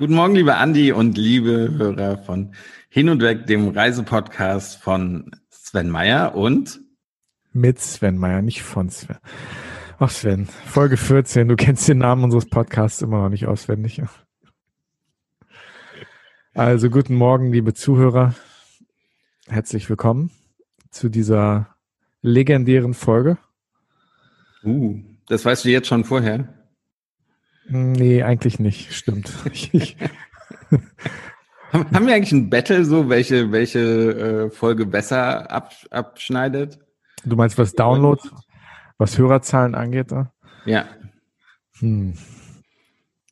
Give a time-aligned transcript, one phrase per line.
[0.00, 2.54] Guten Morgen, liebe Andi und liebe Hörer von
[2.88, 6.80] Hin und Weg, dem Reisepodcast von Sven Meyer und
[7.52, 9.18] mit Sven Meyer, nicht von Sven.
[9.98, 14.00] Ach Sven, Folge 14, du kennst den Namen unseres Podcasts immer noch nicht auswendig.
[16.54, 18.34] Also guten Morgen, liebe Zuhörer.
[19.48, 20.30] Herzlich willkommen
[20.88, 21.76] zu dieser
[22.22, 23.36] legendären Folge.
[24.64, 24.98] Uh,
[25.28, 26.59] das weißt du jetzt schon vorher?
[27.68, 28.92] Nee, eigentlich nicht.
[28.92, 29.32] Stimmt.
[31.72, 33.78] haben wir eigentlich ein Battle, so welche, welche
[34.48, 36.78] äh, Folge besser ab, abschneidet?
[37.24, 38.30] Du meinst, was Downloads,
[38.98, 40.10] was Hörerzahlen angeht?
[40.10, 40.32] Da?
[40.64, 40.86] Ja.
[41.78, 42.14] Hm.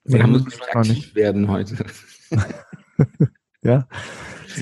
[0.05, 1.15] Nee, haben müssen wir aktiv nicht.
[1.15, 1.85] werden heute.
[3.63, 3.87] ja.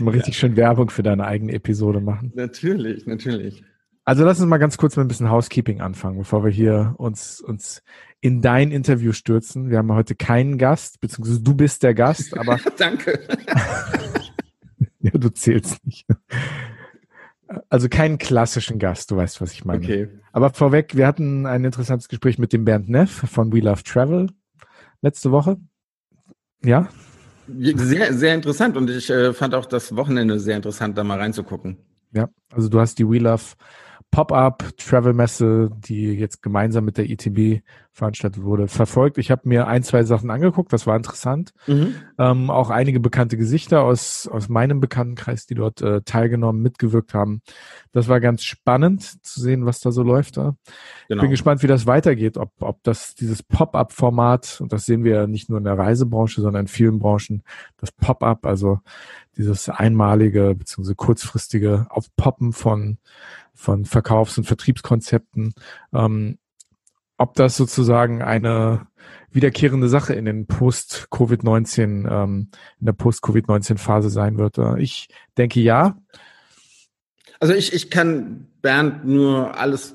[0.01, 0.41] Mal richtig ja.
[0.41, 2.33] schön Werbung für deine eigene Episode machen.
[2.35, 3.65] Natürlich, natürlich.
[4.09, 7.41] Also lass uns mal ganz kurz mit ein bisschen Housekeeping anfangen, bevor wir hier uns,
[7.41, 7.83] uns
[8.21, 9.69] in dein Interview stürzen.
[9.69, 12.61] Wir haben heute keinen Gast, beziehungsweise du bist der Gast, aber.
[12.79, 13.19] Danke.
[15.01, 16.07] ja, du zählst nicht.
[17.69, 19.83] Also keinen klassischen Gast, du weißt, was ich meine.
[19.83, 20.09] Okay.
[20.31, 24.29] Aber vorweg, wir hatten ein interessantes Gespräch mit dem Bernd Neff von We Love Travel
[25.03, 25.57] letzte Woche.
[26.65, 26.89] Ja?
[27.49, 31.79] Sehr, sehr interessant und ich äh, fand auch das Wochenende sehr interessant, da mal reinzugucken.
[32.13, 33.43] Ja, also du hast die We Love
[34.11, 37.63] Pop-up-Travel-Messe, die jetzt gemeinsam mit der ITB
[37.93, 39.19] veranstaltet wurde, verfolgt.
[39.19, 41.53] Ich habe mir ein, zwei Sachen angeguckt, das war interessant.
[41.67, 41.95] Mhm.
[42.19, 47.41] Ähm, auch einige bekannte Gesichter aus, aus meinem Bekanntenkreis, die dort äh, teilgenommen, mitgewirkt haben.
[47.93, 50.37] Das war ganz spannend zu sehen, was da so läuft.
[50.37, 50.57] Da.
[51.09, 51.23] Genau.
[51.23, 55.27] Bin gespannt, wie das weitergeht, ob, ob das dieses Pop-up-Format, und das sehen wir ja
[55.27, 57.43] nicht nur in der Reisebranche, sondern in vielen Branchen,
[57.79, 58.81] das Pop-up, also
[59.37, 60.95] dieses einmalige bzw.
[60.95, 62.99] kurzfristige Aufpoppen von
[63.57, 65.55] von Verkaufs- und Vertriebskonzepten,
[65.93, 66.39] ähm,
[67.19, 68.87] ob das sozusagen eine
[69.31, 74.59] wiederkehrende Sache in den Post-Covid-19, ähm, in der Post-Covid-19-Phase sein wird.
[74.59, 75.99] Äh, ich denke ja.
[77.41, 79.95] Also ich, ich kann Bernd nur alles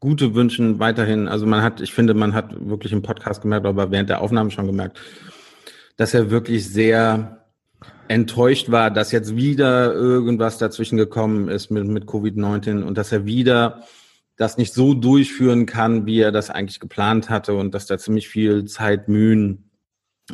[0.00, 1.28] Gute wünschen weiterhin.
[1.28, 4.50] Also man hat, ich finde, man hat wirklich im Podcast gemerkt, aber während der Aufnahme
[4.50, 4.98] schon gemerkt,
[5.96, 7.39] dass er wirklich sehr
[8.10, 13.24] enttäuscht war, dass jetzt wieder irgendwas dazwischen gekommen ist mit, mit Covid-19 und dass er
[13.24, 13.84] wieder
[14.36, 18.28] das nicht so durchführen kann, wie er das eigentlich geplant hatte und dass da ziemlich
[18.28, 19.70] viel Zeit, Mühen,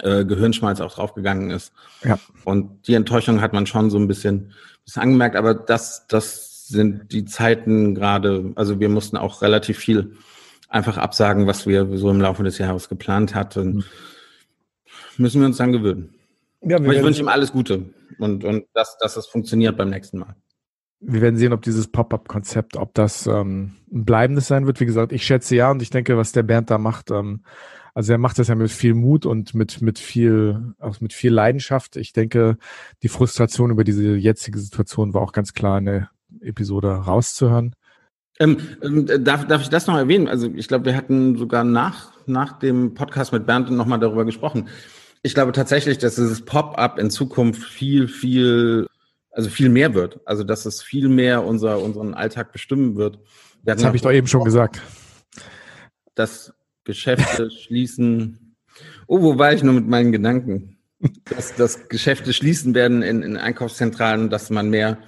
[0.00, 1.70] äh, Gehirnschmalz auch draufgegangen ist.
[2.02, 2.18] Ja.
[2.44, 4.54] Und die Enttäuschung hat man schon so ein bisschen,
[4.86, 10.16] bisschen angemerkt, aber das, das sind die Zeiten gerade, also wir mussten auch relativ viel
[10.70, 13.68] einfach absagen, was wir so im Laufe des Jahres geplant hatten.
[13.68, 13.84] Mhm.
[15.18, 16.15] Müssen wir uns dann gewöhnen.
[16.62, 20.34] Ja, ich wünsche ihm alles Gute und, und dass, dass es funktioniert beim nächsten Mal.
[21.00, 24.80] Wir werden sehen, ob dieses Pop-up-Konzept, ob das ähm, ein bleibendes sein wird.
[24.80, 27.42] Wie gesagt, ich schätze ja und ich denke, was der Bernd da macht, ähm,
[27.96, 31.32] also er macht das ja mit viel Mut und mit, mit viel, auch mit viel
[31.32, 31.96] Leidenschaft.
[31.96, 32.58] Ich denke,
[33.02, 37.74] die Frustration über diese jetzige Situation war auch ganz klar in der Episode rauszuhören.
[38.38, 40.28] Ähm, ähm, darf, darf ich das noch erwähnen?
[40.28, 44.68] Also ich glaube, wir hatten sogar nach, nach dem Podcast mit Bernd nochmal darüber gesprochen
[45.26, 48.86] ich glaube tatsächlich, dass dieses Pop-up in Zukunft viel, viel,
[49.30, 50.20] also viel mehr wird.
[50.24, 53.18] Also dass es viel mehr unser, unseren Alltag bestimmen wird.
[53.64, 54.80] Das habe ich doch eben schon gesagt.
[56.14, 56.54] Das
[56.84, 58.54] Geschäfte schließen.
[59.08, 60.78] Oh, wo war ich nur mit meinen Gedanken?
[61.24, 64.98] Dass, dass Geschäfte schließen werden in, in Einkaufszentralen, dass man mehr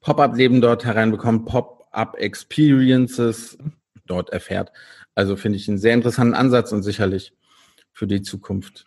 [0.00, 3.58] Pop-up-Leben dort hereinbekommt, Pop-up-Experiences
[4.06, 4.70] dort erfährt.
[5.16, 7.32] Also finde ich einen sehr interessanten Ansatz und sicherlich
[7.92, 8.86] für die Zukunft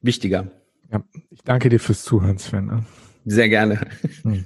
[0.00, 0.50] wichtiger.
[0.90, 2.66] Ja, ich danke dir fürs Zuhören, Sven.
[2.66, 2.84] Ne?
[3.24, 3.80] Sehr gerne.
[4.22, 4.44] Hm.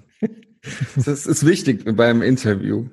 [0.95, 2.89] Das ist wichtig beim Interview.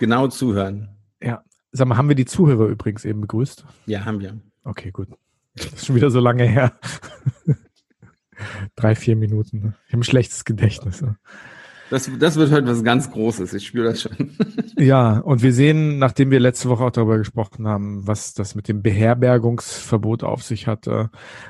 [0.00, 0.88] Genau zuhören.
[1.22, 1.44] Ja.
[1.70, 3.64] Sag mal, haben wir die Zuhörer übrigens eben begrüßt?
[3.86, 4.40] Ja, haben wir.
[4.64, 5.08] Okay, gut.
[5.54, 6.72] Das ist schon wieder so lange her.
[8.76, 9.60] Drei, vier Minuten.
[9.60, 9.74] Ne?
[9.86, 11.04] Ich habe ein schlechtes Gedächtnis.
[11.90, 14.30] Das, das wird heute was ganz Großes, ich spüre das schon.
[14.78, 18.68] ja, und wir sehen, nachdem wir letzte Woche auch darüber gesprochen haben, was das mit
[18.68, 21.08] dem Beherbergungsverbot auf sich hat, äh,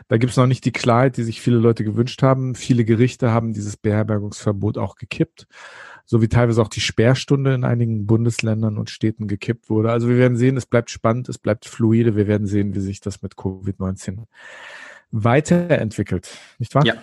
[0.09, 2.55] da gibt es noch nicht die Klarheit, die sich viele Leute gewünscht haben.
[2.55, 5.47] Viele Gerichte haben dieses Beherbergungsverbot auch gekippt,
[6.05, 9.93] so wie teilweise auch die Sperrstunde in einigen Bundesländern und Städten gekippt wurde.
[9.93, 13.01] Also wir werden sehen, es bleibt spannend, es bleibt fluide, wir werden sehen, wie sich
[13.01, 14.25] das mit Covid-19
[15.13, 16.85] weiterentwickelt, nicht wahr?
[16.85, 16.95] Ja.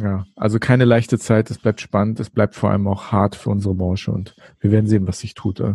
[0.00, 3.50] Ja, also keine leichte Zeit, es bleibt spannend, es bleibt vor allem auch hart für
[3.50, 5.60] unsere Branche und wir werden sehen, was sich tut.
[5.60, 5.74] Äh.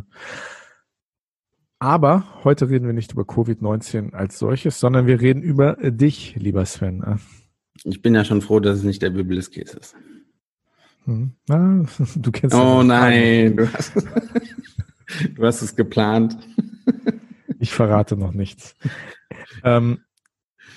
[1.79, 6.65] Aber heute reden wir nicht über Covid-19 als solches, sondern wir reden über dich, lieber
[6.65, 7.03] Sven.
[7.03, 7.15] Äh.
[7.83, 9.95] Ich bin ja schon froh, dass es nicht der Bibliskäse ist.
[11.05, 11.33] Hm.
[11.49, 11.83] Ah,
[12.15, 13.93] du kennst Oh nein, du hast,
[15.35, 16.37] du hast es geplant.
[17.59, 18.75] Ich verrate noch nichts.
[19.63, 19.99] Ähm,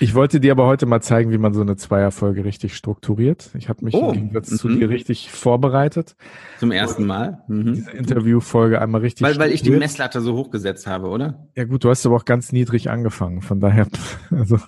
[0.02, 3.50] Ich wollte dir aber heute mal zeigen, wie man so eine Zweierfolge richtig strukturiert.
[3.52, 4.08] Ich habe mich oh.
[4.08, 4.81] im Gegensatz zu mhm.
[4.81, 6.17] dir richtig vorbereitet.
[6.58, 7.43] Zum ersten Mal?
[7.49, 7.75] Mhm.
[7.75, 9.26] Diese Interviewfolge einmal richtig.
[9.26, 11.47] Weil, weil ich die Messlatte so hochgesetzt habe, oder?
[11.55, 13.43] Ja gut, du hast aber auch ganz niedrig angefangen.
[13.43, 13.88] Von daher,
[14.31, 14.58] also.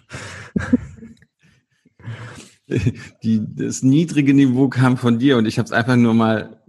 [3.22, 6.62] Die, das niedrige Niveau kam von dir und ich habe es einfach nur mal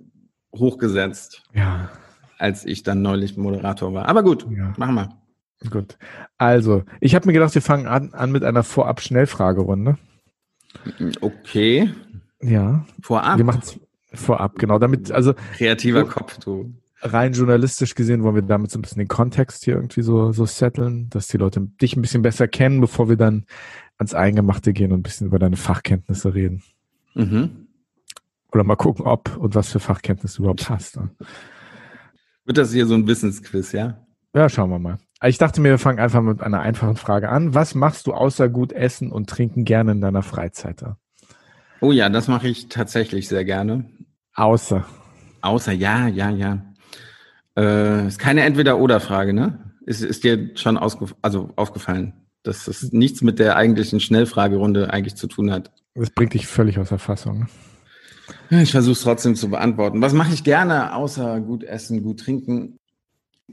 [0.56, 1.44] hochgesetzt.
[1.54, 1.90] Ja.
[2.38, 4.08] Als ich dann neulich Moderator war.
[4.08, 4.74] Aber gut, ja.
[4.78, 5.23] machen wir.
[5.70, 5.98] Gut.
[6.38, 9.98] Also, ich habe mir gedacht, wir fangen an, an mit einer Vorab-Schnellfragerunde.
[11.22, 11.92] Okay.
[12.42, 12.86] Ja.
[13.02, 13.38] Vorab.
[13.38, 13.80] Wir machen es
[14.20, 14.80] vorab, genau.
[14.80, 15.34] Damit, also.
[15.56, 16.74] Kreativer so, Kopf, du.
[17.02, 20.46] Rein journalistisch gesehen wollen wir damit so ein bisschen den Kontext hier irgendwie so, so
[20.46, 23.46] setteln, dass die Leute dich ein bisschen besser kennen, bevor wir dann
[23.98, 26.64] ans Eingemachte gehen und ein bisschen über deine Fachkenntnisse reden.
[27.14, 27.68] Mhm.
[28.54, 30.96] Oder mal gucken, ob und was für Fachkenntnisse du überhaupt hast.
[30.96, 31.10] Ne?
[32.46, 34.06] Wird das hier so ein Wissensquiz, ja?
[34.34, 34.98] Ja, schauen wir mal.
[35.26, 37.54] Ich dachte mir, wir fangen einfach mit einer einfachen Frage an.
[37.54, 40.84] Was machst du außer gut essen und trinken gerne in deiner Freizeit?
[41.80, 43.86] Oh ja, das mache ich tatsächlich sehr gerne.
[44.36, 44.86] Außer.
[45.42, 46.66] Außer, ja, ja, ja.
[47.58, 49.72] Äh, ist keine Entweder-Oder-Frage, ne?
[49.86, 55.28] Ist, ist dir schon also aufgefallen, dass es nichts mit der eigentlichen Schnellfragerunde eigentlich zu
[55.28, 55.72] tun hat?
[55.96, 57.48] Das bringt dich völlig aus der Fassung.
[58.50, 60.02] Ich versuche es trotzdem zu beantworten.
[60.02, 62.78] Was mache ich gerne außer gut essen, gut trinken?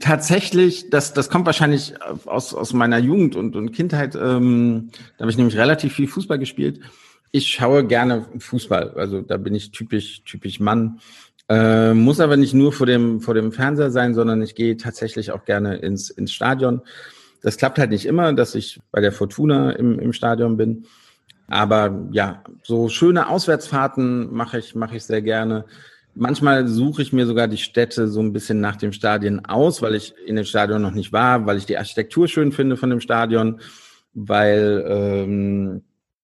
[0.01, 1.93] Tatsächlich, das, das kommt wahrscheinlich
[2.25, 4.15] aus, aus meiner Jugend und, und Kindheit.
[4.15, 6.79] Ähm, da habe ich nämlich relativ viel Fußball gespielt.
[7.31, 8.95] Ich schaue gerne Fußball.
[8.95, 10.99] Also da bin ich typisch, typisch Mann.
[11.49, 15.31] Äh, muss aber nicht nur vor dem, vor dem Fernseher sein, sondern ich gehe tatsächlich
[15.31, 16.81] auch gerne ins, ins Stadion.
[17.43, 20.85] Das klappt halt nicht immer, dass ich bei der Fortuna im, im Stadion bin.
[21.47, 25.65] Aber ja, so schöne Auswärtsfahrten mache ich, mache ich sehr gerne.
[26.13, 29.95] Manchmal suche ich mir sogar die Städte so ein bisschen nach dem Stadion aus, weil
[29.95, 32.99] ich in dem Stadion noch nicht war, weil ich die Architektur schön finde von dem
[32.99, 33.61] Stadion,
[34.13, 35.83] weil, ähm,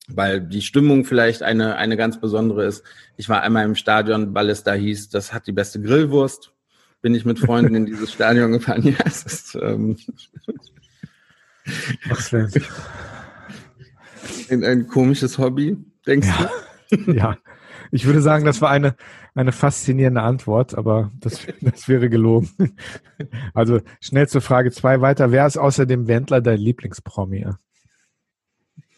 [0.10, 2.84] weil die Stimmung vielleicht eine, eine ganz besondere ist.
[3.16, 6.51] Ich war einmal im Stadion, weil es da hieß, das hat die beste Grillwurst.
[7.01, 8.83] Bin ich mit Freunden in dieses Stadion gefahren.
[8.83, 9.98] Ja, es ist ähm,
[12.10, 12.33] Ach,
[14.50, 16.50] ein, ein komisches Hobby, denkst ja.
[16.90, 17.12] du?
[17.13, 17.38] Ja.
[17.92, 18.95] Ich würde sagen, das war eine,
[19.36, 22.50] eine faszinierende Antwort, aber das, das wäre gelogen.
[23.54, 25.31] Also schnell zur Frage zwei weiter.
[25.31, 27.45] Wer ist außer dem Wendler dein Lieblingspromi?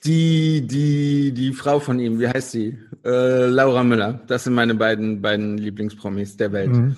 [0.05, 2.77] Die, die, die Frau von ihm, wie heißt sie?
[3.03, 4.21] Äh, Laura Müller.
[4.27, 6.71] Das sind meine beiden, beiden Lieblingspromis der Welt.
[6.71, 6.95] Mhm.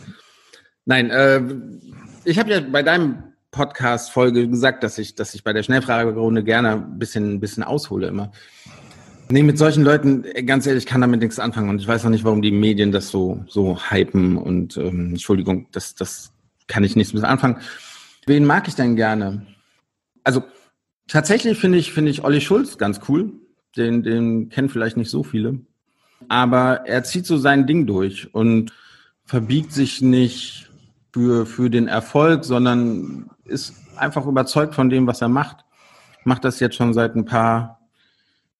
[0.85, 1.41] Nein, äh,
[2.25, 6.71] ich habe ja bei deinem Podcast-Folge gesagt, dass ich, dass ich bei der Schnellfragerunde gerne
[6.73, 8.31] ein bisschen, ein bisschen aushole immer.
[9.31, 11.69] Nee, mit solchen Leuten, ganz ehrlich, kann damit nichts anfangen.
[11.69, 14.35] Und ich weiß auch nicht, warum die Medien das so, so hypen.
[14.37, 16.33] Und ähm, Entschuldigung, das, das
[16.67, 17.59] kann ich nichts mit anfangen.
[18.25, 19.45] Wen mag ich denn gerne?
[20.25, 20.43] Also
[21.07, 23.31] tatsächlich finde ich, finde ich Olli Schulz ganz cool.
[23.77, 25.61] Den, den kennen vielleicht nicht so viele.
[26.27, 28.73] Aber er zieht so sein Ding durch und
[29.23, 30.69] verbiegt sich nicht
[31.13, 35.63] für, für den Erfolg, sondern ist einfach überzeugt von dem, was er macht.
[36.25, 37.80] Macht das jetzt schon seit ein paar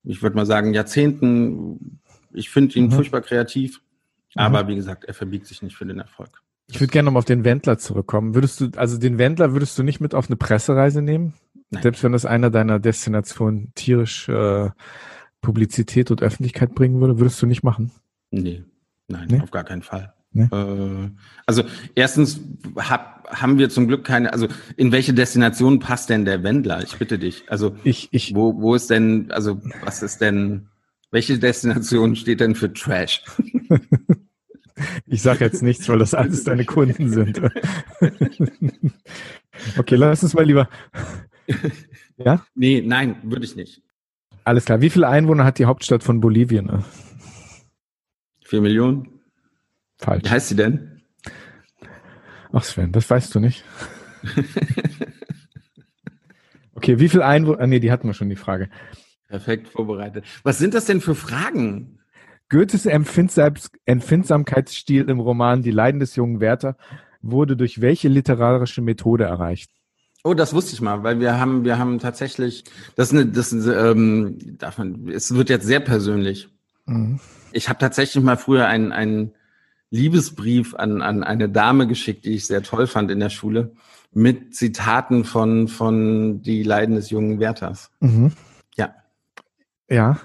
[0.03, 1.99] ich würde mal sagen, Jahrzehnten.
[2.33, 2.91] Ich finde ihn mhm.
[2.91, 3.81] furchtbar kreativ,
[4.35, 4.41] mhm.
[4.41, 6.41] aber wie gesagt, er verbiegt sich nicht für den Erfolg.
[6.67, 8.33] Ich würde gerne noch mal auf den Wendler zurückkommen.
[8.33, 11.33] Würdest du, also den Wendler würdest du nicht mit auf eine Pressereise nehmen?
[11.69, 11.83] Nein.
[11.83, 14.69] Selbst wenn das einer deiner Destinationen tierisch äh,
[15.41, 17.91] Publizität und Öffentlichkeit bringen würde, würdest du nicht machen?
[18.29, 18.63] Nee,
[19.07, 19.41] nein, nee?
[19.41, 20.13] auf gar keinen Fall.
[20.33, 20.47] Nee?
[20.51, 21.09] Äh,
[21.45, 21.63] also
[21.95, 22.39] erstens
[22.77, 24.47] hab, haben wir zum Glück keine, also
[24.77, 26.83] in welche Destination passt denn der Wendler?
[26.83, 27.43] Ich bitte dich.
[27.47, 30.67] Also ich, ich, wo, wo ist denn, also was ist denn,
[31.11, 33.23] welche Destination steht denn für Trash?
[35.07, 37.41] ich sage jetzt nichts, weil das alles deine Kunden sind.
[39.77, 40.69] okay, lass uns mal lieber.
[42.17, 42.45] Ja?
[42.53, 43.81] Nee, nein, würde ich nicht.
[44.43, 44.79] Alles klar.
[44.81, 46.83] Wie viele Einwohner hat die Hauptstadt von Bolivien?
[48.43, 49.10] Vier Millionen.
[50.01, 50.25] Falsch.
[50.25, 51.01] Wie heißt sie denn?
[52.51, 53.63] Ach Sven, das weißt du nicht.
[56.75, 57.61] okay, wie viel Einwohner?
[57.61, 58.69] Ah, nee, die hatten wir schon die Frage.
[59.27, 60.25] Perfekt vorbereitet.
[60.43, 61.99] Was sind das denn für Fragen?
[62.49, 66.75] Goethes Empfindsamkeitsstil im Roman Die Leiden des jungen Werther
[67.21, 69.69] wurde durch welche literarische Methode erreicht?
[70.23, 72.63] Oh, das wusste ich mal, weil wir haben, wir haben tatsächlich,
[72.95, 76.49] das ist eine, das ist, ähm, davon, es wird jetzt sehr persönlich.
[76.85, 77.19] Mhm.
[77.53, 79.33] Ich habe tatsächlich mal früher einen, einen
[79.91, 83.73] Liebesbrief an, an eine Dame geschickt, die ich sehr toll fand in der Schule,
[84.13, 87.91] mit Zitaten von, von Die Leiden des jungen Werthers.
[87.99, 88.31] Mhm.
[88.75, 88.95] Ja.
[89.89, 90.19] Ja.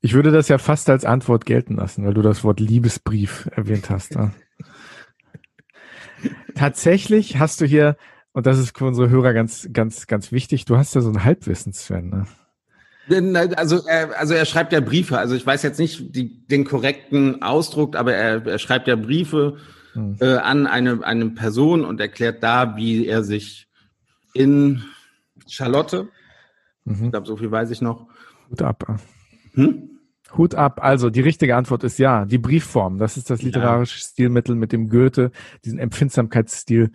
[0.00, 3.88] Ich würde das ja fast als Antwort gelten lassen, weil du das Wort Liebesbrief erwähnt
[3.88, 4.18] hast.
[6.54, 7.96] Tatsächlich hast du hier,
[8.32, 11.22] und das ist für unsere Hörer ganz, ganz, ganz wichtig, du hast ja so ein
[11.22, 12.08] Halbwissensfan.
[12.08, 12.26] Ne?
[13.56, 15.18] Also er, also er schreibt ja Briefe.
[15.18, 19.56] Also ich weiß jetzt nicht die, den korrekten Ausdruck, aber er, er schreibt ja Briefe
[19.92, 20.16] hm.
[20.20, 23.68] äh, an eine, eine Person und erklärt da, wie er sich
[24.34, 24.82] in
[25.48, 26.08] Charlotte,
[26.84, 27.04] mhm.
[27.04, 28.06] ich glaube, so viel weiß ich noch.
[28.50, 29.00] Hut ab.
[29.54, 29.90] Hm?
[30.36, 30.82] Hut ab.
[30.82, 32.98] Also die richtige Antwort ist ja, die Briefform.
[32.98, 34.06] Das ist das literarische ja.
[34.06, 35.30] Stilmittel, mit dem Goethe
[35.64, 36.90] diesen Empfindsamkeitsstil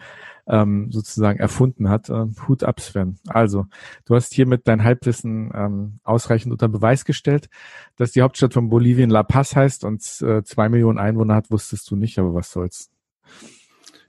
[0.47, 2.09] ähm, sozusagen erfunden hat.
[2.09, 3.17] Ähm, Hut ab, Sven.
[3.27, 3.65] Also,
[4.05, 7.49] du hast hiermit dein Halbwissen ähm, ausreichend unter Beweis gestellt,
[7.95, 11.89] dass die Hauptstadt von Bolivien La Paz heißt und äh, zwei Millionen Einwohner hat, wusstest
[11.91, 12.89] du nicht, aber was soll's.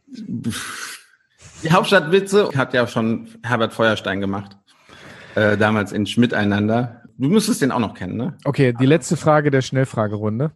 [0.06, 4.56] Die Hauptstadtwitze hat ja schon Herbert Feuerstein gemacht.
[5.34, 7.02] Äh, damals in Schmidt einander.
[7.18, 8.36] Du müsstest den auch noch kennen, ne?
[8.44, 10.52] Okay, die letzte Frage der Schnellfragerunde.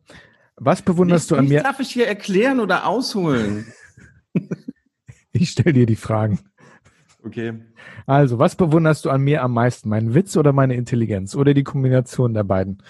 [0.57, 1.63] Was bewunderst nicht, du an mir?
[1.63, 3.67] Darf ich hier erklären oder ausholen?
[5.33, 6.41] ich stelle dir die Fragen.
[7.25, 7.55] Okay.
[8.07, 9.89] Also, was bewunderst du an mir am meisten?
[9.89, 11.35] Meinen Witz oder meine Intelligenz?
[11.35, 12.83] Oder die Kombination der beiden?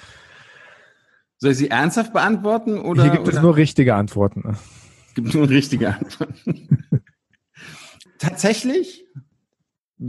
[1.39, 2.79] Soll ich sie ernsthaft beantworten?
[2.79, 3.37] Oder, Hier gibt oder?
[3.37, 4.57] es nur richtige Antworten.
[5.09, 6.79] Es gibt nur richtige Antworten.
[8.19, 9.05] Tatsächlich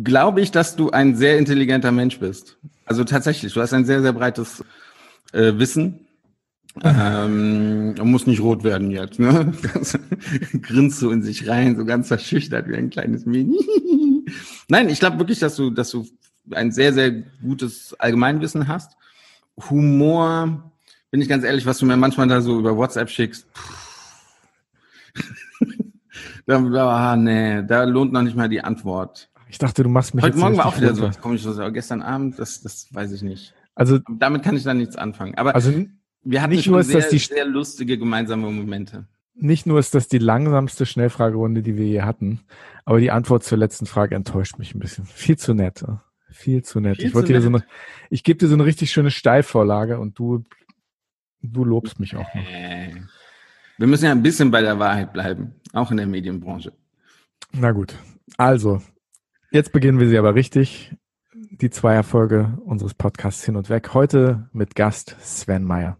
[0.04, 2.58] glaube ich, dass du ein sehr intelligenter Mensch bist.
[2.86, 4.64] Also tatsächlich, du hast ein sehr, sehr breites
[5.34, 6.03] äh, Wissen.
[6.82, 9.54] Ähm, man muss nicht rot werden jetzt, ne?
[10.62, 13.60] Grinst so in sich rein, so ganz verschüchtert wie ein kleines Mini.
[14.70, 16.08] Nein, ich glaube wirklich, dass du, dass du
[16.52, 18.98] ein sehr, sehr gutes Allgemeinwissen hast.
[19.70, 20.72] Humor,
[21.12, 23.46] bin ich ganz ehrlich, was du mir manchmal da so über WhatsApp schickst.
[26.48, 29.30] da, da, ah, nee, da lohnt noch nicht mal die Antwort.
[29.48, 31.12] Ich dachte, du machst mich Heute Morgen war auch wieder runter.
[31.22, 31.34] so.
[31.34, 33.54] Ich so, gestern Abend, das, das weiß ich nicht.
[33.76, 35.36] Also damit kann ich dann nichts anfangen.
[35.36, 35.72] Aber also
[36.24, 39.06] wir hatten nicht nur sehr, ist das die, sehr lustige gemeinsame Momente.
[39.36, 42.42] Nicht nur ist das die langsamste Schnellfragerunde, die wir je hatten,
[42.86, 45.06] aber die Antwort zur letzten Frage enttäuscht mich ein bisschen.
[45.06, 45.84] Viel zu nett.
[46.30, 46.98] Viel zu nett.
[46.98, 47.64] Viel ich wollte dir so eine,
[48.10, 50.44] ich gebe dir so eine richtig schöne Steilvorlage und du,
[51.42, 52.46] du lobst mich auch noch.
[53.78, 56.74] Wir müssen ja ein bisschen bei der Wahrheit bleiben, auch in der Medienbranche.
[57.54, 57.96] Na gut.
[58.38, 58.82] Also,
[59.54, 60.96] Jetzt beginnen wir sie aber richtig.
[61.32, 63.94] Die Zweierfolge unseres Podcasts hin und weg.
[63.94, 66.00] Heute mit Gast Sven Meyer.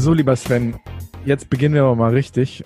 [0.00, 0.76] So, lieber Sven,
[1.26, 2.64] jetzt beginnen wir aber mal richtig.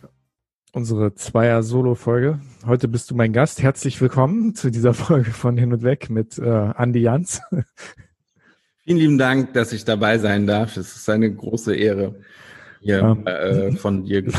[0.73, 2.39] Unsere Zweier-Solo-Folge.
[2.65, 3.61] Heute bist du mein Gast.
[3.61, 7.43] Herzlich willkommen zu dieser Folge von Hin und Weg mit äh, Andi Jans.
[8.85, 10.77] Vielen lieben Dank, dass ich dabei sein darf.
[10.77, 12.21] Es ist eine große Ehre,
[12.81, 14.23] hier um, äh, von dir.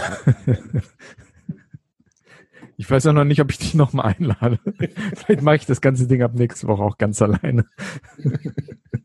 [2.77, 4.59] Ich weiß auch noch nicht, ob ich dich nochmal einlade.
[5.15, 7.65] Vielleicht mache ich das ganze Ding ab nächste Woche auch ganz alleine.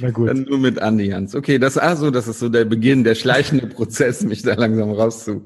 [0.00, 0.28] Na gut.
[0.28, 1.34] Dann nur mit Andi Hans.
[1.34, 5.42] Okay, das, also, das ist so der Beginn, der schleichende Prozess, mich da langsam rauszu,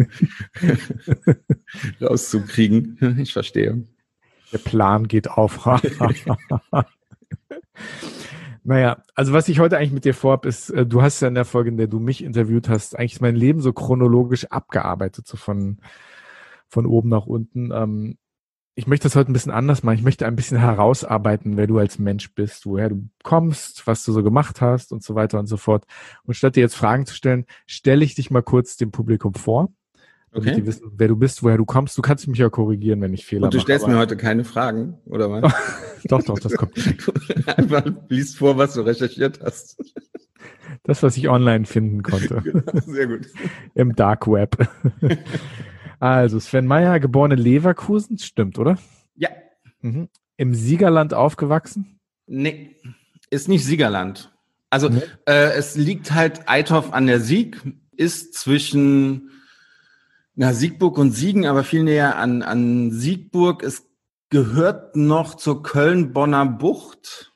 [2.01, 3.17] rauszukriegen.
[3.19, 3.85] Ich verstehe.
[4.53, 5.67] Der Plan geht auf.
[8.65, 11.35] naja, also was ich heute eigentlich mit dir vorhab, ist, äh, du hast ja in
[11.35, 15.37] der Folge, in der du mich interviewt hast, eigentlich mein Leben so chronologisch abgearbeitet, so
[15.37, 15.79] von,
[16.69, 17.71] von oben nach unten.
[17.73, 18.19] Ähm,
[18.75, 19.97] ich möchte das heute ein bisschen anders machen.
[19.97, 24.13] Ich möchte ein bisschen herausarbeiten, wer du als Mensch bist, woher du kommst, was du
[24.13, 25.85] so gemacht hast und so weiter und so fort.
[26.25, 29.73] Und statt dir jetzt Fragen zu stellen, stelle ich dich mal kurz dem Publikum vor,
[30.31, 30.61] damit okay.
[30.61, 31.99] die wissen, wer du bist, woher du kommst.
[31.99, 33.49] Du kannst mich ja korrigieren, wenn ich Fehler mache.
[33.49, 35.53] Und du stellst mache, mir heute keine Fragen, oder was?
[36.05, 36.73] doch, doch, das kommt.
[37.47, 39.77] Einfach liest vor, was du recherchiert hast.
[40.85, 42.41] Das, was ich online finden konnte.
[42.43, 43.29] Genau, sehr gut.
[43.75, 44.57] Im Dark Web.
[46.03, 48.77] Also Sven Meyer, geboren in Leverkusen, stimmt, oder?
[49.15, 49.29] Ja.
[49.83, 50.09] Mhm.
[50.37, 52.01] Im Siegerland aufgewachsen?
[52.27, 52.75] Nee,
[53.31, 54.33] ist nicht Siegerland.
[54.69, 55.01] Also nee.
[55.27, 57.63] äh, es liegt halt Eithoff an der Sieg,
[57.97, 59.31] ist zwischen
[60.35, 63.63] na, Siegburg und Siegen, aber viel näher an, an Siegburg.
[63.63, 63.87] Es
[64.29, 67.33] gehört noch zur Köln-Bonner Bucht.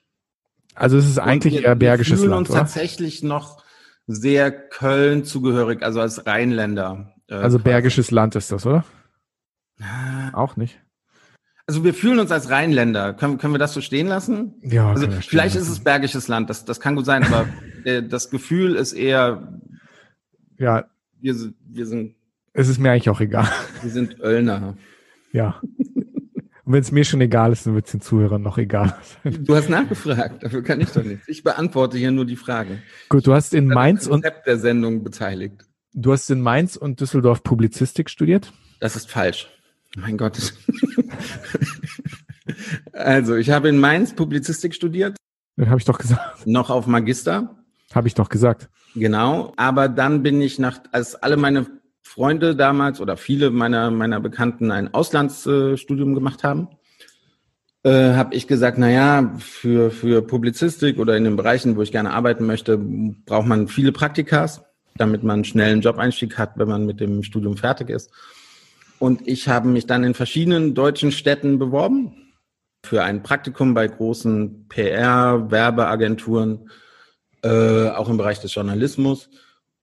[0.74, 2.58] Also es ist eigentlich wir, eher bergisches wir Land, uns oder?
[2.58, 3.62] tatsächlich noch
[4.06, 7.14] sehr Köln zugehörig, also als Rheinländer.
[7.28, 8.84] Äh, also Bergisches Land ist das, oder?
[10.32, 10.80] Auch nicht.
[11.66, 13.12] Also wir fühlen uns als Rheinländer.
[13.14, 14.54] Können, können wir das so stehen lassen?
[14.62, 14.90] Ja.
[14.90, 17.48] Also vielleicht ist es Bergisches Land, das, das kann gut sein, aber
[17.84, 19.60] äh, das Gefühl ist eher.
[20.58, 20.84] Ja.
[21.20, 21.34] Wir,
[21.68, 22.14] wir sind.
[22.52, 23.48] Es ist mir eigentlich auch egal.
[23.82, 24.76] Wir sind Öllner.
[25.32, 25.60] Ja.
[26.66, 29.44] Und wenn es mir schon egal ist, dann wird es den Zuhörern noch egal sein.
[29.44, 31.28] Du hast nachgefragt, dafür kann ich doch nichts.
[31.28, 32.82] Ich beantworte hier nur die Fragen.
[33.08, 35.64] Gut, du hast in Mainz und der Sendung beteiligt.
[35.94, 38.52] Du hast in Mainz und Düsseldorf Publizistik studiert?
[38.80, 39.48] Das ist falsch.
[39.96, 40.54] Mein Gott.
[42.92, 45.16] also, ich habe in Mainz Publizistik studiert.
[45.58, 46.48] Habe ich doch gesagt.
[46.48, 47.56] Noch auf Magister.
[47.94, 48.68] Habe ich doch gesagt.
[48.96, 51.66] Genau, aber dann bin ich nach, als alle meine
[52.06, 56.68] Freunde damals oder viele meiner, meiner Bekannten ein Auslandsstudium gemacht haben,
[57.82, 61.92] äh, habe ich gesagt, na ja, für, für Publizistik oder in den Bereichen, wo ich
[61.92, 64.62] gerne arbeiten möchte, braucht man viele Praktikas,
[64.96, 68.10] damit man schnell einen Job-Einstieg hat, wenn man mit dem Studium fertig ist.
[68.98, 72.14] Und ich habe mich dann in verschiedenen deutschen Städten beworben
[72.84, 76.70] für ein Praktikum bei großen PR, Werbeagenturen,
[77.42, 79.28] äh, auch im Bereich des Journalismus.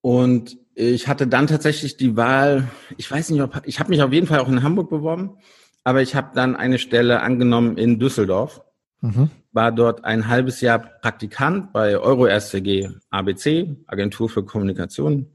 [0.02, 4.12] Und ich hatte dann tatsächlich die Wahl, ich weiß nicht, ob ich habe mich auf
[4.12, 5.38] jeden Fall auch in Hamburg beworben,
[5.84, 8.62] aber ich habe dann eine Stelle angenommen in Düsseldorf.
[9.02, 9.30] Mhm.
[9.52, 15.28] War dort ein halbes Jahr Praktikant bei EuroRCG ABC, Agentur für Kommunikation.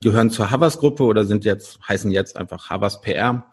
[0.00, 3.46] Gehören zur Havas Gruppe oder sind jetzt, heißen jetzt einfach Havas PR.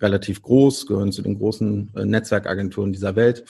[0.00, 3.44] Relativ groß, gehören zu den großen äh, Netzwerkagenturen dieser Welt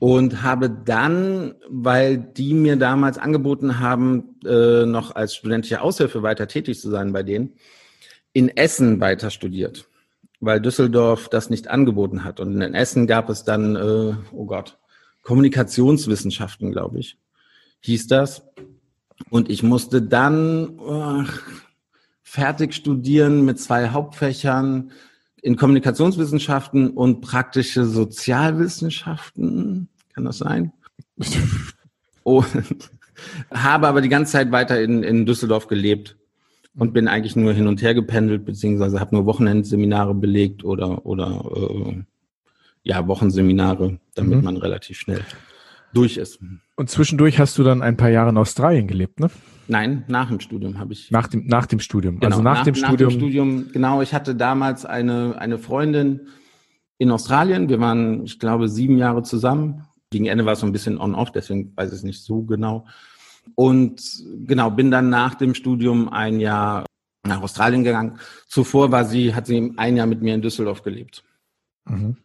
[0.00, 6.48] und habe dann, weil die mir damals angeboten haben, äh, noch als studentische Aushilfe weiter
[6.48, 7.52] tätig zu sein bei denen,
[8.32, 9.86] in Essen weiter studiert,
[10.40, 12.40] weil Düsseldorf das nicht angeboten hat.
[12.40, 14.78] Und in Essen gab es dann, äh, oh Gott,
[15.22, 17.18] Kommunikationswissenschaften, glaube ich,
[17.80, 18.42] hieß das.
[19.28, 21.24] Und ich musste dann oh,
[22.22, 24.92] fertig studieren mit zwei Hauptfächern,
[25.42, 29.88] in Kommunikationswissenschaften und praktische Sozialwissenschaften.
[30.14, 30.72] Kann das sein?
[32.22, 32.46] und
[33.50, 36.16] habe aber die ganze Zeit weiter in, in Düsseldorf gelebt
[36.76, 41.44] und bin eigentlich nur hin und her gependelt, beziehungsweise habe nur Wochenendseminare belegt oder, oder
[41.54, 42.02] äh,
[42.82, 44.44] ja, Wochenseminare, damit mhm.
[44.44, 45.22] man relativ schnell
[45.92, 46.40] durch ist.
[46.76, 49.30] Und zwischendurch hast du dann ein paar Jahre in Australien gelebt, ne?
[49.68, 51.10] Nein, nach dem Studium habe ich.
[51.10, 52.18] Nach dem, nach dem Studium.
[52.18, 53.10] Genau, also nach, nach, dem nach Studium.
[53.10, 53.68] Dem Studium.
[53.72, 56.28] Genau, ich hatte damals eine, eine Freundin
[56.98, 57.68] in Australien.
[57.68, 59.86] Wir waren, ich glaube, sieben Jahre zusammen.
[60.10, 62.86] Gegen Ende war es so ein bisschen on-off, deswegen weiß ich es nicht so genau.
[63.54, 66.84] Und genau, bin dann nach dem Studium ein Jahr
[67.24, 68.18] nach Australien gegangen.
[68.48, 71.22] Zuvor war sie, hat sie ein Jahr mit mir in Düsseldorf gelebt.
[71.84, 72.16] Mhm.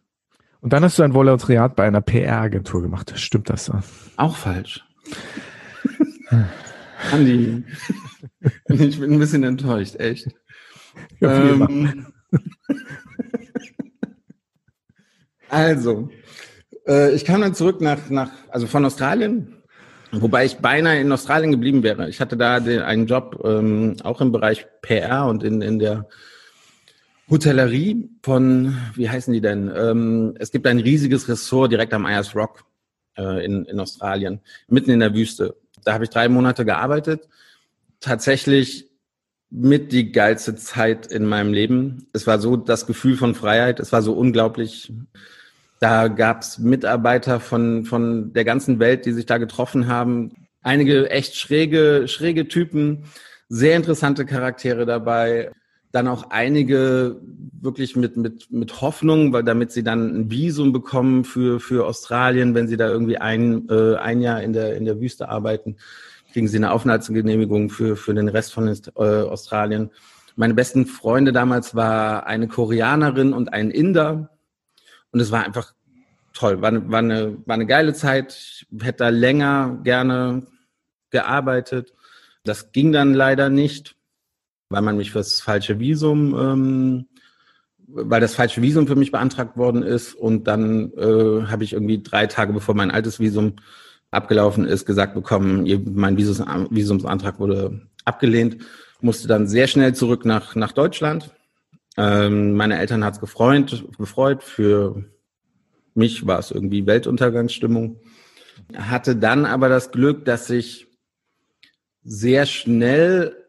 [0.60, 3.12] Und dann hast du ein Volontariat bei einer PR-Agentur gemacht.
[3.16, 3.70] Stimmt das?
[4.16, 4.84] Auch falsch.
[7.12, 7.62] Andi,
[8.68, 10.28] ich bin ein bisschen enttäuscht, echt.
[11.20, 12.06] Ähm,
[15.48, 16.08] also,
[16.86, 19.62] äh, ich kam dann zurück nach, nach, also von Australien,
[20.12, 22.08] wobei ich beinahe in Australien geblieben wäre.
[22.08, 26.08] Ich hatte da den, einen Job ähm, auch im Bereich PR und in, in der
[27.28, 29.70] Hotellerie von, wie heißen die denn?
[29.74, 32.64] Ähm, es gibt ein riesiges Ressort direkt am Ayers Rock
[33.16, 35.56] äh, in, in Australien, mitten in der Wüste.
[35.84, 37.28] Da habe ich drei Monate gearbeitet.
[38.00, 38.88] Tatsächlich
[39.50, 42.08] mit die geilste Zeit in meinem Leben.
[42.12, 43.80] Es war so das Gefühl von Freiheit.
[43.80, 44.92] Es war so unglaublich.
[45.80, 50.32] Da gab es Mitarbeiter von, von der ganzen Welt, die sich da getroffen haben.
[50.62, 53.04] Einige echt schräge, schräge Typen,
[53.48, 55.52] sehr interessante Charaktere dabei.
[55.96, 57.22] Dann auch einige
[57.62, 62.54] wirklich mit, mit, mit Hoffnung, weil damit sie dann ein Visum bekommen für, für Australien,
[62.54, 65.78] wenn sie da irgendwie ein, äh, ein Jahr in der, in der Wüste arbeiten,
[66.34, 69.90] kriegen sie eine Aufenthaltsgenehmigung für, für den Rest von äh, Australien.
[70.36, 74.28] Meine besten Freunde damals war eine Koreanerin und ein Inder.
[75.12, 75.72] Und es war einfach
[76.34, 78.34] toll, war eine, war eine, war eine geile Zeit.
[78.34, 80.42] Ich hätte da länger gerne
[81.08, 81.94] gearbeitet.
[82.44, 83.95] Das ging dann leider nicht,
[84.68, 87.06] weil man mich fürs falsche Visum ähm,
[87.88, 90.14] weil das falsche Visum für mich beantragt worden ist.
[90.14, 93.54] Und dann äh, habe ich irgendwie drei Tage bevor mein altes Visum
[94.10, 98.58] abgelaufen ist, gesagt bekommen, mein Visums, Visumsantrag wurde abgelehnt,
[99.00, 101.34] musste dann sehr schnell zurück nach, nach Deutschland.
[101.96, 104.42] Ähm, meine Eltern hat es gefreut, gefreut.
[104.42, 105.04] Für
[105.94, 108.00] mich war es irgendwie Weltuntergangsstimmung.
[108.74, 110.86] Hatte dann aber das Glück, dass ich
[112.02, 113.45] sehr schnell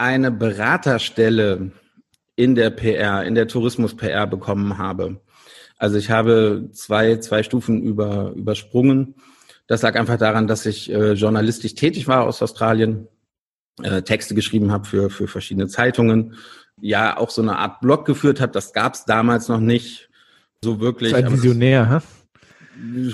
[0.00, 1.72] eine Beraterstelle
[2.34, 5.20] in der PR, in der Tourismus-PR bekommen habe.
[5.76, 9.14] Also ich habe zwei, zwei Stufen über, übersprungen.
[9.66, 13.08] Das lag einfach daran, dass ich äh, journalistisch tätig war aus Australien,
[13.82, 16.34] äh, Texte geschrieben habe für, für verschiedene Zeitungen,
[16.80, 18.52] ja auch so eine Art Blog geführt habe.
[18.52, 20.08] Das gab es damals noch nicht
[20.64, 21.14] so wirklich.
[21.14, 23.12] Ein Visionär, hä?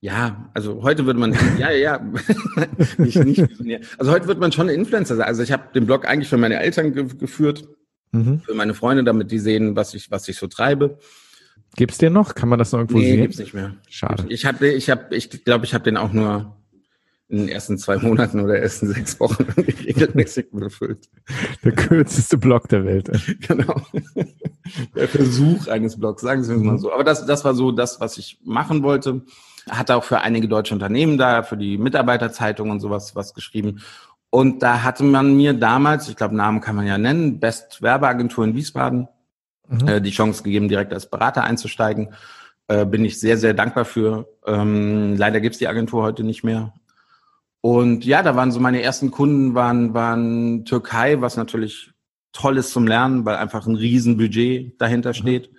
[0.00, 1.98] Ja, also heute würde man, ja, ja,
[2.98, 3.98] nicht, nicht.
[3.98, 5.26] Also heute wird man schon Influencer sein.
[5.26, 7.66] Also ich habe den Blog eigentlich für meine Eltern ge geführt,
[8.12, 8.40] mhm.
[8.40, 10.98] für meine Freunde, damit die sehen, was ich, was ich so treibe.
[11.76, 12.36] Gibt's den noch?
[12.36, 13.16] Kann man das noch irgendwo nee, sehen?
[13.16, 13.74] Nee, gibt's nicht mehr.
[13.88, 14.24] Schade.
[14.28, 16.56] Ich habe, ich habe, ich glaube, ich habe den auch nur
[17.28, 21.08] in den ersten zwei Monaten oder ersten sechs Wochen regelmäßig befüllt.
[21.64, 23.10] Der kürzeste Blog der Welt.
[23.46, 23.82] genau.
[24.94, 26.92] Der Versuch eines Blogs, sagen Sie es mal so.
[26.92, 29.22] Aber das, das war so das, was ich machen wollte.
[29.70, 33.80] Hatte auch für einige deutsche Unternehmen da, für die Mitarbeiterzeitung und sowas was geschrieben.
[34.30, 38.44] Und da hatte man mir damals, ich glaube, Namen kann man ja nennen, Best Werbeagentur
[38.44, 39.08] in Wiesbaden,
[39.68, 39.88] mhm.
[39.88, 42.14] äh, die Chance gegeben, direkt als Berater einzusteigen.
[42.68, 44.28] Äh, bin ich sehr, sehr dankbar für.
[44.46, 46.74] Ähm, leider gibt's die Agentur heute nicht mehr.
[47.60, 51.92] Und ja, da waren so meine ersten Kunden waren, waren Türkei, was natürlich
[52.32, 55.14] toll ist zum Lernen, weil einfach ein Riesenbudget dahinter mhm.
[55.14, 55.50] steht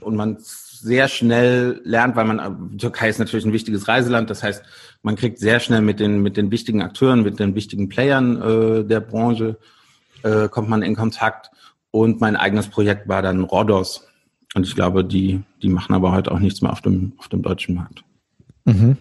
[0.00, 0.38] und man
[0.80, 4.64] sehr schnell lernt, weil man Türkei ist natürlich ein wichtiges Reiseland, das heißt,
[5.02, 8.84] man kriegt sehr schnell mit den mit den wichtigen Akteuren, mit den wichtigen Playern äh,
[8.84, 9.58] der Branche
[10.22, 11.50] äh, kommt man in Kontakt
[11.90, 14.06] und mein eigenes Projekt war dann Rodos
[14.54, 17.42] und ich glaube, die die machen aber heute auch nichts mehr auf dem auf dem
[17.42, 18.04] deutschen Markt.
[18.64, 18.96] Mhm.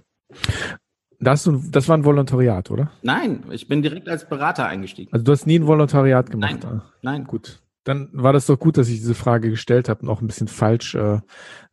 [1.20, 2.92] Das, das war ein Volontariat, oder?
[3.02, 5.12] Nein, ich bin direkt als Berater eingestiegen.
[5.14, 6.60] Also du hast nie ein Volontariat gemacht?
[6.64, 7.24] Nein, nein.
[7.24, 7.62] Gut.
[7.84, 10.48] Dann war das doch gut, dass ich diese Frage gestellt habe und auch ein bisschen
[10.48, 10.96] falsch.
[10.96, 11.20] Äh,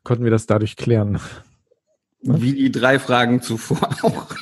[0.05, 1.19] konnten wir das dadurch klären.
[2.23, 4.35] Wie die drei Fragen zuvor auch.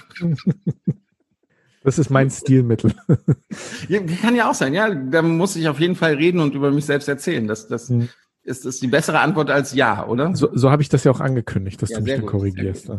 [1.83, 2.93] Das ist mein Stilmittel.
[3.89, 4.95] Ja, kann ja auch sein, ja.
[4.95, 7.47] Da muss ich auf jeden Fall reden und über mich selbst erzählen.
[7.47, 8.11] Das, das hm.
[8.43, 10.37] ist, ist die bessere Antwort als ja, oder?
[10.37, 12.91] So, so habe ich das ja auch angekündigt, dass ja, du mich dann korrigierst.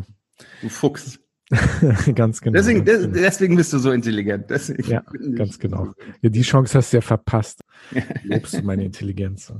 [0.62, 1.20] Du Fuchs.
[2.16, 2.58] ganz genau.
[2.58, 4.50] Deswegen, des, deswegen bist du so intelligent.
[4.50, 5.04] Deswegen ja,
[5.36, 5.94] ganz genau.
[6.22, 7.62] Ja, die Chance hast du ja verpasst.
[8.24, 9.54] Lobst du meine Intelligenz.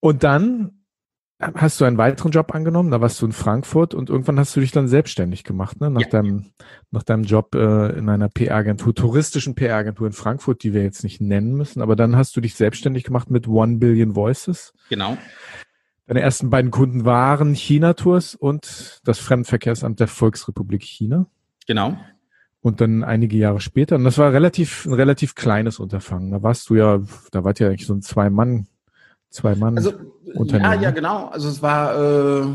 [0.00, 0.81] Und dann
[1.54, 4.60] hast du einen weiteren Job angenommen, da warst du in Frankfurt und irgendwann hast du
[4.60, 5.90] dich dann selbstständig gemacht, ne?
[5.90, 6.08] nach, ja.
[6.08, 6.52] deinem,
[6.90, 11.20] nach deinem Job äh, in einer PR-Agentur, touristischen PR-Agentur in Frankfurt, die wir jetzt nicht
[11.20, 14.72] nennen müssen, aber dann hast du dich selbstständig gemacht mit One Billion Voices.
[14.88, 15.18] Genau.
[16.06, 21.26] Deine ersten beiden Kunden waren China Tours und das Fremdenverkehrsamt der Volksrepublik China.
[21.66, 21.96] Genau.
[22.60, 26.30] Und dann einige Jahre später, und das war relativ, ein relativ kleines Unterfangen.
[26.30, 27.00] Da warst du ja,
[27.32, 28.68] da wart ja eigentlich so ein Zwei-Mann,
[29.32, 29.76] Zwei-Mann.
[29.76, 29.92] Also,
[30.24, 31.26] ja, ja, genau.
[31.26, 32.46] Also es war, äh,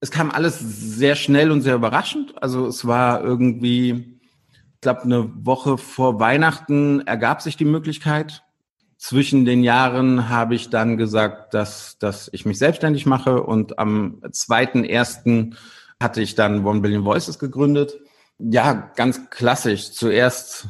[0.00, 2.34] es kam alles sehr schnell und sehr überraschend.
[2.42, 4.18] Also es war irgendwie,
[4.74, 8.42] ich glaube, eine Woche vor Weihnachten ergab sich die Möglichkeit,
[8.98, 14.22] zwischen den Jahren habe ich dann gesagt, dass, dass ich mich selbstständig mache und am
[14.32, 15.56] zweiten ersten
[16.00, 17.98] hatte ich dann One Billion Voices gegründet.
[18.38, 19.92] Ja, ganz klassisch.
[19.92, 20.68] Zuerst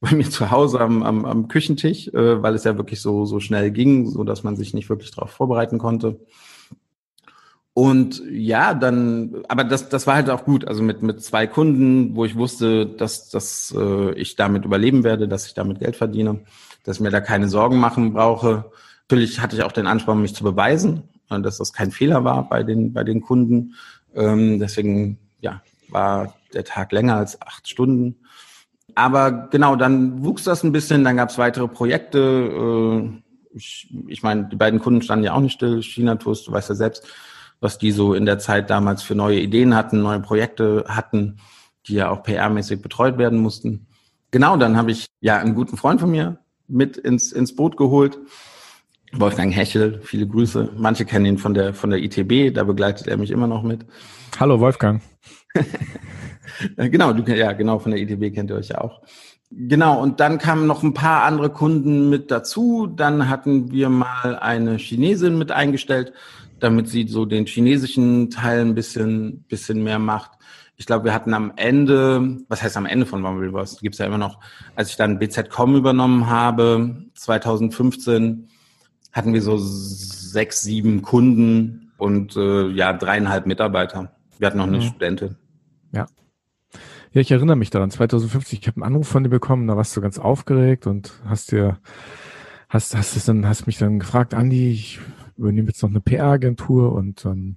[0.00, 3.40] bei mir zu Hause am, am, am Küchentisch, äh, weil es ja wirklich so, so
[3.40, 6.20] schnell ging, so dass man sich nicht wirklich darauf vorbereiten konnte.
[7.72, 10.66] Und ja, dann, aber das, das war halt auch gut.
[10.66, 15.28] Also mit, mit zwei Kunden, wo ich wusste, dass, dass äh, ich damit überleben werde,
[15.28, 16.40] dass ich damit Geld verdiene
[16.84, 18.70] dass ich mir da keine Sorgen machen brauche.
[19.08, 22.48] Natürlich hatte ich auch den Ansporn, mich zu beweisen, äh, dass das kein Fehler war
[22.48, 23.74] bei den, bei den Kunden.
[24.14, 28.16] Ähm, deswegen, ja, war der Tag länger als acht Stunden.
[29.00, 32.18] Aber genau, dann wuchs das ein bisschen, dann gab es weitere Projekte.
[32.18, 35.82] Äh, ich, ich meine, die beiden Kunden standen ja auch nicht still.
[35.82, 37.08] China Tours, du weißt ja selbst,
[37.60, 41.38] was die so in der Zeit damals für neue Ideen hatten, neue Projekte hatten,
[41.86, 43.86] die ja auch PR-mäßig betreut werden mussten.
[44.32, 48.18] Genau, dann habe ich ja einen guten Freund von mir, mit ins, ins Boot geholt.
[49.12, 50.72] Wolfgang Hechel, viele Grüße.
[50.76, 53.86] Manche kennen ihn von der, von der ITB, da begleitet er mich immer noch mit.
[54.38, 55.00] Hallo Wolfgang.
[56.76, 59.02] Genau, du, ja, genau, von der ITB kennt ihr euch ja auch.
[59.50, 62.86] Genau, und dann kamen noch ein paar andere Kunden mit dazu.
[62.86, 66.12] Dann hatten wir mal eine Chinesin mit eingestellt,
[66.60, 70.32] damit sie so den chinesischen Teil ein bisschen, bisschen mehr macht
[70.80, 74.06] ich glaube, wir hatten am Ende, was heißt am Ende von Wars, gibt es ja
[74.06, 74.40] immer noch,
[74.76, 78.48] als ich dann BZ.com übernommen habe, 2015,
[79.12, 84.16] hatten wir so sechs, sieben Kunden und äh, ja, dreieinhalb Mitarbeiter.
[84.40, 84.82] Wir hatten noch eine mhm.
[84.82, 85.36] Studentin.
[85.92, 86.06] Ja.
[87.12, 89.94] Ja, ich erinnere mich daran, 2050, ich habe einen Anruf von dir bekommen, da warst
[89.96, 91.78] du ganz aufgeregt und hast dir,
[92.70, 94.98] hast, hast es dann, hast mich dann gefragt, Andi, ich
[95.40, 97.56] übernehmen jetzt noch eine PR-Agentur und ähm,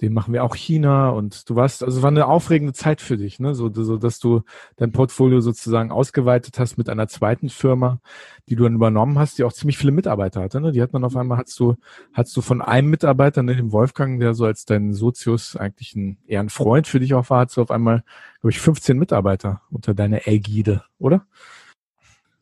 [0.00, 3.40] den machen wir auch China und du warst, also war eine aufregende Zeit für dich,
[3.40, 3.54] ne?
[3.54, 4.42] So, so dass du
[4.76, 8.00] dein Portfolio sozusagen ausgeweitet hast mit einer zweiten Firma,
[8.48, 10.60] die du dann übernommen hast, die auch ziemlich viele Mitarbeiter hatte.
[10.60, 10.72] Ne?
[10.72, 11.74] Die hat man auf einmal, hast du,
[12.12, 16.18] hast du von einem Mitarbeiter, ne, dem Wolfgang, der so als dein Sozius eigentlich ein
[16.26, 18.04] eher ein Freund für dich auch war, hast du auf einmal,
[18.40, 21.26] glaube ich, 15 Mitarbeiter unter deiner Ägide, oder?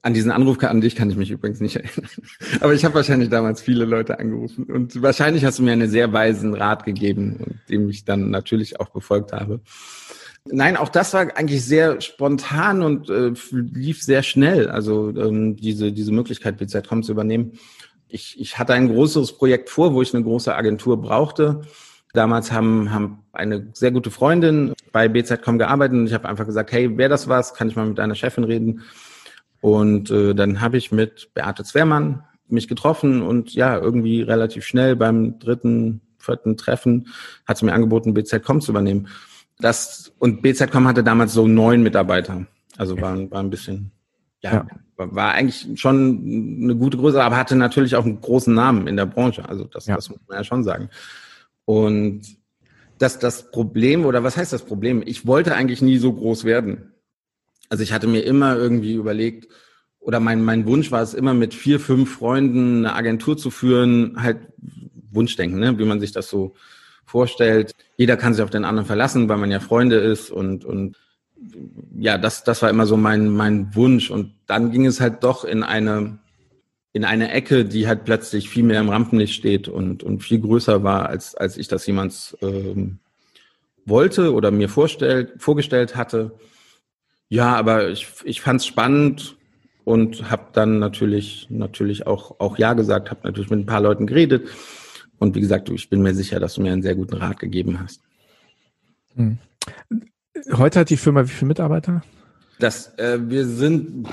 [0.05, 2.11] An diesen Anruf an dich kann ich mich übrigens nicht erinnern.
[2.61, 4.65] Aber ich habe wahrscheinlich damals viele Leute angerufen.
[4.65, 8.89] Und wahrscheinlich hast du mir einen sehr weisen Rat gegeben, dem ich dann natürlich auch
[8.89, 9.61] befolgt habe.
[10.45, 14.69] Nein, auch das war eigentlich sehr spontan und äh, lief sehr schnell.
[14.69, 17.53] Also ähm, diese, diese Möglichkeit, BZ.com zu übernehmen.
[18.09, 21.63] ich, ich hatte ein größeres Projekt vor, wo ich eine große Agentur brauchte.
[22.13, 26.73] Damals haben, haben eine sehr gute Freundin bei BZ.com gearbeitet und ich habe einfach gesagt,
[26.73, 27.55] hey, wäre das was?
[27.55, 28.83] Kann ich mal mit deiner Chefin reden?
[29.63, 34.97] Und äh, dann habe ich mit Beate Zwermann mich getroffen und ja, irgendwie relativ schnell
[34.97, 37.07] beim dritten, vierten Treffen
[37.47, 39.07] hat sie mir angeboten, BZ.com zu übernehmen.
[39.61, 42.45] Das, und BZ.com hatte damals so neun Mitarbeiter.
[42.77, 43.93] Also war, war ein bisschen,
[44.41, 48.89] ja, ja, war eigentlich schon eine gute Größe, aber hatte natürlich auch einen großen Namen
[48.89, 49.49] in der Branche.
[49.49, 49.95] Also das, ja.
[49.95, 50.91] das muss man ja schon sagen.
[51.65, 52.23] Und
[52.99, 55.05] das, das Problem, oder was heißt das Problem?
[55.07, 56.92] Ich wollte eigentlich nie so groß werden.
[57.73, 59.49] Also ich hatte mir immer irgendwie überlegt,
[59.99, 64.23] oder mein, mein Wunsch war es immer mit vier, fünf Freunden eine Agentur zu führen,
[64.23, 64.41] halt
[65.11, 65.79] Wunschdenken, ne?
[65.79, 66.53] wie man sich das so
[67.07, 67.75] vorstellt.
[67.97, 70.99] Jeder kann sich auf den anderen verlassen, weil man ja Freunde ist und, und
[71.99, 74.11] ja, das, das war immer so mein, mein Wunsch.
[74.11, 76.19] Und dann ging es halt doch in eine,
[76.93, 80.83] in eine Ecke, die halt plötzlich viel mehr im Rampenlicht steht und, und viel größer
[80.83, 82.99] war, als, als ich das jemals ähm,
[83.87, 86.33] wollte oder mir vorgestellt hatte.
[87.33, 89.39] Ja, aber ich, ich fand es spannend
[89.85, 94.07] und habe dann natürlich, natürlich auch, auch Ja gesagt, habe natürlich mit ein paar Leuten
[94.07, 94.51] geredet.
[95.19, 97.81] Und wie gesagt, ich bin mir sicher, dass du mir einen sehr guten Rat gegeben
[97.81, 98.03] hast.
[99.15, 99.39] Hm.
[100.53, 102.03] Heute hat die Firma wie viele Mitarbeiter?
[102.59, 104.07] Das, äh, wir sind,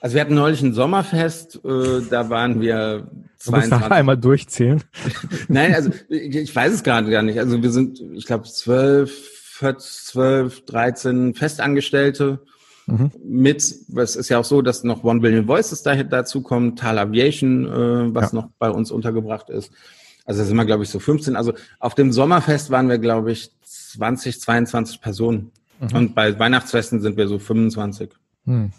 [0.00, 3.70] also wir hatten neulich ein Sommerfest, äh, da waren wir 22.
[3.70, 4.84] Du musst einmal durchzählen.
[5.48, 7.40] Nein, also ich, ich weiß es gerade gar nicht.
[7.40, 9.41] Also wir sind, ich glaube, zwölf,
[9.78, 12.40] zwölf, dreizehn Festangestellte
[12.86, 13.12] mhm.
[13.24, 16.98] mit, es ist ja auch so, dass noch One Billion Voices da, dazu kommt, Tal
[16.98, 18.40] Aviation, äh, was ja.
[18.40, 19.72] noch bei uns untergebracht ist.
[20.24, 21.36] Also da sind wir, glaube ich, so 15.
[21.36, 25.50] Also auf dem Sommerfest waren wir, glaube ich, 20, 22 Personen.
[25.80, 25.96] Mhm.
[25.96, 28.10] Und bei Weihnachtsfesten sind wir so 25.
[28.44, 28.72] Mhm.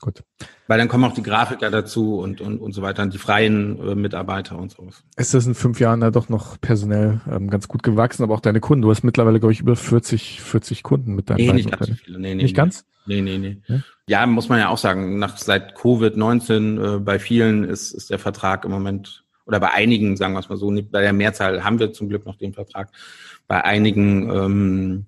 [0.00, 0.22] Gut.
[0.68, 3.80] Weil dann kommen auch die Grafiker dazu und, und, und so weiter, und die freien
[3.80, 5.02] äh, Mitarbeiter und sowas.
[5.16, 8.40] Ist das in fünf Jahren da doch noch personell ähm, ganz gut gewachsen, aber auch
[8.40, 8.82] deine Kunden?
[8.82, 11.94] Du hast mittlerweile, glaube ich, über 40, 40 Kunden mit deinen Nee, nicht ganz so
[11.94, 12.18] viele.
[12.18, 12.56] Nee, nee, nicht nee.
[12.56, 12.84] ganz?
[13.06, 13.56] Nee, nee, nee.
[13.66, 13.80] Ja?
[14.06, 18.18] ja, muss man ja auch sagen, nach seit Covid-19 äh, bei vielen ist, ist der
[18.18, 21.64] Vertrag im Moment, oder bei einigen, sagen wir es mal so, nicht, bei der Mehrzahl
[21.64, 22.90] haben wir zum Glück noch den Vertrag.
[23.46, 25.06] Bei einigen ähm,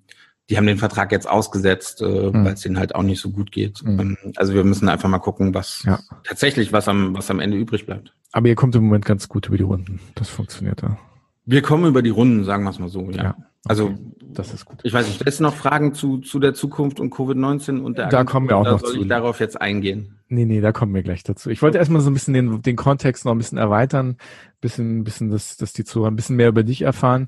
[0.51, 2.43] die haben den Vertrag jetzt ausgesetzt, äh, mhm.
[2.43, 3.81] weil es denen halt auch nicht so gut geht.
[3.83, 4.17] Mhm.
[4.35, 5.99] Also wir müssen einfach mal gucken, was ja.
[6.25, 8.13] tatsächlich, was am, was am Ende übrig bleibt.
[8.33, 10.01] Aber ihr kommt im Moment ganz gut über die Runden.
[10.15, 10.97] Das funktioniert ja.
[11.45, 13.23] Wir kommen über die Runden, sagen wir es mal so, ja.
[13.23, 13.35] ja.
[13.67, 13.97] Also, okay.
[14.33, 14.79] Das ist gut.
[14.83, 18.07] Ich weiß nicht, stellst du noch Fragen zu, zu der Zukunft und Covid-19 und der
[18.07, 19.01] Da Agentur, kommen wir auch noch soll zu.
[19.01, 20.19] ich darauf jetzt eingehen?
[20.29, 21.49] Nee, nee, da kommen wir gleich dazu.
[21.49, 24.17] Ich wollte erstmal so ein bisschen den, den Kontext noch ein bisschen erweitern,
[24.61, 27.27] bisschen, bisschen, dass, dass die Zuhörer ein bisschen mehr über dich erfahren.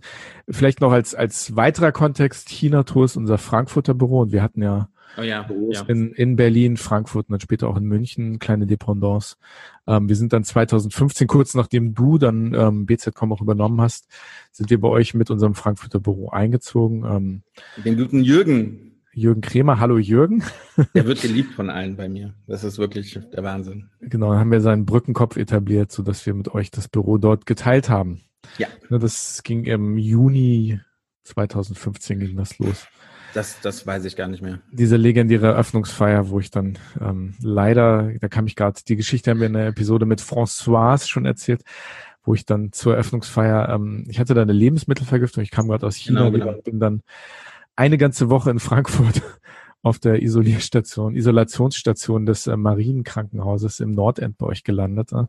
[0.50, 4.62] Vielleicht noch als, als weiterer Kontext, China Tour ist unser Frankfurter Büro und wir hatten
[4.62, 5.82] ja Oh ja, ja.
[5.84, 9.36] In, in Berlin, Frankfurt und dann später auch in München, kleine Dependance.
[9.86, 14.08] Ähm, wir sind dann 2015, kurz nachdem du dann ähm, BZ.com auch übernommen hast,
[14.52, 17.04] sind wir bei euch mit unserem Frankfurter Büro eingezogen.
[17.06, 17.44] Ähm,
[17.84, 18.90] Den guten Jürgen.
[19.16, 20.44] Jürgen Kremer, hallo Jürgen.
[20.96, 22.34] Der wird geliebt von allen bei mir.
[22.48, 23.90] Das ist wirklich der Wahnsinn.
[24.00, 27.46] Genau, dann haben wir seinen Brückenkopf etabliert, so dass wir mit euch das Büro dort
[27.46, 28.22] geteilt haben.
[28.58, 28.68] Ja.
[28.90, 30.80] Das ging im Juni
[31.24, 32.88] 2015 ging das los.
[33.34, 34.60] Das, das weiß ich gar nicht mehr.
[34.72, 39.40] Diese legendäre Eröffnungsfeier, wo ich dann ähm, leider, da kam ich gerade, die Geschichte haben
[39.40, 41.64] wir in der Episode mit Françoise schon erzählt,
[42.24, 45.96] wo ich dann zur Eröffnungsfeier, ähm, ich hatte da eine Lebensmittelvergiftung, ich kam gerade aus
[45.96, 46.62] China, genau, genau.
[46.62, 47.02] bin dann
[47.76, 49.22] eine ganze Woche in Frankfurt
[49.82, 55.26] auf der Isolierstation, Isolationsstation des äh, Marienkrankenhauses im Nordend bei euch gelandet äh,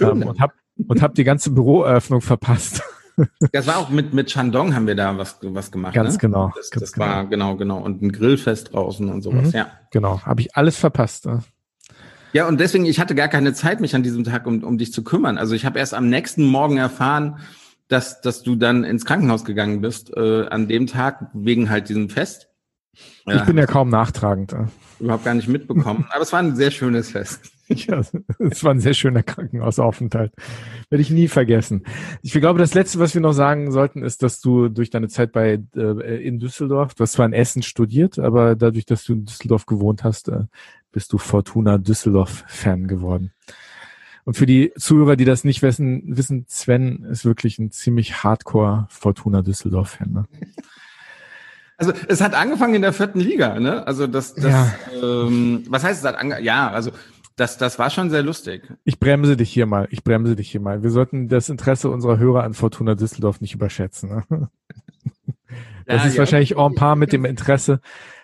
[0.00, 0.54] ähm, und habe
[0.88, 2.82] und hab die ganze Büroeröffnung verpasst.
[3.52, 5.94] Das war auch mit, mit Shandong haben wir da was, was gemacht.
[5.94, 6.18] Ganz ne?
[6.18, 6.52] genau.
[6.56, 7.06] Das, ganz das genau.
[7.06, 7.78] war genau, genau.
[7.78, 9.58] Und ein Grillfest draußen und sowas, mhm.
[9.58, 9.70] ja.
[9.90, 10.22] Genau.
[10.22, 11.26] Habe ich alles verpasst.
[11.26, 11.40] Ne?
[12.32, 14.92] Ja, und deswegen, ich hatte gar keine Zeit, mich an diesem Tag um, um dich
[14.92, 15.38] zu kümmern.
[15.38, 17.38] Also ich habe erst am nächsten Morgen erfahren,
[17.88, 22.08] dass, dass du dann ins Krankenhaus gegangen bist, äh, an dem Tag, wegen halt diesem
[22.08, 22.48] Fest.
[23.26, 24.54] Ich bin ja kaum nachtragend.
[24.98, 26.06] Überhaupt gar nicht mitbekommen.
[26.12, 27.40] Aber es war ein sehr schönes Fest.
[27.86, 28.02] Ja,
[28.38, 30.32] es war ein sehr schöner Krankenhausaufenthalt.
[30.88, 31.84] Werde ich nie vergessen.
[32.22, 35.32] Ich glaube, das Letzte, was wir noch sagen sollten, ist, dass du durch deine Zeit
[35.32, 39.24] bei äh, in Düsseldorf, du hast zwar in Essen studiert, aber dadurch, dass du in
[39.24, 40.44] Düsseldorf gewohnt hast, äh,
[40.92, 43.32] bist du Fortuna Düsseldorf-Fan geworden.
[44.24, 48.86] Und für die Zuhörer, die das nicht wissen, wissen, Sven ist wirklich ein ziemlich hardcore
[48.90, 50.12] Fortuna Düsseldorf-Fan.
[50.12, 50.24] Ne?
[51.80, 53.86] Also es hat angefangen in der vierten Liga, ne?
[53.86, 54.72] Also das, das ja.
[55.02, 56.44] ähm, was heißt es hat angefangen?
[56.44, 56.90] Ja, also
[57.36, 58.62] das, das war schon sehr lustig.
[58.84, 59.88] Ich bremse dich hier mal.
[59.90, 60.82] Ich bremse dich hier mal.
[60.82, 64.24] Wir sollten das Interesse unserer Hörer an Fortuna Düsseldorf nicht überschätzen.
[64.28, 64.48] Ne?
[65.86, 67.80] Das ja, ist ja, wahrscheinlich en par mit dem Interesse,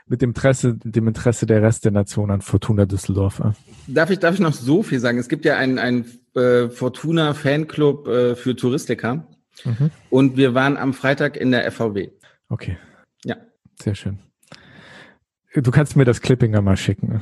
[0.07, 3.43] mit dem Interesse, dem Interesse der Rest der Nation an Fortuna Düsseldorf.
[3.89, 5.19] Darf ich, darf ich noch so viel sagen?
[5.19, 6.05] Es gibt ja ein, ein
[6.37, 9.27] äh, Fortuna Fanclub äh, für Touristiker.
[9.65, 9.91] Mhm.
[10.11, 12.11] Und wir waren am Freitag in der FVW.
[12.49, 12.79] Okay.
[13.25, 13.37] Ja.
[13.83, 14.21] Sehr schön.
[15.55, 17.21] Du kannst mir das Clippinger mal schicken.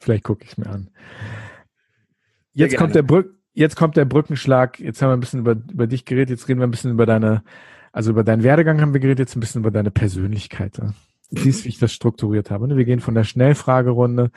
[0.00, 0.90] Vielleicht gucke ich es mir an.
[2.52, 4.80] Jetzt kommt der Brück, jetzt kommt der Brückenschlag.
[4.80, 6.30] Jetzt haben wir ein bisschen über, über dich geredet.
[6.30, 7.42] Jetzt reden wir ein bisschen über deine,
[7.92, 9.20] also über deinen Werdegang haben wir geredet.
[9.20, 10.78] Jetzt ein bisschen über deine Persönlichkeit.
[10.78, 10.92] Du
[11.30, 12.74] siehst, wie ich das strukturiert habe.
[12.76, 14.30] Wir gehen von der Schnellfragerunde,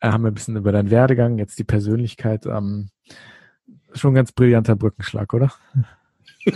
[0.00, 2.46] äh, haben wir ein bisschen über deinen Werdegang, jetzt die Persönlichkeit.
[2.46, 2.90] Ähm,
[3.94, 5.52] schon ein ganz brillanter Brückenschlag, oder?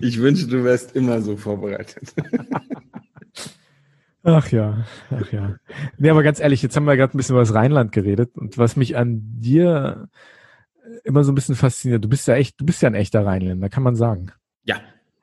[0.00, 2.14] Ich wünsche, du wärst immer so vorbereitet.
[4.24, 5.56] Ach ja, ach ja.
[5.98, 8.56] Nee, aber ganz ehrlich, jetzt haben wir gerade ein bisschen über das Rheinland geredet und
[8.56, 10.08] was mich an dir
[11.04, 13.68] immer so ein bisschen fasziniert, du bist ja echt, du bist ja ein echter Rheinländer,
[13.68, 14.32] kann man sagen.
[14.64, 14.76] Ja.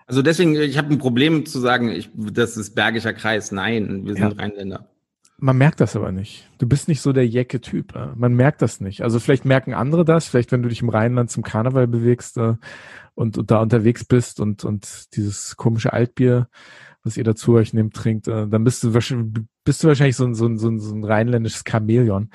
[0.05, 3.51] Also deswegen, ich habe ein Problem zu sagen, ich, das ist Bergischer Kreis.
[3.51, 4.43] Nein, wir sind ja.
[4.43, 4.87] Rheinländer.
[5.37, 6.47] Man merkt das aber nicht.
[6.59, 7.95] Du bist nicht so der jecke Typ.
[7.95, 8.09] Äh.
[8.15, 9.01] Man merkt das nicht.
[9.01, 12.55] Also vielleicht merken andere das, vielleicht wenn du dich im Rheinland zum Karneval bewegst äh,
[13.15, 16.47] und, und da unterwegs bist und, und dieses komische Altbier
[17.03, 20.25] was ihr dazu euch nehmt, trinkt, äh, dann bist du wahrscheinlich, bist du wahrscheinlich so
[20.25, 22.29] ein, so ein, so ein, so ein rheinländisches Chamäleon.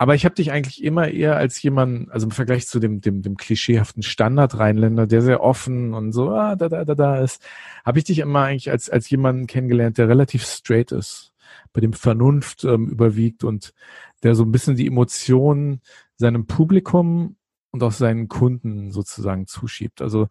[0.00, 3.20] Aber ich habe dich eigentlich immer eher als jemand, also im Vergleich zu dem, dem,
[3.20, 7.42] dem klischeehaften Standard-Rheinländer, der sehr offen und so, ah, da, da, da, da ist,
[7.84, 11.32] habe ich dich immer eigentlich als, als jemanden kennengelernt, der relativ straight ist,
[11.72, 13.74] bei dem Vernunft ähm, überwiegt und
[14.22, 15.80] der so ein bisschen die Emotionen
[16.16, 17.36] seinem Publikum
[17.72, 20.00] und auch seinen Kunden sozusagen zuschiebt.
[20.00, 20.28] Also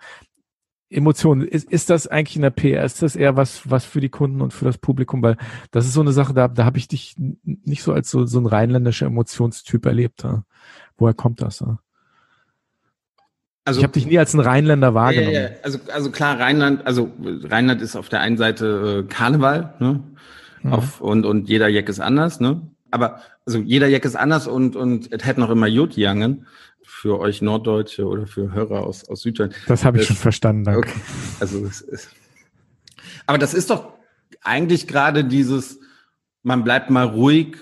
[0.89, 4.10] Emotionen, ist, ist das eigentlich in der PR, ist das eher was, was für die
[4.10, 5.21] Kunden und für das Publikum?
[5.21, 5.38] Weil
[5.71, 8.39] das ist so eine Sache, da, da habe ich dich nicht so als so, so
[8.39, 10.23] ein rheinländischer Emotionstyp erlebt.
[10.23, 10.43] Ja?
[10.97, 11.60] Woher kommt das?
[11.60, 11.80] Ja?
[13.65, 15.34] Also, ich habe dich nie als ein Rheinländer wahrgenommen.
[15.34, 19.73] Ja, ja, also, also klar, Rheinland, also Rheinland ist auf der einen Seite äh, Karneval,
[19.80, 20.04] ne?
[20.63, 20.73] Mhm.
[20.73, 22.62] Auf, und, und jeder Jack ist anders, ne?
[22.91, 26.45] Aber also jeder Jack ist anders und, und es hätte noch immer Jodjangen
[26.88, 29.69] für euch Norddeutsche oder für Hörer aus, aus Süddeutschland.
[29.69, 30.89] Das habe ich das, schon verstanden, danke.
[30.89, 31.00] Okay.
[31.41, 32.10] Also ist,
[33.26, 33.93] aber das ist doch
[34.41, 35.80] eigentlich gerade dieses,
[36.43, 37.58] man bleibt mal ruhig,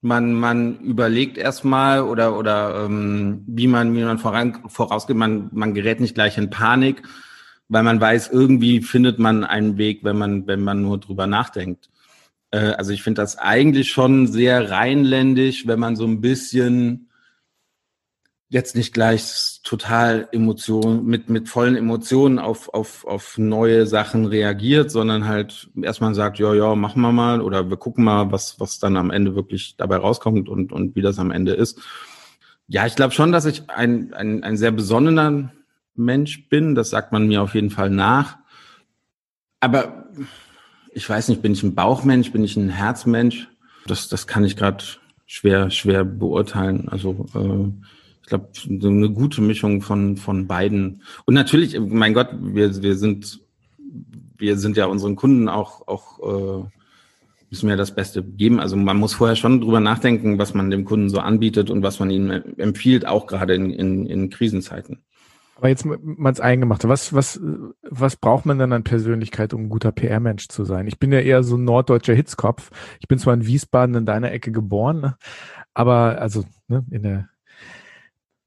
[0.00, 5.74] man, man überlegt erstmal oder, oder ähm, wie man, wie man voran, vorausgeht, man, man
[5.74, 7.02] gerät nicht gleich in Panik,
[7.68, 11.90] weil man weiß, irgendwie findet man einen Weg, wenn man, wenn man nur drüber nachdenkt.
[12.50, 17.09] Äh, also ich finde das eigentlich schon sehr rheinländisch, wenn man so ein bisschen
[18.50, 24.90] jetzt nicht gleich total Emotion, mit, mit vollen Emotionen auf, auf, auf neue Sachen reagiert,
[24.90, 28.80] sondern halt erstmal sagt, ja, ja, machen wir mal oder wir gucken mal, was, was
[28.80, 31.80] dann am Ende wirklich dabei rauskommt und, und wie das am Ende ist.
[32.66, 35.52] Ja, ich glaube schon, dass ich ein, ein, ein sehr besonnener
[35.94, 36.74] Mensch bin.
[36.74, 38.38] Das sagt man mir auf jeden Fall nach.
[39.60, 40.08] Aber
[40.92, 43.48] ich weiß nicht, bin ich ein Bauchmensch, bin ich ein Herzmensch?
[43.86, 44.84] Das, das kann ich gerade
[45.26, 46.88] schwer, schwer beurteilen.
[46.88, 47.84] Also äh,
[48.30, 51.02] glaube, eine gute Mischung von, von beiden.
[51.26, 53.40] Und natürlich, mein Gott, wir, wir sind,
[54.38, 56.64] wir sind ja unseren Kunden auch, auch äh,
[57.50, 58.60] müssen wir das Beste geben.
[58.60, 61.98] Also man muss vorher schon drüber nachdenken, was man dem Kunden so anbietet und was
[62.00, 65.00] man ihnen empfiehlt, auch gerade in, in, in Krisenzeiten.
[65.56, 65.98] Aber jetzt mal
[66.30, 66.88] ins Eingemachte.
[66.88, 67.38] Was, was,
[67.82, 70.86] was braucht man denn an Persönlichkeit, um ein guter PR-Mensch zu sein?
[70.86, 72.70] Ich bin ja eher so ein norddeutscher Hitzkopf.
[73.00, 75.14] Ich bin zwar in Wiesbaden in deiner Ecke geboren,
[75.74, 77.28] aber also ne, in der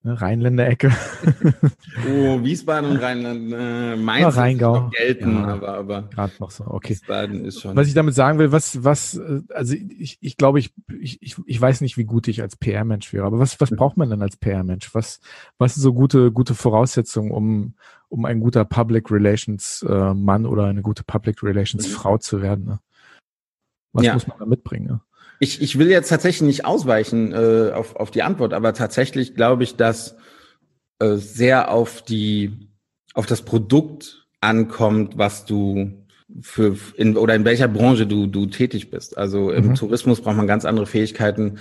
[0.05, 0.91] Ne, Rheinländer-Ecke.
[2.09, 4.73] oh, Wiesbaden und Rheinland, äh, Mainz Rheingau.
[4.73, 6.89] noch gelten, ja, aber, aber gerade noch so, okay.
[6.89, 7.73] Wiesbaden ist schon.
[7.77, 11.61] Was ich damit sagen will, was, was, äh, also ich, ich glaube, ich, ich, ich
[11.61, 14.35] weiß nicht, wie gut ich als PR-Mensch wäre, aber was, was braucht man denn als
[14.35, 14.93] PR-Mensch?
[14.93, 15.21] Was,
[15.57, 17.75] was sind so gute, gute Voraussetzungen, um,
[18.09, 21.91] um ein guter Public Relations äh, Mann oder eine gute Public Relations mhm.
[21.93, 22.65] Frau zu werden?
[22.65, 22.79] Ne?
[23.93, 24.13] Was ja.
[24.15, 24.87] muss man da mitbringen?
[24.87, 25.01] Ne?
[25.39, 29.63] Ich, ich will jetzt tatsächlich nicht ausweichen äh, auf, auf die Antwort, aber tatsächlich glaube
[29.63, 30.15] ich, dass
[30.99, 32.69] äh, sehr auf die
[33.13, 36.05] auf das Produkt ankommt, was du
[36.41, 39.17] für in, oder in welcher Branche du du tätig bist.
[39.17, 39.75] Also im mhm.
[39.75, 41.59] Tourismus braucht man ganz andere Fähigkeiten,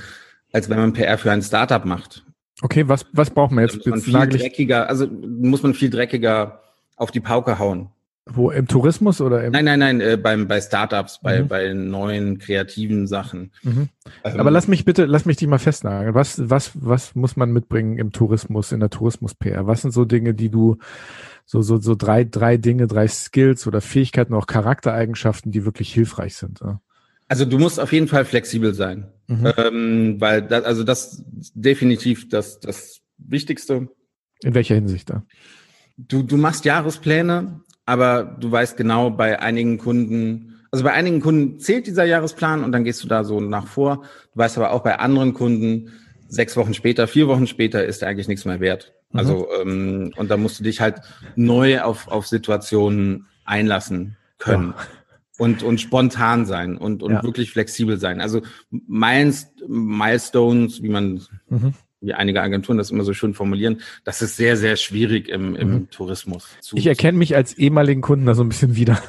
[0.53, 2.25] als wenn man PR für ein Startup macht.
[2.63, 3.85] Okay, was was braucht man jetzt?
[3.87, 6.63] Da muss man viel dreckiger, also muss man viel dreckiger
[6.97, 7.89] auf die Pauke hauen.
[8.25, 11.49] Wo im Tourismus oder im Nein, nein, nein, äh, beim bei Startups, bei mhm.
[11.49, 13.51] bei neuen kreativen Sachen.
[13.65, 13.89] Mhm.
[14.23, 16.15] Ähm, Aber lass mich bitte, lass mich dich mal festnageln.
[16.15, 19.67] Was was was muss man mitbringen im Tourismus, in der Tourismus PR?
[19.67, 20.79] Was sind so Dinge, die du
[21.47, 26.37] so so so drei drei Dinge, drei Skills oder Fähigkeiten, auch Charaktereigenschaften, die wirklich hilfreich
[26.37, 26.61] sind?
[26.61, 26.81] Ja?
[27.27, 29.53] Also du musst auf jeden Fall flexibel sein, mhm.
[29.57, 33.89] ähm, weil das, also das definitiv das das Wichtigste.
[34.45, 35.25] In welcher Hinsicht da?
[35.97, 41.59] Du, du machst Jahrespläne, aber du weißt genau, bei einigen Kunden, also bei einigen Kunden
[41.59, 44.03] zählt dieser Jahresplan und dann gehst du da so nach vor.
[44.33, 45.93] Du weißt aber auch bei anderen Kunden
[46.29, 48.93] sechs Wochen später, vier Wochen später ist er eigentlich nichts mehr wert.
[49.11, 49.19] Mhm.
[49.19, 51.01] Also, ähm, und da musst du dich halt
[51.37, 54.75] neu auf, auf Situationen einlassen können.
[54.77, 54.85] Ja.
[55.39, 57.23] Und, und spontan sein und, und ja.
[57.23, 58.21] wirklich flexibel sein.
[58.21, 64.37] Also Milestones, wie man mhm wie einige Agenturen das immer so schön formulieren, das ist
[64.37, 65.91] sehr, sehr schwierig im, im mhm.
[65.91, 66.49] Tourismus.
[66.61, 69.01] Zu, ich erkenne mich als ehemaligen Kunden da so ein bisschen wieder.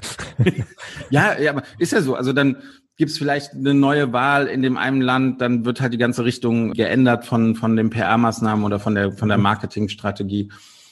[1.09, 2.15] ja, ja, aber ist ja so.
[2.15, 2.57] Also dann
[2.95, 6.23] gibt es vielleicht eine neue Wahl in dem einen Land, dann wird halt die ganze
[6.23, 9.43] Richtung geändert von, von den PR-Maßnahmen oder von der, von der mhm.
[9.43, 10.51] Marketingstrategie.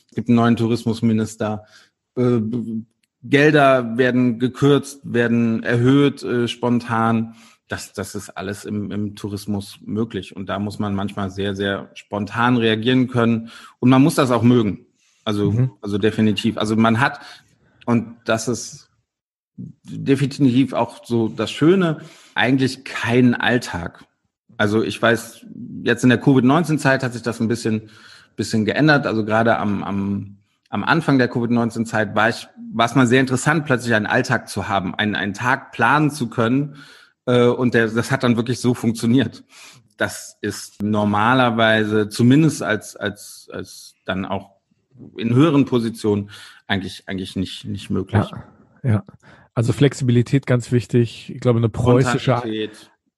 [0.10, 1.66] Es gibt einen neuen Tourismusminister.
[2.18, 2.40] Äh,
[3.24, 7.36] Gelder werden gekürzt, werden erhöht, äh, spontan
[7.72, 10.36] das, das ist alles im, im Tourismus möglich.
[10.36, 13.50] Und da muss man manchmal sehr, sehr spontan reagieren können.
[13.80, 14.86] Und man muss das auch mögen.
[15.24, 15.72] Also, mhm.
[15.82, 16.58] also definitiv.
[16.58, 17.22] Also man hat,
[17.86, 18.90] und das ist
[19.56, 22.02] definitiv auch so das Schöne,
[22.36, 24.04] eigentlich keinen Alltag.
[24.58, 25.46] Also ich weiß,
[25.84, 27.90] jetzt in der Covid-19-Zeit hat sich das ein bisschen,
[28.36, 29.08] bisschen geändert.
[29.08, 30.38] Also gerade am, am,
[30.70, 34.68] am Anfang der Covid-19-Zeit war ich, war es mal sehr interessant, plötzlich einen Alltag zu
[34.68, 36.76] haben, einen, einen Tag planen zu können,
[37.26, 39.44] äh, und der, das hat dann wirklich so funktioniert.
[39.98, 44.52] Das ist normalerweise, zumindest als, als, als dann auch
[45.18, 46.32] in höheren Positionen,
[46.68, 48.26] eigentlich, eigentlich nicht, nicht möglich.
[48.84, 49.04] Ja, ja.
[49.54, 51.32] Also Flexibilität ganz wichtig.
[51.34, 52.42] Ich glaube, eine preußische,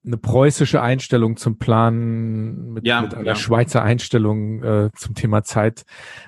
[0.06, 3.36] eine preußische Einstellung zum Plan mit, ja, mit einer ja.
[3.36, 5.86] Schweizer Einstellung äh, zum Thema Zeit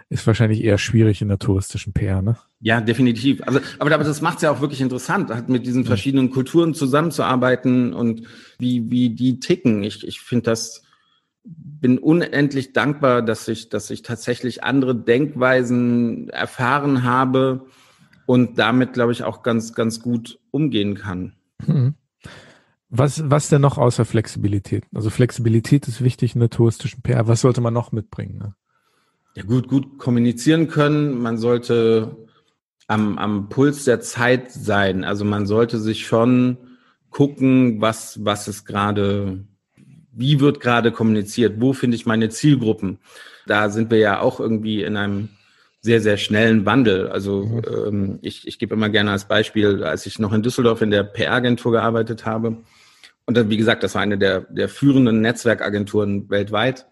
[0.09, 2.37] ist wahrscheinlich eher schwierig in der touristischen PR, ne?
[2.61, 3.41] Ja, definitiv.
[3.45, 6.73] Also, aber, aber das macht es ja auch wirklich interessant, halt mit diesen verschiedenen Kulturen
[6.73, 8.23] zusammenzuarbeiten und
[8.57, 9.83] wie, wie die ticken.
[9.83, 10.83] Ich, ich finde das,
[11.43, 17.65] bin unendlich dankbar, dass ich, dass ich tatsächlich andere Denkweisen erfahren habe
[18.25, 21.33] und damit, glaube ich, auch ganz, ganz gut umgehen kann.
[21.65, 21.95] Mhm.
[22.89, 24.85] Was, was denn noch außer Flexibilität?
[24.93, 27.27] Also Flexibilität ist wichtig in der touristischen PR.
[27.27, 28.37] Was sollte man noch mitbringen?
[28.37, 28.55] Ne?
[29.35, 31.21] Ja, gut, gut kommunizieren können.
[31.21, 32.15] Man sollte
[32.87, 35.03] am, am Puls der Zeit sein.
[35.03, 36.57] Also man sollte sich schon
[37.09, 39.43] gucken, was, was ist gerade,
[40.11, 41.59] wie wird gerade kommuniziert?
[41.59, 42.99] Wo finde ich meine Zielgruppen?
[43.47, 45.29] Da sind wir ja auch irgendwie in einem
[45.81, 47.09] sehr, sehr schnellen Wandel.
[47.09, 47.61] Also mhm.
[47.87, 51.03] ähm, ich, ich gebe immer gerne als Beispiel, als ich noch in Düsseldorf in der
[51.03, 52.57] PR-Agentur gearbeitet habe,
[53.25, 56.87] und dann, wie gesagt, das war eine der, der führenden Netzwerkagenturen weltweit.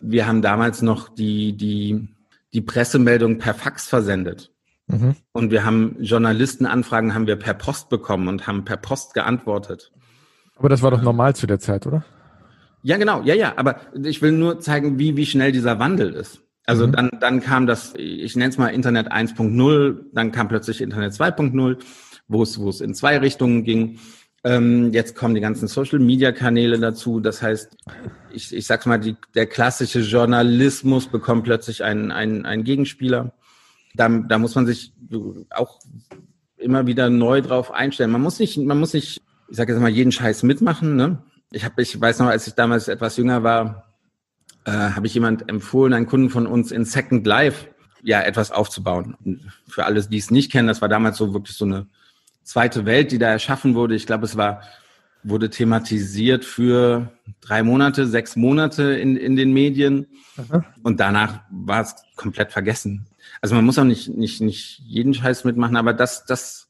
[0.00, 2.08] Wir haben damals noch die, die,
[2.52, 4.52] die Pressemeldung per Fax versendet.
[4.86, 5.16] Mhm.
[5.32, 9.92] Und wir haben Journalistenanfragen haben wir per Post bekommen und haben per Post geantwortet.
[10.56, 12.04] Aber das war doch normal zu der Zeit, oder?
[12.82, 13.22] Ja, genau.
[13.22, 13.54] Ja, ja.
[13.56, 16.42] Aber ich will nur zeigen, wie, wie schnell dieser Wandel ist.
[16.64, 16.92] Also mhm.
[16.92, 21.78] dann, dann kam das, ich nenne es mal Internet 1.0, dann kam plötzlich Internet 2.0,
[22.28, 23.98] wo es, wo es in zwei Richtungen ging.
[24.44, 27.20] Ähm, jetzt kommen die ganzen Social-Media-Kanäle dazu.
[27.20, 27.76] Das heißt,
[28.32, 33.32] ich, ich sag's mal, die, der klassische Journalismus bekommt plötzlich einen, einen, einen Gegenspieler.
[33.94, 34.92] Da, da muss man sich
[35.50, 35.78] auch
[36.56, 38.10] immer wieder neu drauf einstellen.
[38.10, 40.96] Man muss nicht, man muss nicht, ich sage jetzt mal, jeden Scheiß mitmachen.
[40.96, 41.22] Ne?
[41.52, 43.92] Ich habe, ich weiß noch, als ich damals etwas jünger war,
[44.64, 47.68] äh, habe ich jemand empfohlen, einen Kunden von uns in Second Life
[48.02, 49.16] ja etwas aufzubauen.
[49.24, 51.86] Und für alles, die es nicht kennen, das war damals so wirklich so eine
[52.42, 53.94] zweite Welt, die da erschaffen wurde.
[53.94, 54.62] Ich glaube, es war,
[55.22, 60.06] wurde thematisiert für drei Monate, sechs Monate in, in den Medien.
[60.36, 60.64] Aha.
[60.82, 63.06] Und danach war es komplett vergessen.
[63.40, 66.68] Also man muss auch nicht, nicht, nicht jeden Scheiß mitmachen, aber das, das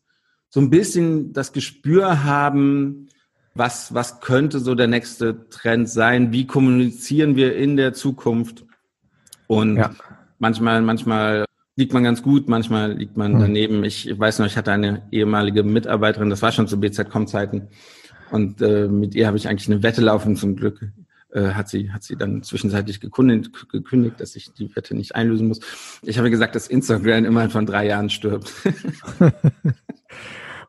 [0.49, 3.09] so ein bisschen das Gespür haben,
[3.55, 6.33] was, was könnte so der nächste Trend sein?
[6.33, 8.65] Wie kommunizieren wir in der Zukunft?
[9.47, 9.91] Und ja.
[10.39, 11.45] manchmal, manchmal
[11.77, 13.41] liegt man ganz gut, manchmal liegt man hm.
[13.41, 13.85] daneben.
[13.85, 17.69] Ich weiß noch, ich hatte eine ehemalige Mitarbeiterin, das war schon zu BZ-Com-Zeiten.
[18.31, 20.37] Und äh, mit ihr habe ich eigentlich eine Wette laufen.
[20.37, 20.91] Zum Glück
[21.33, 25.49] äh, hat sie hat sie dann zwischenzeitlich gekündigt, gekündigt, dass ich die Wette nicht einlösen
[25.49, 25.61] muss.
[26.03, 28.53] Ich habe gesagt, dass Instagram immerhin von drei Jahren stirbt.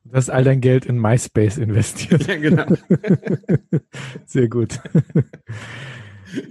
[0.05, 2.27] Du hast all dein Geld in MySpace investiert.
[2.27, 2.65] Ja, genau.
[4.27, 4.79] Sehr gut.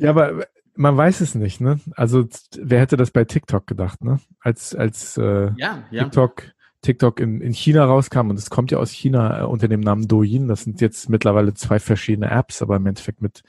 [0.00, 1.80] Ja, aber man weiß es nicht, ne?
[1.96, 2.26] Also
[2.58, 4.20] wer hätte das bei TikTok gedacht, ne?
[4.40, 6.04] Als als äh, ja, ja.
[6.04, 6.52] TikTok
[6.82, 10.08] TikTok in, in China rauskam und es kommt ja aus China äh, unter dem Namen
[10.08, 10.48] Douyin.
[10.48, 13.42] Das sind jetzt mittlerweile zwei verschiedene Apps, aber im Endeffekt mit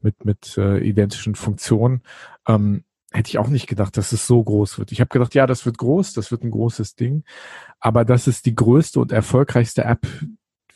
[0.00, 2.02] mit mit äh, identischen Funktionen.
[2.46, 4.92] Ähm, hätte ich auch nicht gedacht, dass es so groß wird.
[4.92, 7.24] Ich habe gedacht, ja, das wird groß, das wird ein großes Ding,
[7.80, 10.06] aber dass es die größte und erfolgreichste App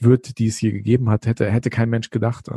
[0.00, 2.48] wird, die es hier gegeben hat, hätte, hätte kein Mensch gedacht.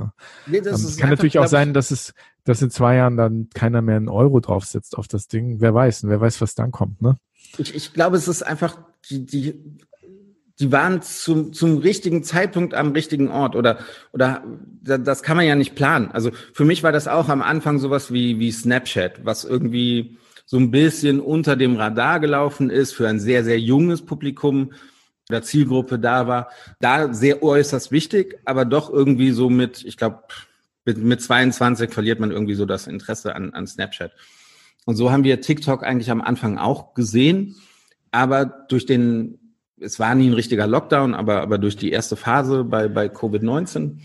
[0.45, 2.13] Nee, das ähm, kann natürlich auch sein, dass es,
[2.43, 5.59] dass in zwei Jahren dann keiner mehr einen Euro draufsetzt auf das Ding.
[5.59, 7.17] Wer weiß, wer weiß, was dann kommt, ne?
[7.57, 8.77] Ich, ich glaube, es ist einfach
[9.09, 9.77] die, die
[10.59, 13.77] die waren zum, zum richtigen Zeitpunkt am richtigen Ort oder,
[14.11, 14.43] oder
[14.81, 16.09] das kann man ja nicht planen.
[16.11, 20.57] Also für mich war das auch am Anfang sowas wie, wie Snapchat, was irgendwie so
[20.57, 24.71] ein bisschen unter dem Radar gelaufen ist für ein sehr, sehr junges Publikum
[25.29, 26.49] oder Zielgruppe da war.
[26.79, 30.23] Da sehr äußerst wichtig, aber doch irgendwie so mit, ich glaube,
[30.85, 34.11] mit, mit 22 verliert man irgendwie so das Interesse an, an Snapchat.
[34.85, 37.55] Und so haben wir TikTok eigentlich am Anfang auch gesehen,
[38.11, 39.39] aber durch den
[39.79, 43.99] es war nie ein richtiger Lockdown, aber, aber durch die erste Phase bei, bei Covid-19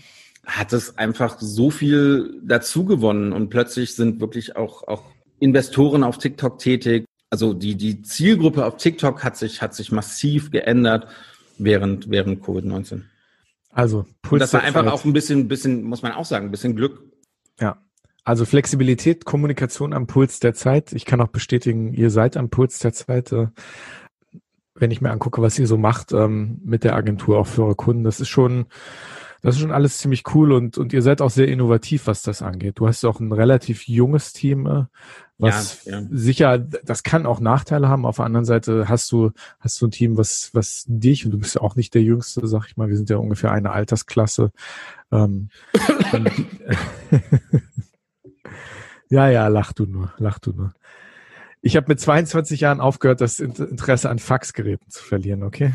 [0.45, 5.03] hat es einfach so viel dazu gewonnen und plötzlich sind wirklich auch, auch
[5.39, 7.05] Investoren auf TikTok tätig.
[7.33, 11.07] Also die, die Zielgruppe auf TikTok hat sich, hat sich massiv geändert
[11.57, 13.01] während, während Covid-19.
[13.71, 16.51] Also, Puls und das war einfach auch ein bisschen, bisschen, muss man auch sagen, ein
[16.51, 17.01] bisschen Glück.
[17.59, 17.81] Ja.
[18.23, 20.93] Also Flexibilität, Kommunikation am Puls der Zeit.
[20.93, 23.31] Ich kann auch bestätigen, ihr seid am Puls der Zeit.
[23.31, 23.47] Äh,
[24.75, 27.75] wenn ich mir angucke, was ihr so macht ähm, mit der Agentur auch für eure
[27.75, 28.67] Kunden, das ist schon,
[29.43, 32.41] das ist schon alles ziemlich cool und, und ihr seid auch sehr innovativ, was das
[32.41, 32.79] angeht.
[32.79, 34.85] Du hast auch ein relativ junges Team, äh,
[35.37, 36.07] was ja, ja.
[36.09, 38.05] sicher, das kann auch Nachteile haben.
[38.05, 41.39] Auf der anderen Seite hast du, hast du ein Team, was, was dich, und du
[41.39, 44.53] bist ja auch nicht der Jüngste, sag ich mal, wir sind ja ungefähr eine Altersklasse.
[45.11, 45.49] Ähm,
[49.09, 50.71] ja, ja, lach du nur, lach du nur.
[51.61, 55.73] Ich habe mit 22 Jahren aufgehört, das Interesse an Faxgeräten zu verlieren, okay?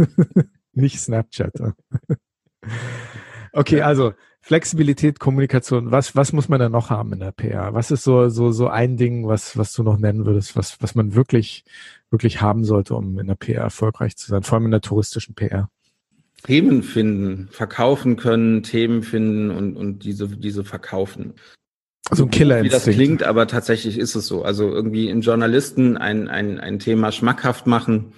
[0.74, 1.54] Nicht Snapchat.
[3.52, 7.74] Okay, also Flexibilität, Kommunikation, was, was muss man da noch haben in der PR?
[7.74, 10.94] Was ist so, so, so ein Ding, was, was du noch nennen würdest, was, was
[10.94, 11.64] man wirklich,
[12.10, 15.34] wirklich haben sollte, um in der PR erfolgreich zu sein, vor allem in der touristischen
[15.34, 15.68] PR?
[16.42, 21.34] Themen finden, verkaufen können, Themen finden und, und diese, diese verkaufen.
[22.10, 24.42] So ein Killer Wie das klingt, aber tatsächlich ist es so.
[24.42, 28.14] Also irgendwie in Journalisten ein, ein, ein Thema schmackhaft machen,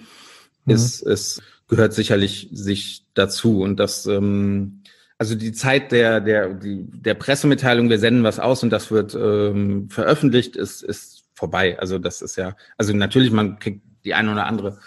[0.65, 0.73] mhm.
[0.73, 3.61] ist, ist, gehört sicherlich sich dazu.
[3.61, 4.83] Und das, ähm,
[5.17, 9.15] also die Zeit der, der, die, der Pressemitteilung, wir senden was aus und das wird
[9.15, 11.79] ähm, veröffentlicht, ist, ist vorbei.
[11.79, 14.79] Also das ist ja, also natürlich, man kriegt die eine oder andere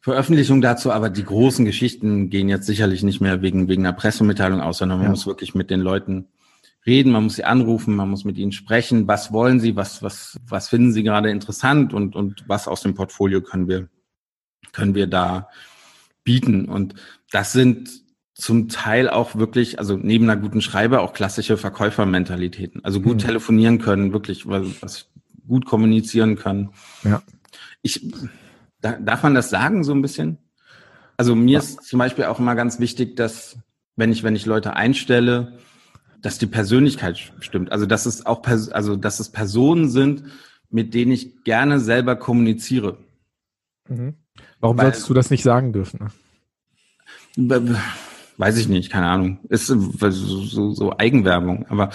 [0.00, 4.60] Veröffentlichung dazu, aber die großen Geschichten gehen jetzt sicherlich nicht mehr wegen, wegen einer Pressemitteilung
[4.60, 5.10] aus, sondern man ja.
[5.10, 6.28] muss wirklich mit den Leuten
[6.86, 9.08] reden, man muss sie anrufen, man muss mit ihnen sprechen.
[9.08, 9.74] Was wollen sie?
[9.74, 11.92] Was, was, was finden sie gerade interessant?
[11.92, 13.88] Und, und was aus dem Portfolio können wir,
[14.76, 15.48] können wir da
[16.22, 16.66] bieten?
[16.66, 16.94] Und
[17.30, 17.88] das sind
[18.34, 22.84] zum Teil auch wirklich, also neben einer guten Schreiber auch klassische Verkäufermentalitäten.
[22.84, 23.26] Also gut mhm.
[23.26, 25.08] telefonieren können, wirklich was, was
[25.48, 26.70] gut kommunizieren können.
[27.02, 27.22] Ja.
[27.80, 28.06] Ich,
[28.82, 30.36] da, darf man das sagen so ein bisschen?
[31.16, 33.58] Also mir ist zum Beispiel auch immer ganz wichtig, dass
[33.96, 35.56] wenn ich, wenn ich Leute einstelle,
[36.20, 37.72] dass die Persönlichkeit stimmt.
[37.72, 40.24] Also dass es auch also dass es Personen sind,
[40.68, 42.98] mit denen ich gerne selber kommuniziere.
[43.88, 44.14] Mhm.
[44.60, 46.10] Warum Weil, solltest du das nicht sagen dürfen?
[48.38, 49.38] Weiß ich nicht, keine Ahnung.
[49.48, 49.78] Ist so,
[50.10, 51.90] so, so Eigenwerbung, aber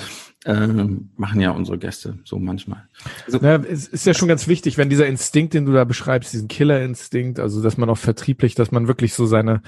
[0.46, 0.68] äh,
[1.16, 2.88] machen ja unsere Gäste so manchmal.
[3.26, 6.34] Also, ja, es ist ja schon ganz wichtig, wenn dieser Instinkt, den du da beschreibst,
[6.34, 9.62] diesen Killerinstinkt, also dass man auch vertrieblich, dass man wirklich so seine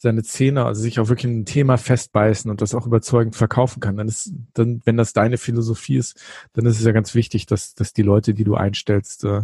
[0.00, 3.96] seine Zähne, also sich auch wirklich ein Thema festbeißen und das auch überzeugend verkaufen kann,
[3.96, 6.22] dann ist, dann, wenn das deine Philosophie ist,
[6.52, 9.42] dann ist es ja ganz wichtig, dass, dass die Leute, die du einstellst, äh,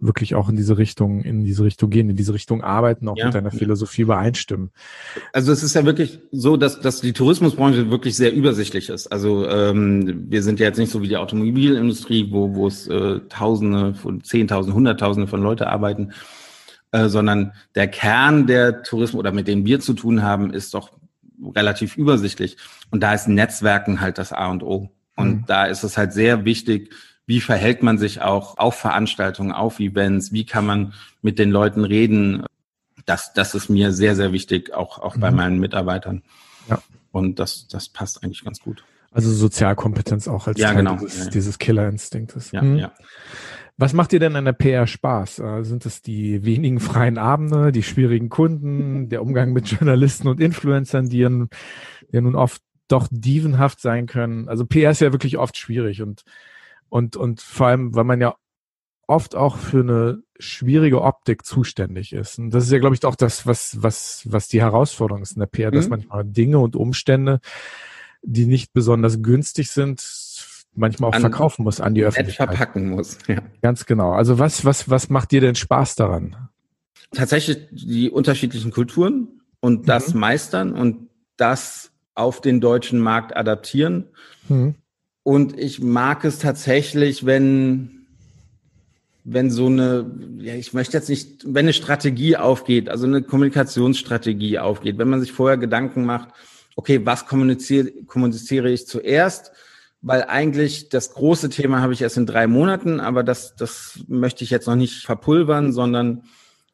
[0.00, 3.26] wirklich auch in diese Richtung, in diese Richtung gehen, in diese Richtung arbeiten, auch ja.
[3.26, 4.70] mit deiner Philosophie übereinstimmen.
[5.32, 9.08] Also es ist ja wirklich so, dass, dass die Tourismusbranche wirklich sehr übersichtlich ist.
[9.08, 13.20] Also ähm, wir sind ja jetzt nicht so wie die Automobilindustrie, wo, wo es äh,
[13.28, 16.12] Tausende von Zehntausende, Hunderttausende von Leute arbeiten,
[16.92, 20.90] äh, sondern der Kern der Tourismus oder mit dem wir zu tun haben, ist doch
[21.54, 22.56] relativ übersichtlich.
[22.90, 24.90] Und da ist Netzwerken halt das A und O.
[25.16, 25.44] Und mhm.
[25.46, 26.92] da ist es halt sehr wichtig,
[27.30, 31.84] wie verhält man sich auch auf Veranstaltungen, auf Events, wie kann man mit den Leuten
[31.84, 32.44] reden.
[33.06, 35.20] Das, das ist mir sehr, sehr wichtig, auch, auch mhm.
[35.20, 36.22] bei meinen Mitarbeitern.
[36.68, 36.82] Ja.
[37.12, 38.82] Und das, das passt eigentlich ganz gut.
[39.12, 40.96] Also Sozialkompetenz auch als ja, Teil genau.
[40.96, 42.50] dieses, ja, dieses Killerinstinktes.
[42.50, 42.78] Ja, mhm.
[42.78, 42.92] ja.
[43.76, 45.38] Was macht dir denn an der PR Spaß?
[45.38, 50.40] Äh, sind es die wenigen freien Abende, die schwierigen Kunden, der Umgang mit Journalisten und
[50.40, 51.30] Influencern, die ja,
[52.10, 54.48] ja nun oft doch dievenhaft sein können?
[54.48, 56.24] Also PR ist ja wirklich oft schwierig und,
[56.90, 58.36] und, und vor allem, weil man ja
[59.06, 62.38] oft auch für eine schwierige Optik zuständig ist.
[62.38, 65.40] Und das ist ja, glaube ich, auch das, was, was, was die Herausforderung ist in
[65.40, 65.74] der PR, mhm.
[65.74, 67.40] dass manchmal Dinge und Umstände,
[68.22, 70.00] die nicht besonders günstig sind,
[70.74, 72.48] manchmal auch an, verkaufen muss an die Öffentlichkeit.
[72.48, 73.18] verpacken muss.
[73.26, 73.42] Ja.
[73.62, 74.12] Ganz genau.
[74.12, 76.48] Also was, was, was macht dir denn Spaß daran?
[77.12, 80.20] Tatsächlich die unterschiedlichen Kulturen und das mhm.
[80.20, 84.10] meistern und das auf den deutschen Markt adaptieren.
[84.48, 84.76] Mhm.
[85.22, 88.06] Und ich mag es tatsächlich, wenn,
[89.24, 94.58] wenn so eine, ja, ich möchte jetzt nicht, wenn eine Strategie aufgeht, also eine Kommunikationsstrategie
[94.58, 96.30] aufgeht, wenn man sich vorher Gedanken macht,
[96.76, 99.52] okay, was kommuniziere, kommuniziere ich zuerst?
[100.02, 104.44] Weil eigentlich das große Thema habe ich erst in drei Monaten, aber das, das möchte
[104.44, 106.22] ich jetzt noch nicht verpulvern, sondern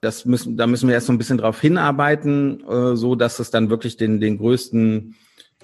[0.01, 3.51] das müssen, da müssen wir erst so ein bisschen drauf hinarbeiten, äh, so dass es
[3.51, 5.17] dann wirklich den, den größten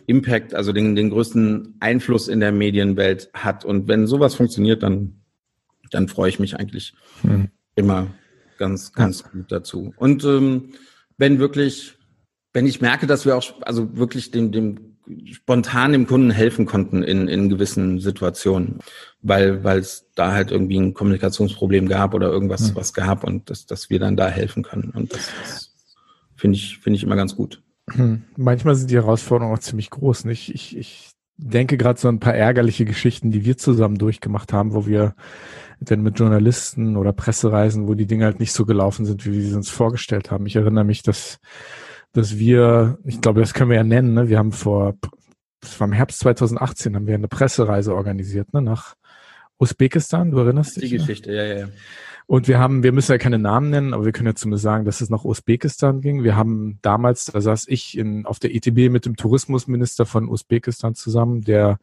[0.07, 3.65] Impact, also den, den größten Einfluss in der Medienwelt hat.
[3.65, 5.23] Und wenn sowas funktioniert, dann
[5.93, 7.49] dann freue ich mich eigentlich hm.
[7.75, 8.09] immer
[8.59, 9.93] ganz, ganz gut dazu.
[9.97, 10.73] Und ähm,
[11.19, 11.95] wenn wirklich,
[12.53, 14.97] wenn ich merke, dass wir auch, also wirklich dem, dem
[15.33, 18.79] spontan dem Kunden helfen konnten in, in gewissen Situationen,
[19.21, 22.77] weil weil es da halt irgendwie ein Kommunikationsproblem gab oder irgendwas hm.
[22.77, 24.91] was gab und dass, dass wir dann da helfen können.
[24.95, 25.75] Und das, das
[26.37, 27.63] finde ich, finde ich immer ganz gut.
[27.95, 28.25] Hm.
[28.37, 30.25] Manchmal sind die Herausforderungen auch ziemlich groß.
[30.25, 30.55] Nicht?
[30.55, 34.87] Ich, ich denke gerade so ein paar ärgerliche Geschichten, die wir zusammen durchgemacht haben, wo
[34.87, 35.15] wir
[35.81, 39.43] denn mit Journalisten oder Pressereisen, wo die Dinge halt nicht so gelaufen sind, wie wir
[39.43, 40.47] sie uns vorgestellt haben.
[40.47, 41.39] Ich erinnere mich, dass,
[42.13, 44.29] dass wir, ich glaube, das können wir ja nennen, ne?
[44.29, 44.95] wir haben vor,
[45.61, 48.63] das war im Herbst 2018, haben wir eine Pressereise organisiert, ne?
[48.63, 48.95] nach
[49.59, 50.91] Usbekistan, du erinnerst dich?
[50.91, 51.37] Die Geschichte, ne?
[51.37, 51.69] ja, ja.
[52.27, 54.85] Und wir haben, wir müssen ja keine Namen nennen, aber wir können ja zumindest sagen,
[54.85, 56.23] dass es nach Usbekistan ging.
[56.23, 60.95] Wir haben damals, da saß ich in, auf der ETB mit dem Tourismusminister von Usbekistan
[60.95, 61.79] zusammen, der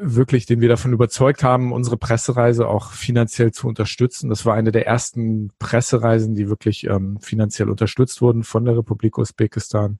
[0.00, 4.28] wirklich, den wir davon überzeugt haben, unsere Pressereise auch finanziell zu unterstützen.
[4.30, 9.18] Das war eine der ersten Pressereisen, die wirklich ähm, finanziell unterstützt wurden von der Republik
[9.18, 9.98] Usbekistan.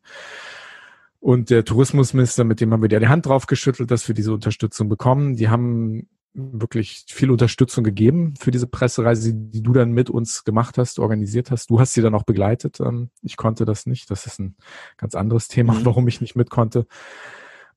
[1.21, 4.89] Und der Tourismusminister, mit dem haben wir die Hand drauf geschüttelt, dass wir diese Unterstützung
[4.89, 5.37] bekommen.
[5.37, 10.79] Die haben wirklich viel Unterstützung gegeben für diese Pressereise, die du dann mit uns gemacht
[10.79, 11.71] hast, organisiert hast.
[11.71, 12.81] Du hast sie dann auch begleitet.
[12.81, 14.11] Ähm, ich konnte das nicht.
[14.11, 14.57] Das ist ein
[14.97, 15.85] ganz anderes Thema, mhm.
[15.85, 16.87] warum ich nicht mit konnte.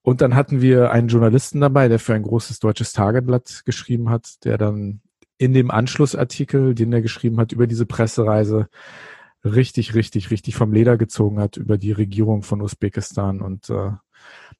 [0.01, 4.45] Und dann hatten wir einen Journalisten dabei, der für ein großes deutsches Tageblatt geschrieben hat,
[4.45, 5.01] der dann
[5.37, 8.69] in dem Anschlussartikel, den er geschrieben hat über diese Pressereise,
[9.43, 13.41] richtig, richtig, richtig vom Leder gezogen hat über die Regierung von Usbekistan.
[13.41, 13.91] Und äh,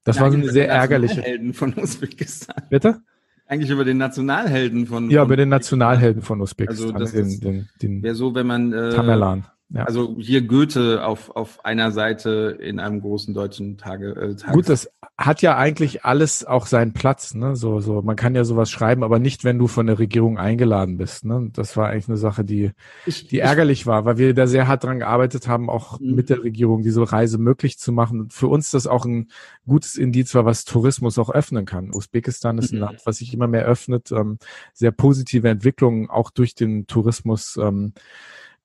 [0.04, 1.22] das ja, war so eine sehr ärgerliche.
[1.22, 2.66] Helden von Usbekistan.
[2.70, 3.02] Bitte?
[3.48, 5.10] Eigentlich über den Nationalhelden von.
[5.10, 6.96] Ja, über den Nationalhelden von Usbekistan.
[6.96, 8.74] Also das den, den, wäre so, wenn man.
[8.74, 9.46] Äh, Tamerlan.
[9.76, 9.84] Ja.
[9.84, 14.11] Also hier Goethe auf, auf einer Seite in einem großen deutschen Tage.
[14.11, 17.34] Äh, Tages Gut, das hat ja eigentlich alles auch seinen Platz.
[17.34, 17.57] Ne?
[17.57, 20.95] So, so, man kann ja sowas schreiben, aber nicht, wenn du von der Regierung eingeladen
[20.97, 21.26] bist.
[21.26, 21.49] Ne?
[21.51, 22.71] Das war eigentlich eine Sache, die,
[23.05, 26.15] ich, die ärgerlich ich, war, weil wir da sehr hart dran gearbeitet haben, auch mhm.
[26.15, 28.21] mit der Regierung diese Reise möglich zu machen.
[28.21, 29.28] Und für uns das auch ein
[29.67, 31.93] gutes Indiz war, was Tourismus auch öffnen kann.
[31.93, 32.82] Usbekistan ist ein mhm.
[32.82, 34.38] Land, was sich immer mehr öffnet, ähm,
[34.71, 37.57] sehr positive Entwicklungen auch durch den Tourismus.
[37.57, 37.91] Ähm,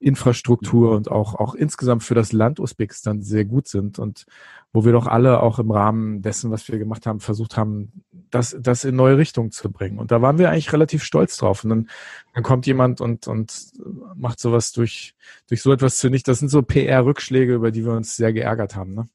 [0.00, 4.24] Infrastruktur und auch, auch insgesamt für das Land Usbekistan sehr gut sind und
[4.72, 8.56] wo wir doch alle auch im Rahmen dessen, was wir gemacht haben, versucht haben, das,
[8.58, 9.98] das in neue Richtungen zu bringen.
[9.98, 11.64] Und da waren wir eigentlich relativ stolz drauf.
[11.64, 11.90] Und dann,
[12.34, 13.72] dann kommt jemand und, und
[14.14, 15.14] macht sowas durch,
[15.48, 16.28] durch so etwas zu nicht.
[16.28, 18.94] Das sind so PR-Rückschläge, über die wir uns sehr geärgert haben.
[18.94, 19.08] Ne?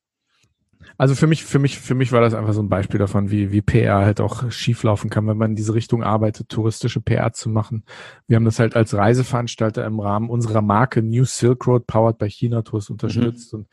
[0.97, 3.51] Also für mich, für mich, für mich war das einfach so ein Beispiel davon, wie,
[3.51, 7.49] wie PR halt auch schieflaufen kann, wenn man in diese Richtung arbeitet, touristische PR zu
[7.49, 7.83] machen.
[8.27, 12.29] Wir haben das halt als Reiseveranstalter im Rahmen unserer Marke New Silk Road Powered by
[12.29, 13.53] China Tours unterstützt.
[13.53, 13.59] Mhm.
[13.59, 13.67] Und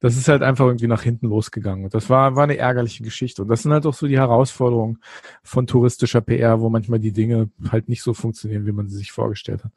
[0.00, 1.84] das ist halt einfach irgendwie nach hinten losgegangen.
[1.84, 3.42] Und das war, war eine ärgerliche Geschichte.
[3.42, 4.98] Und das sind halt auch so die Herausforderungen
[5.42, 9.12] von touristischer PR, wo manchmal die Dinge halt nicht so funktionieren, wie man sie sich
[9.12, 9.72] vorgestellt hat.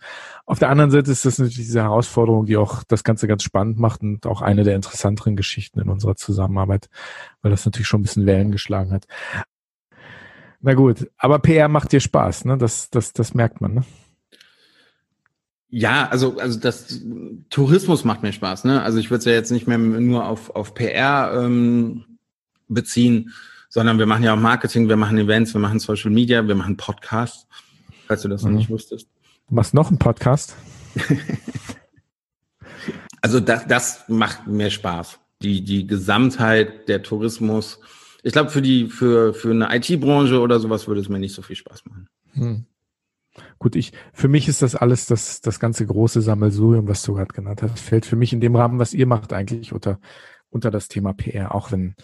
[0.46, 3.80] Auf der anderen Seite ist das natürlich diese Herausforderung, die auch das Ganze ganz spannend
[3.80, 6.75] macht und auch eine der interessanteren Geschichten in unserer Zusammenarbeit
[7.42, 9.06] weil das natürlich schon ein bisschen Wellen geschlagen hat.
[10.62, 12.58] Na gut, aber PR macht dir Spaß, ne?
[12.58, 13.84] Das, das, das merkt man, ne?
[15.70, 17.02] Ja, also, also das
[17.50, 18.82] Tourismus macht mir Spaß, ne?
[18.82, 22.06] Also ich würde es ja jetzt nicht mehr nur auf, auf PR ähm,
[22.68, 23.32] beziehen,
[23.70, 26.78] sondern wir machen ja auch Marketing, wir machen Events, wir machen Social Media, wir machen
[26.78, 27.46] Podcasts,
[28.08, 28.52] falls du das mhm.
[28.52, 29.08] noch nicht wusstest.
[29.50, 30.56] Du machst noch einen Podcast?
[33.22, 37.80] also das, das macht mir Spaß die, die Gesamtheit, der Tourismus.
[38.24, 41.42] Ich glaube, für die, für, für eine IT-Branche oder sowas würde es mir nicht so
[41.42, 42.08] viel Spaß machen.
[42.34, 42.66] Hm.
[43.60, 47.34] Gut, ich, für mich ist das alles das, das ganze große Sammelsurium, was du gerade
[47.34, 50.00] genannt hast, fällt für mich in dem Rahmen, was ihr macht, eigentlich unter,
[50.50, 51.96] unter das Thema PR, auch wenn,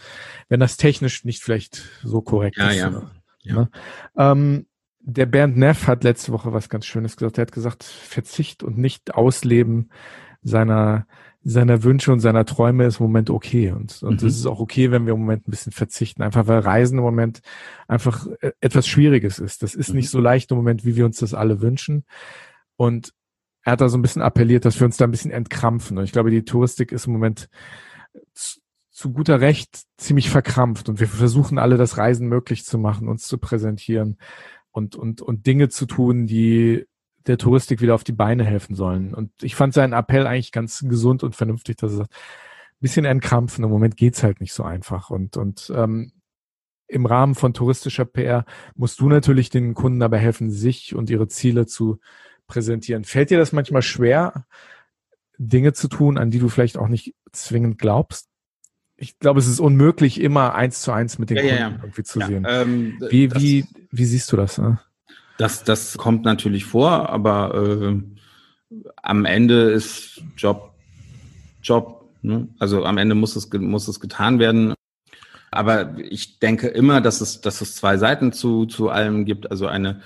[0.50, 2.78] wenn das technisch nicht vielleicht so korrekt ja, ist.
[2.78, 3.12] Ja, ne?
[3.44, 3.70] ja.
[4.18, 4.66] Ähm,
[5.00, 7.38] der Bernd Neff hat letzte Woche was ganz Schönes gesagt.
[7.38, 9.90] Er hat gesagt, Verzicht und nicht Ausleben
[10.44, 11.08] seiner,
[11.44, 13.72] seiner Wünsche und seiner Träume ist im Moment okay.
[13.72, 14.28] Und, und mhm.
[14.28, 16.22] ist auch okay, wenn wir im Moment ein bisschen verzichten.
[16.22, 17.42] Einfach weil Reisen im Moment
[17.88, 19.64] einfach äh, etwas Schwieriges ist.
[19.64, 19.96] Das ist mhm.
[19.98, 22.06] nicht so leicht im Moment, wie wir uns das alle wünschen.
[22.76, 23.14] Und
[23.64, 25.98] er hat da so ein bisschen appelliert, dass wir uns da ein bisschen entkrampfen.
[25.98, 27.50] Und ich glaube, die Touristik ist im Moment
[28.34, 28.60] zu,
[28.92, 30.90] zu guter Recht ziemlich verkrampft.
[30.90, 34.18] Und wir versuchen alle das Reisen möglich zu machen, uns zu präsentieren
[34.72, 36.86] und, und, und Dinge zu tun, die
[37.28, 39.14] der Touristik wieder auf die Beine helfen sollen.
[39.14, 42.14] Und ich fand seinen Appell eigentlich ganz gesund und vernünftig, dass er sagt,
[42.82, 45.10] bisschen entkrampfen, im Moment geht's halt nicht so einfach.
[45.12, 46.12] Und, und ähm,
[46.88, 48.44] im Rahmen von touristischer PR
[48.76, 52.00] musst du natürlich den Kunden dabei helfen, sich und ihre Ziele zu
[52.48, 53.06] präsentieren.
[53.06, 54.46] Fällt dir das manchmal schwer,
[55.38, 58.28] Dinge zu tun, an die du vielleicht auch nicht zwingend glaubst?
[58.98, 61.80] Ich glaube, es ist unmöglich, immer eins zu eins mit den ja, Kunden ja, ja.
[61.82, 62.46] irgendwie zu sehen.
[62.48, 64.58] Ähm, wie, wie, wie siehst du das?
[64.58, 64.80] Ne?
[65.42, 68.00] Das, das kommt natürlich vor, aber äh,
[69.02, 70.76] am Ende ist Job
[71.64, 72.12] Job.
[72.22, 72.48] Ne?
[72.60, 74.76] Also am Ende muss es, muss es getan werden.
[75.50, 79.50] Aber ich denke immer, dass es, dass es zwei Seiten zu, zu allem gibt.
[79.50, 80.02] Also eine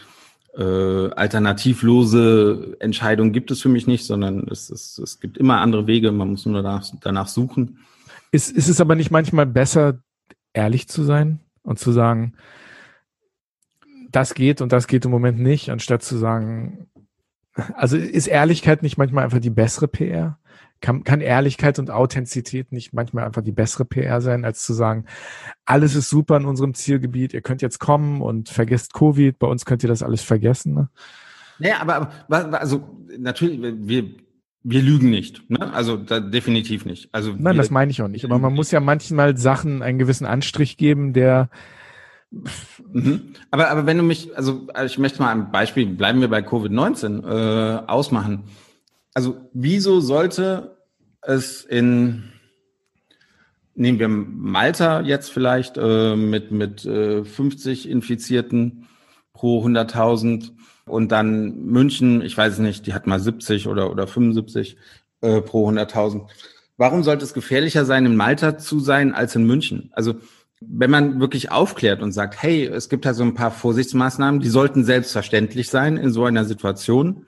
[0.57, 5.85] äh, alternativlose Entscheidung gibt es für mich nicht, sondern es, es, es gibt immer andere
[5.85, 6.13] Wege.
[6.13, 7.79] Man muss nur danach, danach suchen.
[8.31, 9.99] Ist, ist es aber nicht manchmal besser,
[10.53, 12.35] ehrlich zu sein und zu sagen,
[14.15, 16.87] das geht und das geht im Moment nicht, anstatt zu sagen,
[17.75, 20.37] also ist Ehrlichkeit nicht manchmal einfach die bessere PR?
[20.81, 25.05] Kann, kann Ehrlichkeit und Authentizität nicht manchmal einfach die bessere PR sein, als zu sagen,
[25.63, 29.65] alles ist super in unserem Zielgebiet, ihr könnt jetzt kommen und vergesst Covid, bei uns
[29.65, 30.73] könnt ihr das alles vergessen?
[30.73, 30.89] Ne?
[31.59, 32.83] Naja, aber, aber also
[33.17, 34.03] natürlich, wir,
[34.63, 35.49] wir lügen nicht.
[35.49, 35.73] Ne?
[35.73, 37.09] Also da, definitiv nicht.
[37.13, 38.25] Also Nein, das meine ich auch nicht.
[38.25, 41.49] Aber man muss ja manchmal Sachen einen gewissen Anstrich geben, der
[42.91, 43.33] Mhm.
[43.51, 47.23] Aber, aber wenn du mich, also ich möchte mal ein Beispiel, bleiben wir bei Covid-19,
[47.25, 48.43] äh, ausmachen.
[49.13, 50.77] Also wieso sollte
[51.21, 52.23] es in,
[53.73, 58.87] nehmen wir Malta jetzt vielleicht äh, mit, mit äh, 50 Infizierten
[59.33, 60.51] pro 100.000
[60.85, 64.77] und dann München, ich weiß es nicht, die hat mal 70 oder, oder 75
[65.21, 66.27] äh, pro 100.000.
[66.77, 69.89] Warum sollte es gefährlicher sein, in Malta zu sein als in München?
[69.93, 70.15] Also
[70.61, 74.49] wenn man wirklich aufklärt und sagt, hey, es gibt da so ein paar Vorsichtsmaßnahmen, die
[74.49, 77.25] sollten selbstverständlich sein in so einer Situation,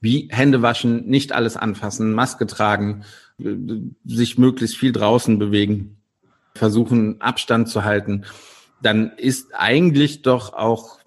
[0.00, 3.04] wie Hände waschen, nicht alles anfassen, Maske tragen,
[4.04, 5.98] sich möglichst viel draußen bewegen,
[6.54, 8.24] versuchen Abstand zu halten,
[8.82, 10.98] dann ist eigentlich doch auch,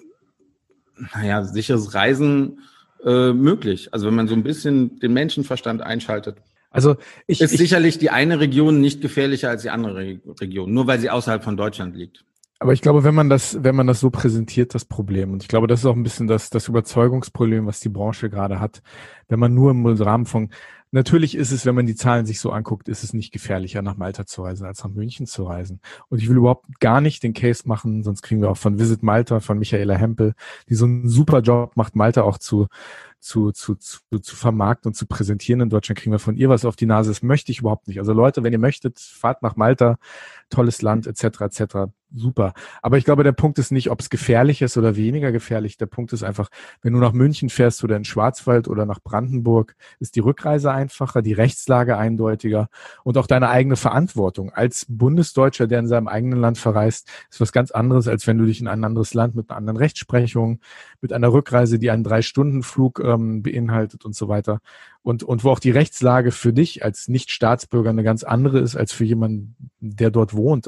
[1.13, 2.61] naja, sicheres Reisen
[3.03, 3.93] äh, möglich.
[3.93, 6.37] Also wenn man so ein bisschen den Menschenverstand einschaltet.
[6.77, 10.85] Also ich, ist ich, sicherlich die eine Region nicht gefährlicher als die andere Region, nur
[10.85, 12.23] weil sie außerhalb von Deutschland liegt.
[12.59, 15.47] Aber ich glaube, wenn man das, wenn man das so präsentiert, das Problem, und ich
[15.47, 18.83] glaube, das ist auch ein bisschen das, das Überzeugungsproblem, was die Branche gerade hat,
[19.27, 20.49] wenn man nur im Rahmen von,
[20.91, 23.97] natürlich ist es, wenn man die Zahlen sich so anguckt, ist es nicht gefährlicher, nach
[23.97, 25.81] Malta zu reisen, als nach München zu reisen.
[26.09, 29.01] Und ich will überhaupt gar nicht den Case machen, sonst kriegen wir auch von Visit
[29.01, 30.35] Malta, von Michaela Hempel,
[30.69, 32.67] die so einen super Job macht, Malta auch zu,
[33.19, 36.65] zu, zu, zu, zu vermarkten und zu präsentieren in Deutschland, kriegen wir von ihr was
[36.65, 37.09] auf die Nase.
[37.09, 37.99] Das möchte ich überhaupt nicht.
[37.99, 39.97] Also Leute, wenn ihr möchtet, fahrt nach Malta,
[40.49, 42.53] tolles Land, etc., etc super.
[42.81, 45.77] Aber ich glaube, der Punkt ist nicht, ob es gefährlich ist oder weniger gefährlich.
[45.77, 46.49] Der Punkt ist einfach,
[46.81, 51.21] wenn du nach München fährst oder in Schwarzwald oder nach Brandenburg, ist die Rückreise einfacher,
[51.21, 52.69] die Rechtslage eindeutiger
[53.03, 57.51] und auch deine eigene Verantwortung als Bundesdeutscher, der in seinem eigenen Land verreist, ist was
[57.51, 60.59] ganz anderes, als wenn du dich in ein anderes Land mit einer anderen Rechtsprechung,
[61.01, 64.59] mit einer Rückreise, die einen Drei-Stunden-Flug ähm, beinhaltet und so weiter.
[65.03, 68.91] Und, und wo auch die Rechtslage für dich als Nicht-Staatsbürger eine ganz andere ist als
[68.91, 70.67] für jemanden, der dort wohnt.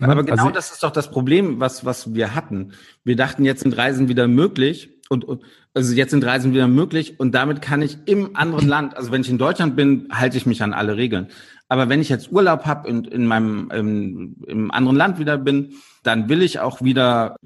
[0.00, 0.04] Äh.
[0.04, 2.72] Aber genau also, das ist doch das Problem, was, was wir hatten.
[3.04, 5.42] Wir dachten, jetzt sind Reisen wieder möglich und, und
[5.74, 9.20] also jetzt sind Reisen wieder möglich und damit kann ich im anderen Land, also wenn
[9.20, 11.28] ich in Deutschland bin, halte ich mich an alle Regeln.
[11.68, 15.74] Aber wenn ich jetzt Urlaub habe und in meinem im, im anderen Land wieder bin,
[16.02, 17.36] dann will ich auch wieder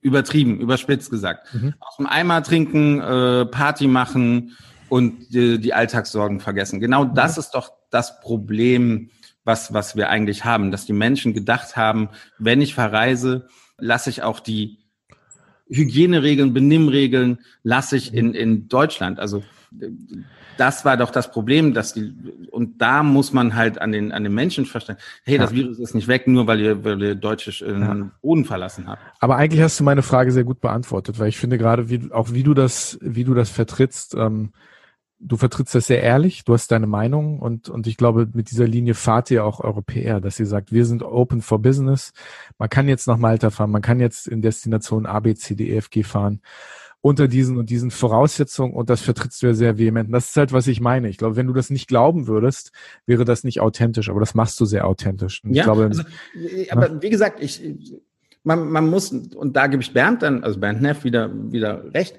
[0.00, 1.74] übertrieben, überspitzt gesagt, mhm.
[1.80, 4.56] aus dem Eimer trinken, äh, Party machen
[4.88, 6.80] und die, die Alltagssorgen vergessen.
[6.80, 7.14] Genau mhm.
[7.14, 9.10] das ist doch das Problem,
[9.46, 13.46] was, was wir eigentlich haben, dass die Menschen gedacht haben, wenn ich verreise,
[13.78, 14.78] lasse ich auch die
[15.68, 19.18] Hygieneregeln, Benimmregeln, lasse ich in, in Deutschland.
[19.18, 19.42] Also
[20.56, 22.12] das war doch das Problem, dass die,
[22.50, 25.94] und da muss man halt an den, an den Menschen verstehen, hey, das Virus ist
[25.94, 28.10] nicht weg, nur weil ihr, weil ihr deutsche äh, ja.
[28.22, 29.02] Boden verlassen habt.
[29.20, 32.32] Aber eigentlich hast du meine Frage sehr gut beantwortet, weil ich finde gerade, wie, auch
[32.32, 34.52] wie du das, wie du das vertrittst, ähm,
[35.18, 38.66] du vertrittst das sehr ehrlich, du hast deine Meinung und, und ich glaube, mit dieser
[38.66, 42.12] Linie fahrt ihr auch Europäer, dass ihr sagt, wir sind open for business.
[42.58, 45.70] Man kann jetzt nach Malta fahren, man kann jetzt in Destination A, B, C, D,
[45.70, 46.40] E, F, G fahren
[47.06, 50.08] unter diesen und diesen Voraussetzungen und das vertrittst du ja sehr vehement.
[50.08, 51.08] Und das ist halt, was ich meine.
[51.08, 52.72] Ich glaube, wenn du das nicht glauben würdest,
[53.06, 55.44] wäre das nicht authentisch, aber das machst du sehr authentisch.
[55.44, 56.02] Und ja, glaube, also,
[56.70, 57.02] aber na?
[57.02, 57.62] wie gesagt, ich,
[58.42, 62.18] man, man muss, und da gebe ich Bernd dann, also Bernd Neff wieder, wieder recht,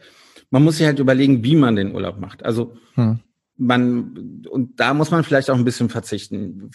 [0.49, 2.43] man muss sich halt überlegen, wie man den Urlaub macht.
[2.43, 3.19] Also hm.
[3.57, 6.71] man, und da muss man vielleicht auch ein bisschen verzichten.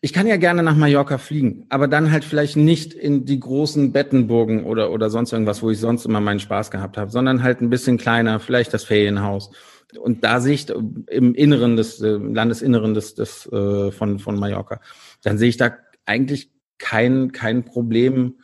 [0.00, 3.92] Ich kann ja gerne nach Mallorca fliegen, aber dann halt vielleicht nicht in die großen
[3.92, 7.60] Bettenburgen oder, oder sonst irgendwas, wo ich sonst immer meinen Spaß gehabt habe, sondern halt
[7.60, 9.50] ein bisschen kleiner, vielleicht das Ferienhaus.
[9.98, 14.80] Und da sehe ich im Inneren des, äh, Landesinneren des, des, äh, von, von Mallorca,
[15.22, 18.36] dann sehe ich da eigentlich kein, kein Problem,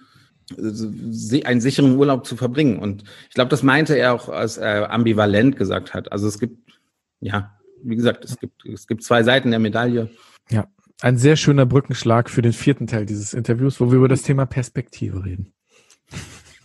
[0.55, 2.78] einen sicheren Urlaub zu verbringen.
[2.78, 6.12] Und ich glaube, das meinte er auch, als er ambivalent gesagt hat.
[6.12, 6.78] Also es gibt,
[7.20, 10.11] ja, wie gesagt, es gibt, es gibt zwei Seiten der Medaille.
[10.51, 10.68] Ja,
[11.01, 14.47] ein sehr schöner Brückenschlag für den vierten Teil dieses Interviews, wo wir über das Thema
[14.47, 15.53] Perspektive reden.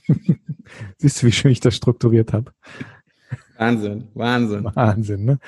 [0.97, 2.51] Siehst du, wie schön ich das strukturiert habe?
[3.57, 4.65] Wahnsinn, Wahnsinn.
[4.73, 5.39] Wahnsinn, ne?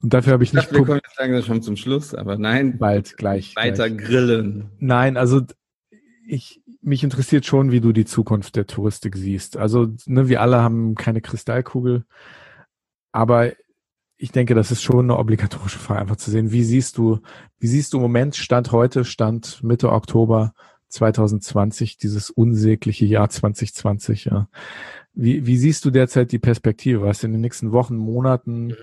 [0.00, 0.66] Und dafür habe ich, ich nicht.
[0.66, 2.78] Dachte, wir kommen jetzt langsam schon zum Schluss, aber nein.
[2.78, 3.56] Bald, gleich.
[3.56, 4.06] Weiter gleich.
[4.06, 4.70] grillen.
[4.78, 5.42] Nein, also
[6.26, 9.56] ich, mich interessiert schon, wie du die Zukunft der Touristik siehst.
[9.56, 12.04] Also, ne, wir alle haben keine Kristallkugel,
[13.12, 13.52] aber
[14.16, 17.20] ich denke, das ist schon eine obligatorische Frage, einfach zu sehen, wie siehst du,
[17.58, 20.54] wie siehst du im Moment, Stand heute, Stand Mitte Oktober
[20.88, 24.48] 2020, dieses unsägliche Jahr 2020, ja.
[25.14, 27.02] Wie, wie siehst du derzeit die Perspektive?
[27.02, 28.74] Was in den nächsten Wochen, Monaten,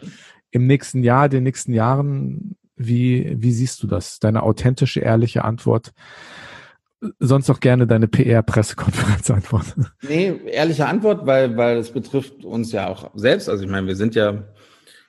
[0.52, 4.20] im nächsten Jahr, den nächsten Jahren, wie, wie siehst du das?
[4.20, 5.93] Deine authentische, ehrliche Antwort
[7.20, 9.88] sonst auch gerne deine PR-Pressekonferenz antworten.
[10.08, 13.49] Nee, ehrliche Antwort, weil, weil es betrifft uns ja auch selbst.
[13.49, 14.43] Also ich meine, wir sind ja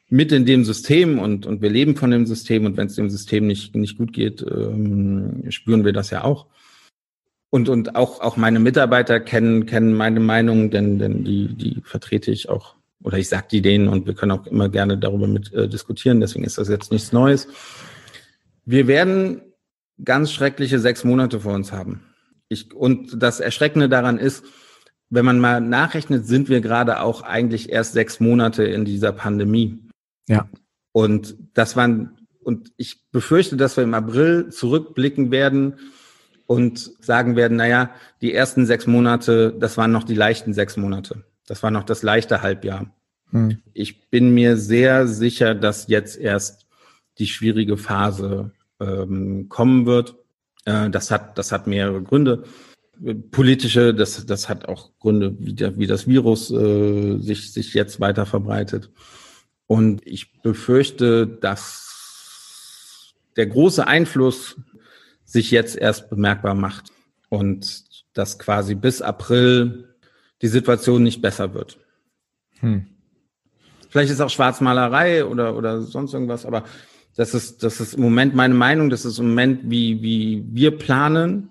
[0.08, 3.10] mit in dem System und, und wir leben von dem System und wenn es dem
[3.10, 6.46] System nicht, nicht gut geht, ähm, spüren wir das ja auch.
[7.50, 12.30] Und, und auch, auch meine Mitarbeiter kennen, kennen meine Meinung, denn, denn die, die vertrete
[12.30, 15.52] ich auch oder ich sage die denen und wir können auch immer gerne darüber mit
[15.52, 17.46] äh, diskutieren, deswegen ist das jetzt nichts Neues.
[18.64, 19.42] Wir werden
[20.04, 22.02] ganz schreckliche sechs Monate vor uns haben.
[22.48, 24.44] Ich, und das Erschreckende daran ist,
[25.10, 29.78] wenn man mal nachrechnet, sind wir gerade auch eigentlich erst sechs Monate in dieser Pandemie.
[30.28, 30.48] Ja.
[30.92, 35.74] Und das waren, und ich befürchte, dass wir im April zurückblicken werden
[36.46, 37.90] und sagen werden, naja,
[38.20, 41.24] die ersten sechs Monate, das waren noch die leichten sechs Monate.
[41.46, 42.94] Das war noch das leichte Halbjahr.
[43.30, 43.58] Hm.
[43.72, 46.66] Ich bin mir sehr sicher, dass jetzt erst
[47.18, 50.16] die schwierige Phase ähm, kommen wird.
[50.64, 52.44] Äh, das hat, das hat mehrere Gründe.
[53.30, 58.00] Politische, das, das hat auch Gründe, wie, der, wie das Virus äh, sich, sich jetzt
[58.00, 58.90] weiter verbreitet.
[59.66, 64.56] Und ich befürchte, dass der große Einfluss
[65.24, 66.90] sich jetzt erst bemerkbar macht
[67.28, 69.94] und dass quasi bis April
[70.40, 71.78] die Situation nicht besser wird.
[72.60, 72.86] Hm.
[73.90, 76.64] Vielleicht ist auch Schwarzmalerei oder, oder sonst irgendwas, aber
[77.16, 80.76] das ist, das ist im Moment meine Meinung, das ist im Moment, wie, wie wir
[80.76, 81.50] planen.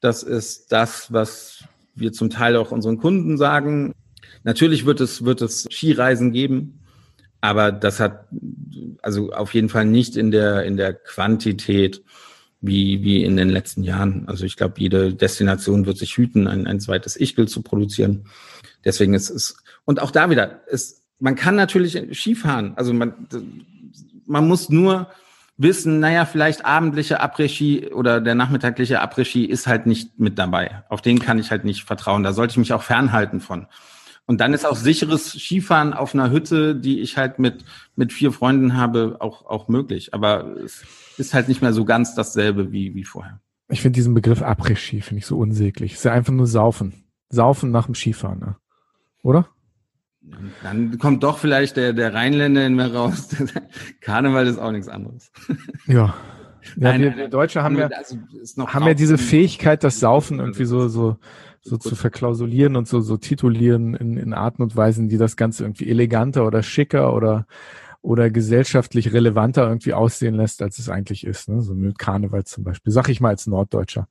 [0.00, 3.94] Das ist das, was wir zum Teil auch unseren Kunden sagen.
[4.42, 6.80] Natürlich wird es, wird es Skireisen geben,
[7.40, 8.26] aber das hat
[9.02, 12.02] also auf jeden Fall nicht in der, in der Quantität
[12.60, 14.26] wie, wie in den letzten Jahren.
[14.26, 18.24] Also ich glaube, jede Destination wird sich hüten, ein, ein zweites Ichgel zu produzieren.
[18.84, 22.74] Deswegen ist es, und auch da wieder, ist, man kann natürlich Skifahren.
[22.76, 23.28] Also man,
[24.28, 25.08] man muss nur
[25.56, 30.84] wissen, naja, vielleicht abendliche Après-Ski oder der nachmittagliche Après-Ski ist halt nicht mit dabei.
[30.88, 32.22] Auf den kann ich halt nicht vertrauen.
[32.22, 33.66] Da sollte ich mich auch fernhalten von.
[34.26, 37.64] Und dann ist auch sicheres Skifahren auf einer Hütte, die ich halt mit,
[37.96, 40.14] mit vier Freunden habe, auch, auch möglich.
[40.14, 40.84] Aber es
[41.16, 43.40] ist halt nicht mehr so ganz dasselbe wie, wie vorher.
[43.68, 45.92] Ich finde diesen Begriff Après-Ski, finde ich so unsäglich.
[45.92, 47.04] Es ist ja einfach nur Saufen.
[47.30, 48.56] Saufen nach dem Skifahren, ne?
[49.22, 49.48] oder?
[50.62, 53.28] Dann kommt doch vielleicht der, der Rheinländer in mir raus.
[54.00, 55.30] Karneval ist auch nichts anderes.
[55.86, 56.14] Ja.
[56.76, 58.18] Ja, nein, wir, wir Deutsche haben ja, also
[58.66, 61.16] haben ja diese Fähigkeit, das Saufen irgendwie so, so,
[61.62, 65.64] so zu verklausulieren und so, so titulieren in, in Arten und Weisen, die das Ganze
[65.64, 67.46] irgendwie eleganter oder schicker oder,
[68.02, 71.48] oder gesellschaftlich relevanter irgendwie aussehen lässt, als es eigentlich ist.
[71.48, 71.62] Ne?
[71.62, 72.92] So mit Karneval zum Beispiel.
[72.92, 74.08] Sag ich mal als Norddeutscher.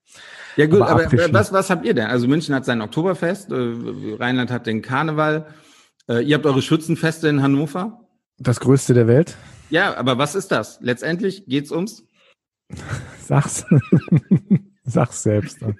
[0.55, 2.07] Ja gut, aber, aber was, was habt ihr denn?
[2.07, 3.73] Also München hat sein Oktoberfest, äh,
[4.17, 5.45] Rheinland hat den Karneval.
[6.07, 8.07] Äh, ihr habt eure Schützenfeste in Hannover.
[8.37, 9.35] Das größte der Welt.
[9.69, 10.79] Ja, aber was ist das?
[10.81, 12.05] Letztendlich geht's ums?
[13.21, 13.65] Sag's.
[14.83, 15.59] Sag's selbst.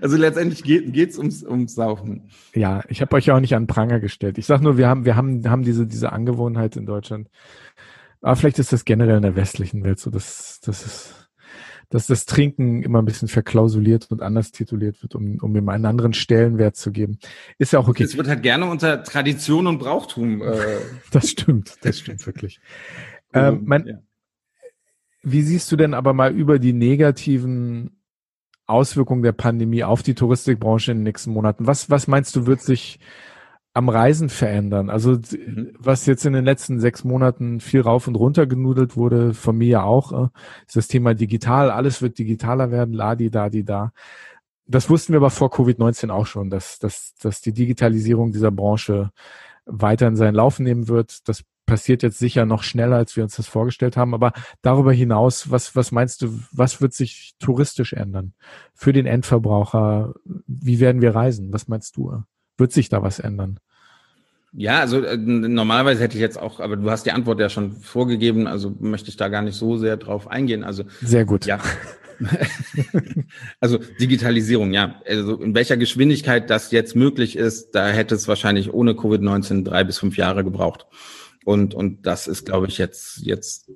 [0.00, 2.28] Also letztendlich geht, geht's ums, ums Saufen.
[2.54, 4.36] Ja, ich habe euch ja auch nicht an Pranger gestellt.
[4.36, 7.28] Ich sag nur, wir haben, wir haben, haben diese, diese Angewohnheit in Deutschland.
[8.20, 11.21] Aber vielleicht ist das generell in der westlichen Welt so, dass, dass es
[11.92, 15.84] dass das Trinken immer ein bisschen verklausuliert und anders tituliert wird, um, um ihm einen
[15.84, 17.18] anderen Stellenwert zu geben.
[17.58, 18.04] Ist ja auch okay.
[18.04, 20.40] Es wird halt gerne unter Tradition und Brauchtum.
[20.40, 20.78] Äh
[21.10, 22.60] das stimmt, das stimmt wirklich.
[23.34, 23.94] ähm, mein, ja.
[25.22, 28.00] Wie siehst du denn aber mal über die negativen
[28.66, 31.66] Auswirkungen der Pandemie auf die Touristikbranche in den nächsten Monaten?
[31.66, 33.00] Was, was meinst du, wird sich
[33.74, 34.90] am Reisen verändern?
[34.90, 35.72] Also mhm.
[35.78, 39.68] was jetzt in den letzten sechs Monaten viel rauf und runter genudelt wurde, von mir
[39.68, 40.28] ja auch, äh,
[40.66, 41.70] ist das Thema digital.
[41.70, 43.92] Alles wird digitaler werden, ladi, da, di, da.
[44.66, 49.10] Das wussten wir aber vor Covid-19 auch schon, dass, dass, dass die Digitalisierung dieser Branche
[49.66, 51.28] weiter in seinen Lauf nehmen wird.
[51.28, 54.14] Das passiert jetzt sicher noch schneller, als wir uns das vorgestellt haben.
[54.14, 58.34] Aber darüber hinaus, was, was meinst du, was wird sich touristisch ändern?
[58.74, 60.14] Für den Endverbraucher,
[60.46, 61.52] wie werden wir reisen?
[61.52, 62.22] Was meinst du?
[62.56, 63.58] Wird sich da was ändern?
[64.54, 67.72] Ja, also äh, normalerweise hätte ich jetzt auch, aber du hast die Antwort ja schon
[67.72, 70.62] vorgegeben, also möchte ich da gar nicht so sehr drauf eingehen.
[70.62, 71.46] Also sehr gut.
[71.46, 71.58] Ja.
[73.60, 75.00] also Digitalisierung, ja.
[75.06, 79.84] Also in welcher Geschwindigkeit das jetzt möglich ist, da hätte es wahrscheinlich ohne Covid-19 drei
[79.84, 80.86] bis fünf Jahre gebraucht.
[81.44, 83.70] Und, und das ist, glaube ich, jetzt, jetzt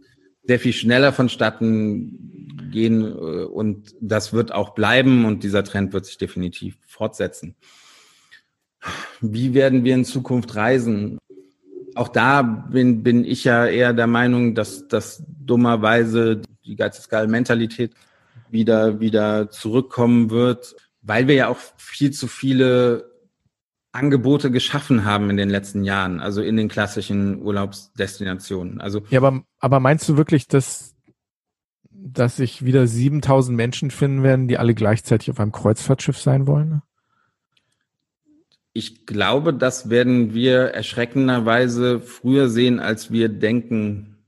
[0.44, 6.06] sehr viel schneller vonstatten gehen äh, und das wird auch bleiben und dieser Trend wird
[6.06, 7.56] sich definitiv fortsetzen.
[9.20, 11.18] Wie werden wir in Zukunft reisen?
[11.94, 17.92] Auch da bin, bin ich ja eher der Meinung, dass, dass dummerweise die Geistesgeil-Mentalität
[18.50, 23.10] wieder, wieder zurückkommen wird, weil wir ja auch viel zu viele
[23.92, 28.80] Angebote geschaffen haben in den letzten Jahren, also in den klassischen Urlaubsdestinationen.
[28.80, 30.94] Also ja, aber, aber meinst du wirklich, dass,
[31.90, 36.82] dass sich wieder 7000 Menschen finden werden, die alle gleichzeitig auf einem Kreuzfahrtschiff sein wollen?
[38.76, 44.18] Ich glaube, das werden wir erschreckenderweise früher sehen, als wir denken.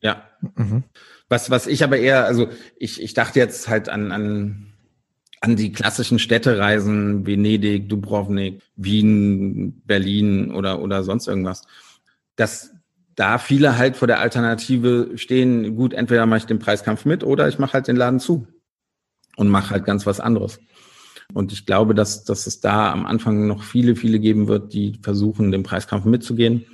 [0.00, 0.22] Ja.
[0.54, 0.84] Mhm.
[1.28, 2.48] Was, was ich aber eher, also
[2.78, 4.66] ich, ich dachte jetzt halt an, an
[5.40, 11.62] an die klassischen Städtereisen, Venedig, Dubrovnik, Wien, Berlin oder, oder sonst irgendwas,
[12.36, 12.72] dass
[13.14, 17.48] da viele halt vor der Alternative stehen, gut, entweder mache ich den Preiskampf mit oder
[17.48, 18.46] ich mache halt den Laden zu
[19.36, 20.58] und mache halt ganz was anderes.
[21.32, 24.98] Und ich glaube, dass, dass es da am Anfang noch viele, viele geben wird, die
[25.02, 26.66] versuchen, den Preiskampf mitzugehen.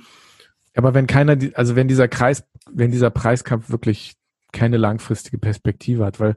[0.75, 4.13] Aber wenn keiner, also wenn dieser Kreis, wenn dieser Preiskampf wirklich
[4.51, 6.35] keine langfristige Perspektive hat, weil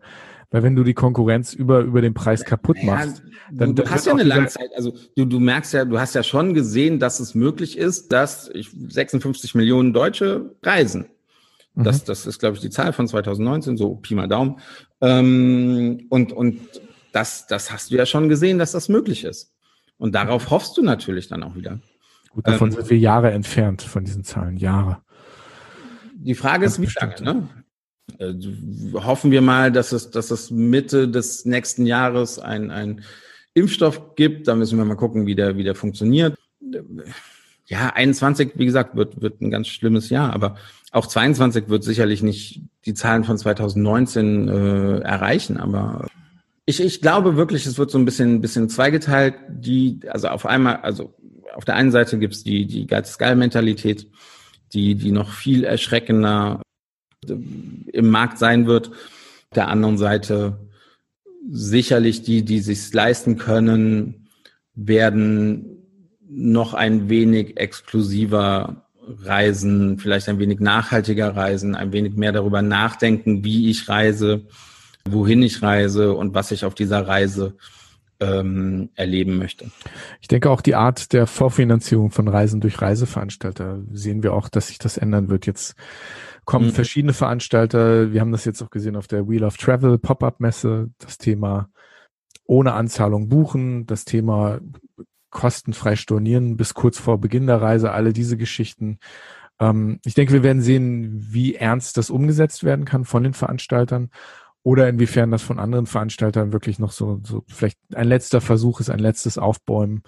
[0.51, 3.75] weil wenn du die Konkurrenz über, über den Preis kaputt machst, ja, dann.
[3.75, 6.55] Du, du hast ja eine Langzeit, also du, du merkst ja, du hast ja schon
[6.55, 11.07] gesehen, dass es möglich ist, dass 56 Millionen Deutsche reisen.
[11.75, 12.07] Das, mhm.
[12.07, 14.61] das ist, glaube ich, die Zahl von 2019, so Pi mal Daumen.
[15.01, 16.61] Ähm, und und
[17.17, 19.55] das, das hast du ja schon gesehen, dass das möglich ist.
[19.97, 21.81] Und darauf hoffst du natürlich dann auch wieder.
[22.31, 24.99] Gut, davon ähm, sind wir Jahre entfernt von diesen Zahlen, Jahre.
[26.15, 27.21] Die Frage Ganz ist, wie bestimmt.
[27.21, 27.49] lange, ne?
[28.19, 33.03] Äh, hoffen wir mal, dass es, dass es Mitte des nächsten Jahres ein, ein
[33.55, 34.47] Impfstoff gibt.
[34.47, 36.37] Da müssen wir mal gucken, wie der, wie der funktioniert.
[37.65, 40.57] Ja, 21, wie gesagt, wird, wird ein ganz schlimmes Jahr, aber
[40.93, 46.07] auch 22 wird sicherlich nicht die Zahlen von 2019 äh, erreichen, aber
[46.67, 49.37] ich, ich glaube wirklich, es wird so ein bisschen, bisschen zweigeteilt.
[49.49, 51.15] Die, also auf einmal, also
[51.55, 54.11] auf der einen Seite gibt's die, die Geistesgeil-Mentalität,
[54.73, 56.61] die, die noch viel erschreckender
[57.27, 58.89] im Markt sein wird.
[58.89, 60.69] Auf der anderen Seite
[61.49, 64.29] sicherlich die, die sich leisten können,
[64.75, 65.77] werden
[66.29, 68.89] noch ein wenig exklusiver
[69.23, 74.47] reisen, vielleicht ein wenig nachhaltiger reisen, ein wenig mehr darüber nachdenken, wie ich reise,
[75.13, 77.55] wohin ich reise und was ich auf dieser Reise
[78.21, 79.71] ähm, erleben möchte.
[80.21, 84.69] Ich denke auch die Art der Vorfinanzierung von Reisen durch Reiseveranstalter sehen wir auch, dass
[84.69, 85.47] sich das ändern wird.
[85.47, 85.75] Jetzt
[86.45, 86.73] kommen mhm.
[86.73, 88.13] verschiedene Veranstalter.
[88.13, 90.91] Wir haben das jetzt auch gesehen auf der Wheel of Travel Pop-up-Messe.
[90.99, 91.69] Das Thema
[92.47, 94.61] ohne Anzahlung buchen, das Thema
[95.31, 98.99] kostenfrei stornieren bis kurz vor Beginn der Reise, alle diese Geschichten.
[99.59, 104.11] Ähm, ich denke, wir werden sehen, wie ernst das umgesetzt werden kann von den Veranstaltern
[104.67, 108.91] oder inwiefern das von anderen Veranstaltern wirklich noch so, so vielleicht ein letzter Versuch ist,
[108.91, 110.03] ein letztes Aufbäumen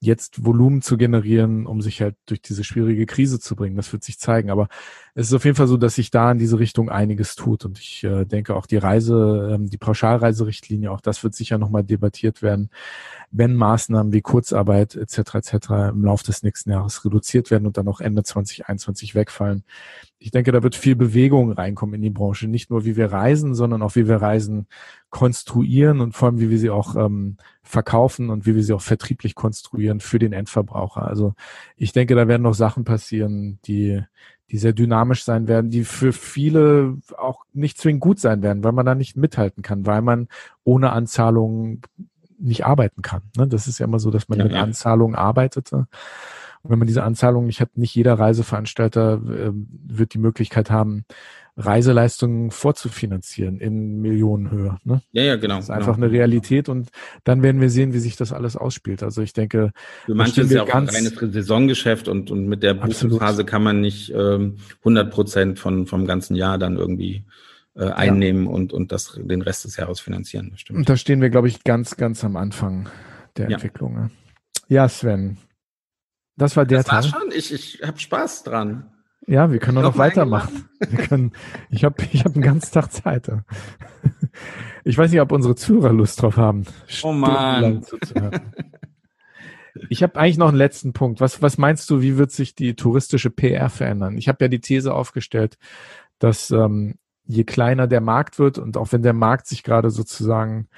[0.00, 3.76] jetzt Volumen zu generieren, um sich halt durch diese schwierige Krise zu bringen.
[3.76, 4.50] Das wird sich zeigen.
[4.50, 4.68] Aber
[5.14, 7.66] es ist auf jeden Fall so, dass sich da in diese Richtung einiges tut.
[7.66, 11.84] Und ich äh, denke auch die Reise, ähm, die Pauschalreiserichtlinie, auch das wird sicher nochmal
[11.84, 12.70] debattiert werden,
[13.32, 15.34] wenn Maßnahmen wie Kurzarbeit etc.
[15.36, 15.54] etc.
[15.90, 19.62] im Laufe des nächsten Jahres reduziert werden und dann auch Ende 2021 wegfallen.
[20.18, 22.48] Ich denke, da wird viel Bewegung reinkommen in die Branche.
[22.48, 24.66] Nicht nur, wie wir reisen, sondern auch, wie wir Reisen
[25.10, 28.82] konstruieren und vor allem, wie wir sie auch ähm, verkaufen und wie wir sie auch
[28.82, 31.06] vertrieblich konstruieren für den Endverbraucher.
[31.06, 31.34] Also
[31.76, 34.02] ich denke, da werden noch Sachen passieren, die,
[34.50, 38.72] die sehr dynamisch sein werden, die für viele auch nicht zwingend gut sein werden, weil
[38.72, 40.26] man da nicht mithalten kann, weil man
[40.64, 41.82] ohne Anzahlung
[42.40, 43.22] nicht arbeiten kann.
[43.36, 43.46] Ne?
[43.46, 44.62] Das ist ja immer so, dass man ja, mit ja.
[44.62, 45.86] Anzahlungen arbeitete.
[46.62, 51.04] Und wenn man diese Anzahlung nicht hat, nicht jeder Reiseveranstalter äh, wird die Möglichkeit haben,
[51.56, 54.78] Reiseleistungen vorzufinanzieren in Millionenhöhe.
[54.84, 55.02] Ne?
[55.12, 55.56] Ja, ja, genau.
[55.56, 56.06] Das ist einfach genau.
[56.06, 56.88] eine Realität und
[57.24, 59.02] dann werden wir sehen, wie sich das alles ausspielt.
[59.02, 59.72] Also ich denke,
[60.06, 63.80] für manche ist ja auch ein reines Saisongeschäft und, und mit der Buchungsphase kann man
[63.80, 67.24] nicht ähm, 100 Prozent von, vom ganzen Jahr dann irgendwie
[67.74, 68.50] äh, einnehmen ja.
[68.50, 70.52] und, und das, den Rest des Jahres finanzieren.
[70.56, 70.78] Stimmt.
[70.78, 72.88] Und da stehen wir, glaube ich, ganz, ganz am Anfang
[73.36, 73.56] der ja.
[73.56, 73.94] Entwicklung.
[73.94, 74.10] Ne?
[74.68, 75.38] Ja, Sven.
[76.36, 77.02] Das war der das Teil.
[77.02, 77.30] schon.
[77.32, 78.90] Ich, ich habe Spaß dran.
[79.26, 80.68] Ja, wir können auch noch weitermachen.
[80.80, 81.32] Wir können,
[81.68, 83.30] ich habe ich hab einen ganzen Tag Zeit.
[84.82, 86.64] Ich weiß nicht, ob unsere Zuhörer Lust drauf haben.
[87.02, 87.84] Oh man.
[89.90, 91.20] Ich habe eigentlich noch einen letzten Punkt.
[91.20, 94.16] Was, was meinst du, wie wird sich die touristische PR verändern?
[94.16, 95.58] Ich habe ja die These aufgestellt,
[96.18, 96.96] dass ähm,
[97.30, 100.68] je kleiner der Markt wird und auch wenn der Markt sich gerade sozusagen,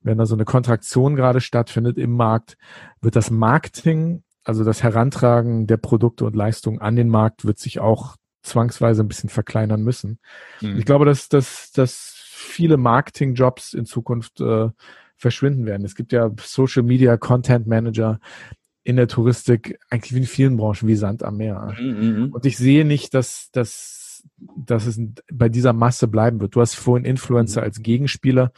[0.00, 2.56] wenn da so eine Kontraktion gerade stattfindet im Markt,
[3.00, 7.80] wird das Marketing also das Herantragen der Produkte und Leistungen an den Markt wird sich
[7.80, 10.18] auch zwangsweise ein bisschen verkleinern müssen.
[10.60, 10.78] Mhm.
[10.78, 14.70] Ich glaube, dass, dass, dass viele Marketing-Jobs in Zukunft äh,
[15.16, 15.84] verschwinden werden.
[15.84, 18.18] Es gibt ja Social Media Content Manager
[18.82, 21.76] in der Touristik, eigentlich wie in vielen Branchen, wie Sand am Meer.
[21.78, 21.86] Mhm.
[21.86, 22.32] mhm.
[22.32, 23.99] Und ich sehe nicht, dass, dass,
[24.36, 25.00] dass es
[25.32, 26.54] bei dieser Masse bleiben wird.
[26.54, 27.64] Du hast vorhin Influencer mhm.
[27.64, 28.52] als Gegenspieler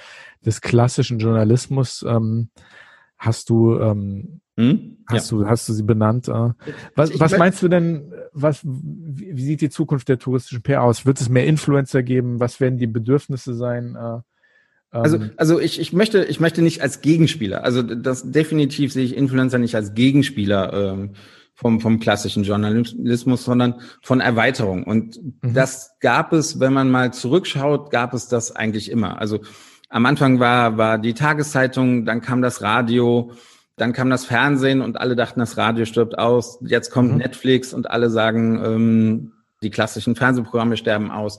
[0.45, 2.49] des klassischen Journalismus ähm,
[3.19, 4.99] hast du ähm, hm?
[5.07, 5.39] Hast ja.
[5.39, 6.29] du, hast du sie benannt?
[6.29, 6.51] Äh?
[6.95, 11.07] Was, was meinst du denn, was, wie, sieht die Zukunft der touristischen PR aus?
[11.07, 12.39] Wird es mehr Influencer geben?
[12.39, 13.97] Was werden die Bedürfnisse sein?
[13.97, 14.21] Äh,
[14.91, 17.65] also, ähm, also ich, ich möchte, ich möchte nicht als Gegenspieler.
[17.65, 21.11] Also das definitiv sehe ich Influencer nicht als Gegenspieler ähm,
[21.63, 24.83] vom, vom klassischen Journalismus, sondern von Erweiterung.
[24.83, 25.55] Und mhm.
[25.55, 29.19] das gab es, wenn man mal zurückschaut, gab es das eigentlich immer.
[29.21, 29.41] Also
[29.89, 33.33] am Anfang war, war die Tageszeitung, dann kam das Radio,
[33.77, 36.59] dann kam das Fernsehen und alle dachten, das Radio stirbt aus.
[36.63, 37.19] Jetzt kommt mhm.
[37.19, 39.33] Netflix und alle sagen, ähm,
[39.63, 41.39] die klassischen Fernsehprogramme sterben aus.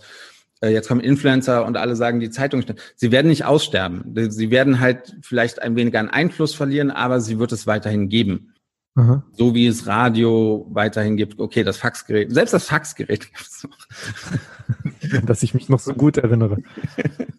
[0.62, 2.94] Äh, jetzt kommen Influencer und alle sagen, die Zeitung stirbt.
[2.96, 4.16] Sie werden nicht aussterben.
[4.30, 8.53] Sie werden halt vielleicht ein wenig an Einfluss verlieren, aber sie wird es weiterhin geben.
[8.96, 9.24] Mhm.
[9.34, 11.40] So wie es Radio weiterhin gibt.
[11.40, 15.22] Okay, das Faxgerät, selbst das Faxgerät gibt es noch.
[15.26, 16.58] Dass ich mich noch so gut erinnere.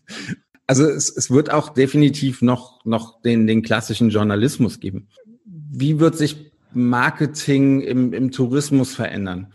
[0.66, 5.08] Also es, es wird auch definitiv noch, noch den, den klassischen Journalismus geben.
[5.44, 9.52] Wie wird sich Marketing im, im Tourismus verändern?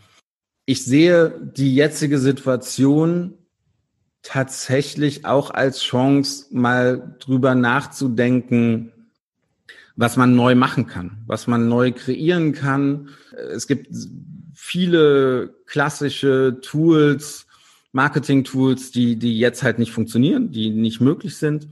[0.66, 3.34] Ich sehe die jetzige Situation
[4.22, 8.92] tatsächlich auch als Chance, mal drüber nachzudenken,
[10.00, 13.10] was man neu machen kann, was man neu kreieren kann.
[13.52, 13.94] Es gibt
[14.54, 17.46] viele klassische Tools,
[17.92, 21.68] Marketing-Tools, die, die jetzt halt nicht funktionieren, die nicht möglich sind.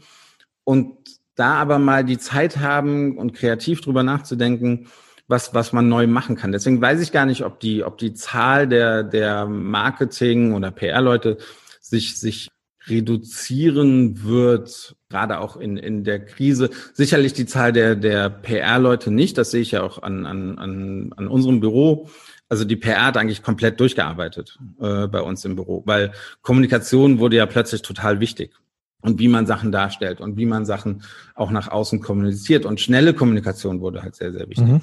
[0.64, 0.92] Und
[1.36, 4.88] da aber mal die Zeit haben und kreativ drüber nachzudenken,
[5.26, 6.52] was, was man neu machen kann.
[6.52, 11.38] Deswegen weiß ich gar nicht, ob die, ob die Zahl der, der Marketing- oder PR-Leute
[11.80, 12.50] sich, sich
[12.88, 16.70] reduzieren wird, gerade auch in, in der Krise.
[16.94, 21.12] Sicherlich die Zahl der, der PR-Leute nicht, das sehe ich ja auch an, an, an,
[21.16, 22.08] an unserem Büro.
[22.48, 27.36] Also die PR hat eigentlich komplett durchgearbeitet äh, bei uns im Büro, weil Kommunikation wurde
[27.36, 28.52] ja plötzlich total wichtig.
[29.00, 31.04] Und wie man Sachen darstellt und wie man Sachen
[31.36, 32.66] auch nach außen kommuniziert.
[32.66, 34.66] Und schnelle Kommunikation wurde halt sehr, sehr wichtig.
[34.66, 34.80] Mhm.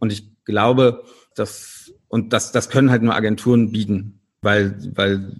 [0.00, 1.04] Und ich glaube,
[1.36, 5.32] dass, und das, das können halt nur Agenturen bieten, weil, weil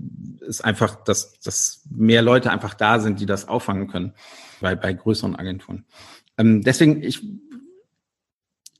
[0.48, 4.12] es einfach, dass, dass mehr Leute einfach da sind, die das auffangen können,
[4.60, 5.84] bei, bei größeren Agenturen.
[6.38, 7.22] Ähm, deswegen, ich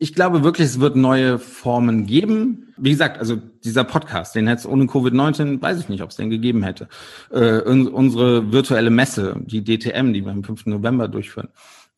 [0.03, 2.75] ich glaube wirklich, es wird neue Formen geben.
[2.77, 6.17] Wie gesagt, also dieser Podcast, den hätte es ohne Covid-19, weiß ich nicht, ob es
[6.17, 6.89] den gegeben hätte.
[7.31, 10.67] Äh, unsere virtuelle Messe, die DTM, die wir am 5.
[10.67, 11.51] November durchführen,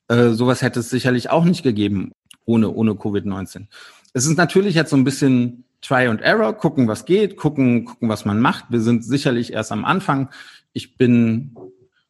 [0.08, 2.12] äh, sowas hätte es sicherlich auch nicht gegeben
[2.44, 3.68] ohne, ohne Covid-19.
[4.12, 8.08] Es ist natürlich jetzt so ein bisschen Try and Error, gucken, was geht, gucken, gucken,
[8.08, 8.66] was man macht.
[8.70, 10.30] Wir sind sicherlich erst am Anfang.
[10.72, 11.54] Ich bin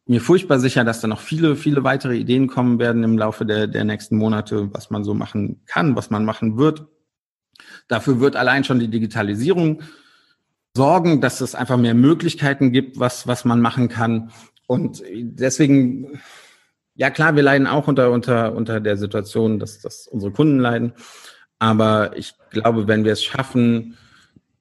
[0.05, 3.67] mir furchtbar sicher, dass da noch viele, viele weitere Ideen kommen werden im Laufe der,
[3.67, 6.85] der nächsten Monate, was man so machen kann, was man machen wird.
[7.87, 9.81] Dafür wird allein schon die Digitalisierung
[10.75, 14.31] sorgen, dass es einfach mehr Möglichkeiten gibt, was, was man machen kann.
[14.67, 16.21] Und deswegen,
[16.95, 20.93] ja klar, wir leiden auch unter, unter, unter der Situation, dass, dass unsere Kunden leiden.
[21.59, 23.97] Aber ich glaube, wenn wir es schaffen,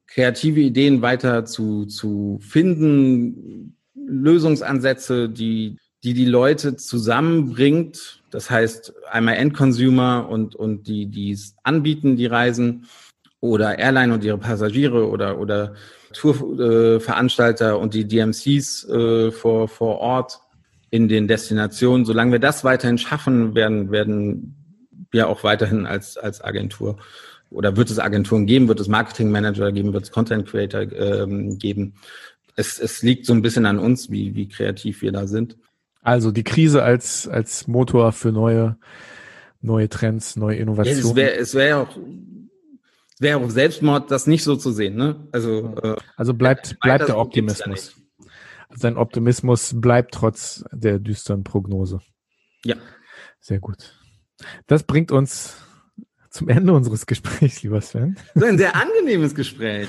[0.07, 8.23] kreative Ideen weiter zu, zu finden, Lösungsansätze, die, die die Leute zusammenbringt.
[8.31, 12.87] Das heißt, einmal Endconsumer und, und die, die es anbieten, die Reisen
[13.41, 15.75] oder Airline und ihre Passagiere oder, oder
[16.13, 20.41] Tourveranstalter äh, und die DMCs äh, vor, vor Ort
[20.91, 22.05] in den Destinationen.
[22.05, 24.64] Solange wir das weiterhin schaffen, werden, werden
[25.15, 26.99] wir auch weiterhin als, als Agentur
[27.51, 31.59] oder wird es Agenturen geben, wird es Marketing Manager geben, wird es Content Creator ähm,
[31.59, 31.95] geben.
[32.57, 35.57] Es, es liegt so ein bisschen an uns, wie, wie kreativ wir da sind.
[36.03, 38.77] Also die Krise als, als Motor für neue,
[39.63, 41.03] neue Trends, neue Innovationen.
[41.03, 41.97] Ja, es wäre es wär auch,
[43.19, 44.97] wäre auch Selbstmord, das nicht so zu sehen.
[44.97, 45.29] Ne?
[45.33, 47.95] Also, äh, also bleibt, bleibt der Optimismus.
[48.77, 52.01] Sein Optimismus bleibt trotz der düsteren Prognose.
[52.65, 52.77] Ja.
[53.41, 53.95] Sehr gut.
[54.67, 55.57] Das bringt uns
[56.31, 58.17] zum Ende unseres Gesprächs, lieber Sven.
[58.35, 59.89] So ein sehr angenehmes Gespräch,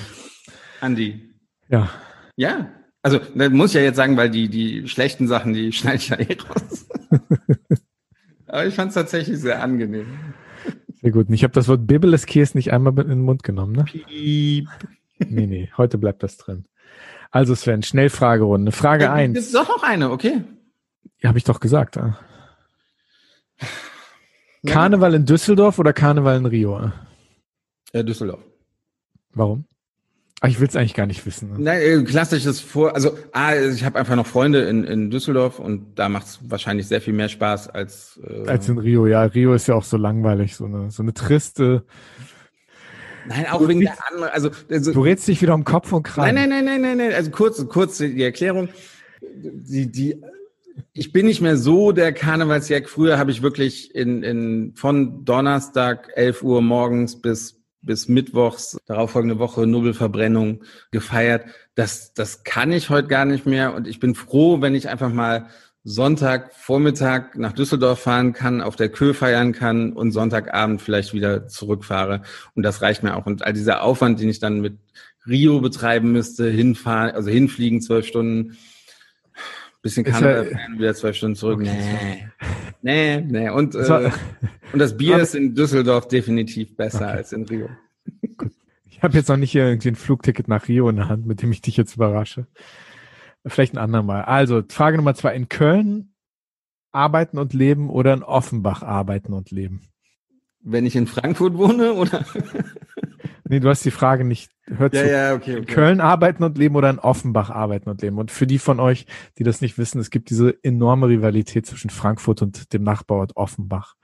[0.80, 1.34] Andi.
[1.68, 1.90] Ja.
[2.36, 2.70] Ja.
[3.02, 6.08] Also, das muss ich ja jetzt sagen, weil die, die schlechten Sachen, die schneide ich
[6.08, 6.88] ja eh raus.
[8.46, 10.06] Aber ich fand es tatsächlich sehr angenehm.
[11.02, 11.28] Sehr gut.
[11.28, 13.84] Und ich habe das Wort Bibeleskäse nicht einmal in den Mund genommen, ne?
[13.84, 14.68] Piep.
[15.18, 16.66] Nee, nee, heute bleibt das drin.
[17.30, 18.72] Also Sven, Schnellfragerunde.
[18.72, 19.34] Frage 1.
[19.34, 20.42] Gibt es doch noch eine, okay.
[21.20, 21.96] Ja, habe ich doch gesagt.
[21.96, 22.18] Ja.
[24.66, 26.92] Karneval in Düsseldorf oder Karneval in Rio?
[27.92, 28.40] Ja, Düsseldorf.
[29.32, 29.64] Warum?
[30.42, 31.52] Ach, ich will es eigentlich gar nicht wissen.
[31.52, 31.56] Ne?
[31.58, 35.94] Nein, äh, klassisches Vor, also ah, ich habe einfach noch Freunde in, in Düsseldorf und
[35.94, 39.06] da macht es wahrscheinlich sehr viel mehr Spaß als äh, als in Rio.
[39.06, 41.84] Ja, Rio ist ja auch so langweilig, so eine so eine triste.
[43.28, 44.30] Nein, auch wegen der anderen.
[44.30, 46.34] Also, also du redest dich wieder um Kopf und Kragen.
[46.34, 47.14] Nein, nein, nein, nein, nein, nein.
[47.14, 48.68] Also kurz, kurz die Erklärung.
[49.22, 50.22] Die, die
[50.92, 52.88] ich bin nicht mehr so der Karnevalsjäger.
[52.88, 59.38] Früher habe ich wirklich in, in, von Donnerstag 11 Uhr morgens bis, bis Mittwochs, darauffolgende
[59.38, 61.46] Woche Nobelverbrennung gefeiert.
[61.74, 63.74] Das, das kann ich heute gar nicht mehr.
[63.74, 65.48] Und ich bin froh, wenn ich einfach mal
[65.84, 71.46] Sonntag Vormittag nach Düsseldorf fahren kann, auf der Kö feiern kann und Sonntagabend vielleicht wieder
[71.46, 72.22] zurückfahre.
[72.54, 73.26] Und das reicht mir auch.
[73.26, 74.78] Und all dieser Aufwand, den ich dann mit
[75.28, 78.56] Rio betreiben müsste, hinfahren, also hinfliegen zwölf Stunden,
[79.86, 81.60] Bisschen Kanada, ja, wieder zwei Stunden zurück.
[81.60, 82.28] Okay.
[82.82, 83.48] Nee, nee, nee.
[83.50, 84.10] Und, äh,
[84.72, 87.18] und das Bier ist in Düsseldorf definitiv besser okay.
[87.18, 87.68] als in Rio.
[88.36, 88.50] Gut.
[88.90, 91.40] Ich habe jetzt noch nicht hier irgendwie ein Flugticket nach Rio in der Hand, mit
[91.40, 92.48] dem ich dich jetzt überrasche.
[93.46, 94.22] Vielleicht ein andermal.
[94.22, 95.36] Also, Frage Nummer zwei.
[95.36, 96.12] In Köln
[96.90, 99.82] arbeiten und leben oder in Offenbach arbeiten und leben?
[100.62, 102.26] Wenn ich in Frankfurt wohne, oder?
[103.48, 104.50] Nee, du hast die Frage nicht.
[104.66, 105.10] Hört ja, zu.
[105.10, 105.58] ja, okay, okay.
[105.58, 108.18] In Köln arbeiten und leben oder in Offenbach arbeiten und leben.
[108.18, 109.06] Und für die von euch,
[109.38, 113.94] die das nicht wissen, es gibt diese enorme Rivalität zwischen Frankfurt und dem Nachbarort Offenbach,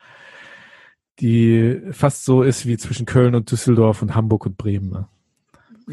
[1.19, 4.90] die fast so ist wie zwischen Köln und Düsseldorf und Hamburg und Bremen.
[4.90, 5.09] Ne?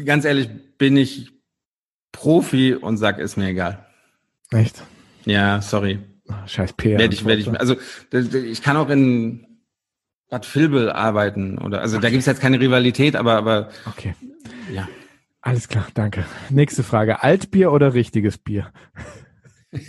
[0.04, 0.48] Ganz ehrlich,
[0.78, 1.32] bin ich
[2.12, 3.84] Profi und sag, ist mir egal.
[4.52, 4.82] Echt?
[5.24, 5.98] Ja, sorry.
[6.46, 7.00] Scheiß PR.
[7.00, 7.76] Werde ich, werde ich, also
[8.12, 9.46] ich kann auch in
[10.30, 12.06] Bad Vilbel arbeiten oder also okay.
[12.06, 14.14] da gibt es jetzt keine Rivalität, aber aber okay.
[14.72, 14.88] Ja.
[15.42, 16.24] Alles klar, danke.
[16.50, 17.22] Nächste Frage.
[17.22, 18.72] Altbier oder richtiges Bier?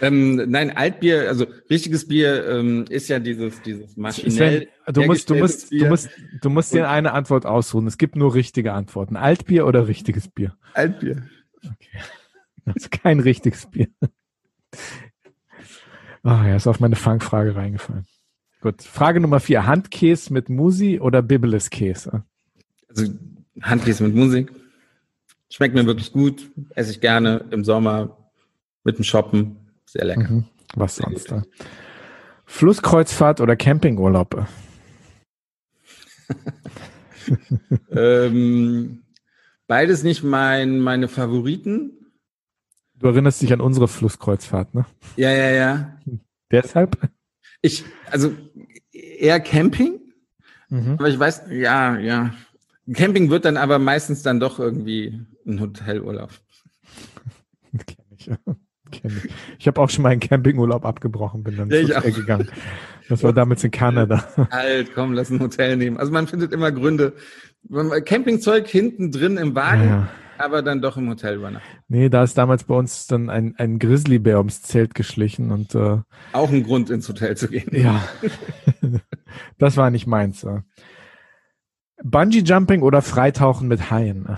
[0.00, 4.68] ähm, nein, Altbier, also richtiges Bier ähm, ist ja dieses, dieses maschinell.
[4.86, 5.84] Sven, du musst, du musst, Bier.
[5.84, 6.08] du musst,
[6.40, 7.86] du musst dir eine Antwort aussuchen.
[7.86, 9.16] Es gibt nur richtige Antworten.
[9.16, 10.56] Altbier oder richtiges Bier?
[10.72, 11.28] Altbier.
[11.62, 11.98] Okay.
[12.66, 13.88] Also kein richtiges Bier.
[16.22, 18.06] Ah, oh, ja, ist auf meine Fangfrage reingefallen.
[18.64, 18.82] Gut.
[18.82, 19.66] Frage Nummer vier.
[19.66, 22.22] Handkäse mit Musi oder Bibeleskäse?
[22.88, 23.12] Also
[23.60, 24.50] Handkäse mit Musik.
[25.50, 26.50] Schmeckt mir wirklich gut.
[26.74, 28.16] Esse ich gerne im Sommer
[28.82, 29.56] mit dem Shoppen.
[29.84, 30.30] Sehr lecker.
[30.30, 30.44] Mhm.
[30.76, 31.42] Was Sehr sonst da?
[32.46, 34.46] Flusskreuzfahrt oder Campingurlaub?
[37.90, 39.02] ähm,
[39.66, 41.90] beides nicht mein, meine Favoriten.
[42.94, 44.86] Du erinnerst dich an unsere Flusskreuzfahrt, ne?
[45.16, 45.98] Ja, ja, ja.
[46.50, 46.96] Deshalb?
[47.64, 48.30] Ich, also
[48.92, 49.98] eher Camping.
[50.68, 50.96] Mhm.
[50.98, 52.34] Aber ich weiß, ja, ja.
[52.92, 56.28] Camping wird dann aber meistens dann doch irgendwie ein Hotelurlaub.
[57.86, 58.36] Kenn ich, ja.
[58.92, 59.32] Kenn ich.
[59.58, 62.50] Ich habe auch schon mal einen Campingurlaub abgebrochen, bin dann ja, Hotel gegangen.
[63.08, 64.28] Das war damals in Kanada.
[64.50, 65.96] Halt, komm, lass ein Hotel nehmen.
[65.96, 67.14] Also man findet immer Gründe.
[68.04, 69.88] Campingzeug hinten drin im Wagen.
[69.88, 70.08] Ja
[70.38, 71.66] aber dann doch im Hotel übernachten.
[71.88, 75.98] Nee, da ist damals bei uns dann ein, ein Grizzlybär ums Zelt geschlichen und äh,
[76.32, 77.68] auch ein Grund ins Hotel zu gehen.
[77.72, 78.02] Ja,
[79.58, 80.46] das war nicht meins.
[82.02, 84.36] Bungee Jumping oder Freitauchen mit Haien?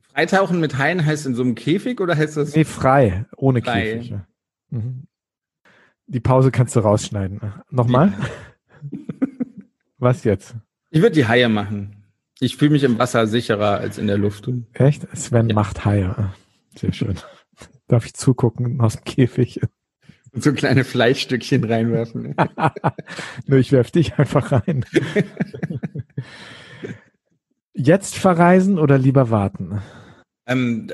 [0.00, 2.54] Freitauchen mit Haien heißt in so einem Käfig oder heißt das?
[2.54, 3.82] Nee, frei, ohne frei.
[3.82, 4.14] Käfig.
[4.70, 5.06] Mhm.
[6.06, 7.40] Die Pause kannst du rausschneiden.
[7.70, 8.12] Nochmal?
[9.98, 10.54] Was jetzt?
[10.90, 11.95] Ich würde die Haie machen.
[12.38, 14.48] Ich fühle mich im Wasser sicherer als in der Luft.
[14.74, 15.06] Echt?
[15.16, 15.54] Sven ja.
[15.54, 16.32] macht Haie.
[16.74, 17.14] Sehr schön.
[17.88, 19.60] Darf ich zugucken aus dem Käfig?
[20.32, 22.34] Und so kleine Fleischstückchen reinwerfen.
[23.46, 24.84] Nur ich werf dich einfach rein.
[27.72, 29.80] Jetzt verreisen oder lieber warten?
[30.46, 30.88] Ähm,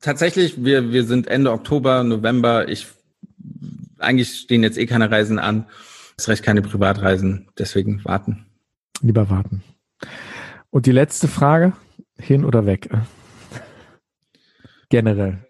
[0.00, 2.68] tatsächlich, wir, wir sind Ende Oktober, November.
[2.68, 2.86] Ich,
[3.98, 5.66] eigentlich stehen jetzt eh keine Reisen an.
[6.16, 8.46] ist recht keine Privatreisen, deswegen warten.
[9.00, 9.62] Lieber warten.
[10.74, 11.72] Und die letzte Frage,
[12.18, 12.90] hin oder weg?
[14.88, 15.46] Generell.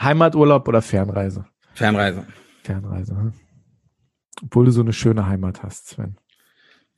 [0.00, 1.46] Heimaturlaub oder Fernreise?
[1.74, 2.24] Fernreise.
[2.62, 3.16] Fernreise.
[3.16, 3.32] Hm?
[4.40, 6.16] Obwohl du so eine schöne Heimat hast, Sven.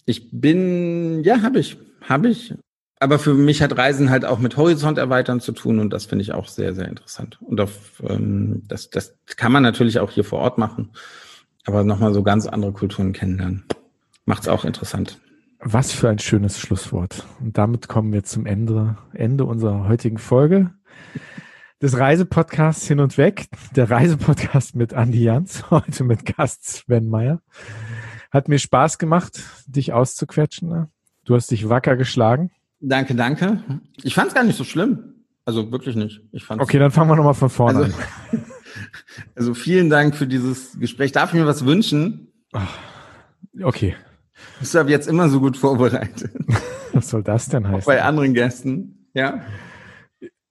[0.04, 2.54] Ich bin, ja, habe ich, habe ich.
[2.98, 6.20] Aber für mich hat Reisen halt auch mit Horizont erweitern zu tun und das finde
[6.20, 7.38] ich auch sehr, sehr interessant.
[7.40, 10.90] Und auf, ähm, das, das kann man natürlich auch hier vor Ort machen,
[11.64, 13.64] aber nochmal so ganz andere Kulturen kennenlernen.
[14.26, 15.18] Macht es auch interessant.
[15.62, 17.26] Was für ein schönes Schlusswort.
[17.38, 20.70] Und damit kommen wir zum Ende, Ende unserer heutigen Folge
[21.82, 23.46] des Reisepodcasts hin und weg.
[23.76, 27.42] Der Reisepodcast mit Andi Jans, heute mit Gast Sven Meyer.
[28.30, 30.88] Hat mir Spaß gemacht, dich auszuquetschen.
[31.26, 32.50] Du hast dich wacker geschlagen.
[32.80, 33.62] Danke, danke.
[34.02, 35.14] Ich fand es gar nicht so schlimm.
[35.44, 36.22] Also wirklich nicht.
[36.32, 37.96] Ich fand's okay, dann fangen wir nochmal von vorne also,
[38.32, 38.44] an.
[39.34, 41.12] Also vielen Dank für dieses Gespräch.
[41.12, 42.28] Darf ich mir was wünschen?
[43.60, 43.96] Okay.
[44.58, 46.30] Bist du ab jetzt immer so gut vorbereitet?
[46.92, 47.80] Was soll das denn heißen?
[47.80, 49.44] Auch bei anderen Gästen, ja?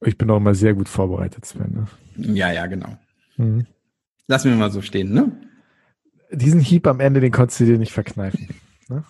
[0.02, 1.86] Ich bin auch immer sehr gut vorbereitet, Sven.
[2.16, 2.34] Ne?
[2.36, 2.98] Ja, ja, genau.
[3.38, 3.66] Mhm.
[4.28, 5.32] Lass mir mal so stehen, ne?
[6.32, 8.50] Diesen Hieb am Ende, den konntest du dir nicht verkneifen.
[8.88, 9.04] ne?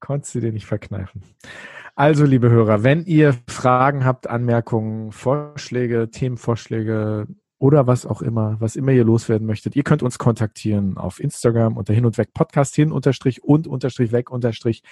[0.00, 1.22] Konntest du dir nicht verkneifen.
[1.96, 7.26] Also, liebe Hörer, wenn ihr Fragen habt, Anmerkungen, Vorschläge, Themenvorschläge
[7.58, 11.76] oder was auch immer, was immer ihr loswerden möchtet, ihr könnt uns kontaktieren auf Instagram
[11.76, 14.82] unter hin und weg Podcast hin unterstrich und unterstrich weg unterstrich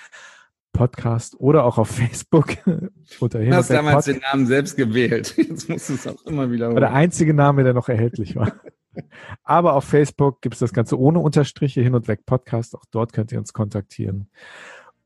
[0.72, 2.48] Podcast oder auch auf Facebook
[3.20, 3.50] unter hin.
[3.50, 5.34] Du hast damals Pod den Namen selbst gewählt.
[5.36, 6.72] Jetzt musst du es auch immer wieder.
[6.72, 8.52] War der einzige Name, der noch erhältlich war.
[9.42, 12.74] Aber auf Facebook gibt es das Ganze ohne Unterstriche hin und weg Podcast.
[12.74, 14.28] Auch dort könnt ihr uns kontaktieren.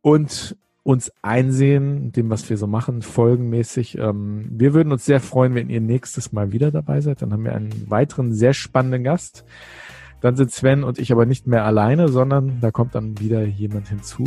[0.01, 3.99] Und uns einsehen, dem, was wir so machen, folgenmäßig.
[3.99, 7.23] Ähm, wir würden uns sehr freuen, wenn ihr nächstes Mal wieder dabei seid.
[7.23, 9.45] Dann haben wir einen weiteren sehr spannenden Gast.
[10.21, 13.89] Dann sind Sven und ich aber nicht mehr alleine, sondern da kommt dann wieder jemand
[13.89, 14.25] hinzu,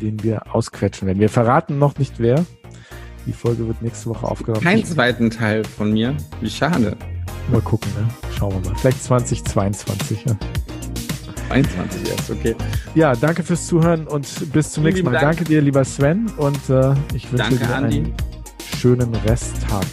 [0.00, 1.20] den wir ausquetschen werden.
[1.20, 2.44] Wir verraten noch nicht wer.
[3.26, 4.62] Die Folge wird nächste Woche aufgenommen.
[4.62, 6.14] Kein zweiten Teil von mir.
[6.40, 6.96] Wie schade.
[7.50, 8.08] Mal gucken, ne?
[8.36, 8.76] Schauen wir mal.
[8.76, 10.24] Vielleicht 2022.
[10.26, 10.36] Ja.
[11.48, 12.56] 22 erst, okay.
[12.94, 15.12] Ja, danke fürs Zuhören und bis zum nächsten Mal.
[15.12, 15.24] Dank.
[15.24, 18.12] Danke dir, lieber Sven, und äh, ich wünsche danke, dir einen Andi.
[18.78, 19.86] schönen Resttag.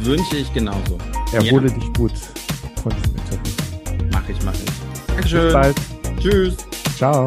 [0.00, 0.98] Wünsche ich genauso.
[1.32, 1.74] Erhole ja.
[1.74, 2.12] dich gut
[2.82, 4.08] von diesem Interview.
[4.12, 5.06] Mach ich, mach ich.
[5.06, 5.42] Dankeschön.
[5.44, 5.76] Bis bald.
[6.20, 6.56] Tschüss.
[6.96, 7.26] Ciao.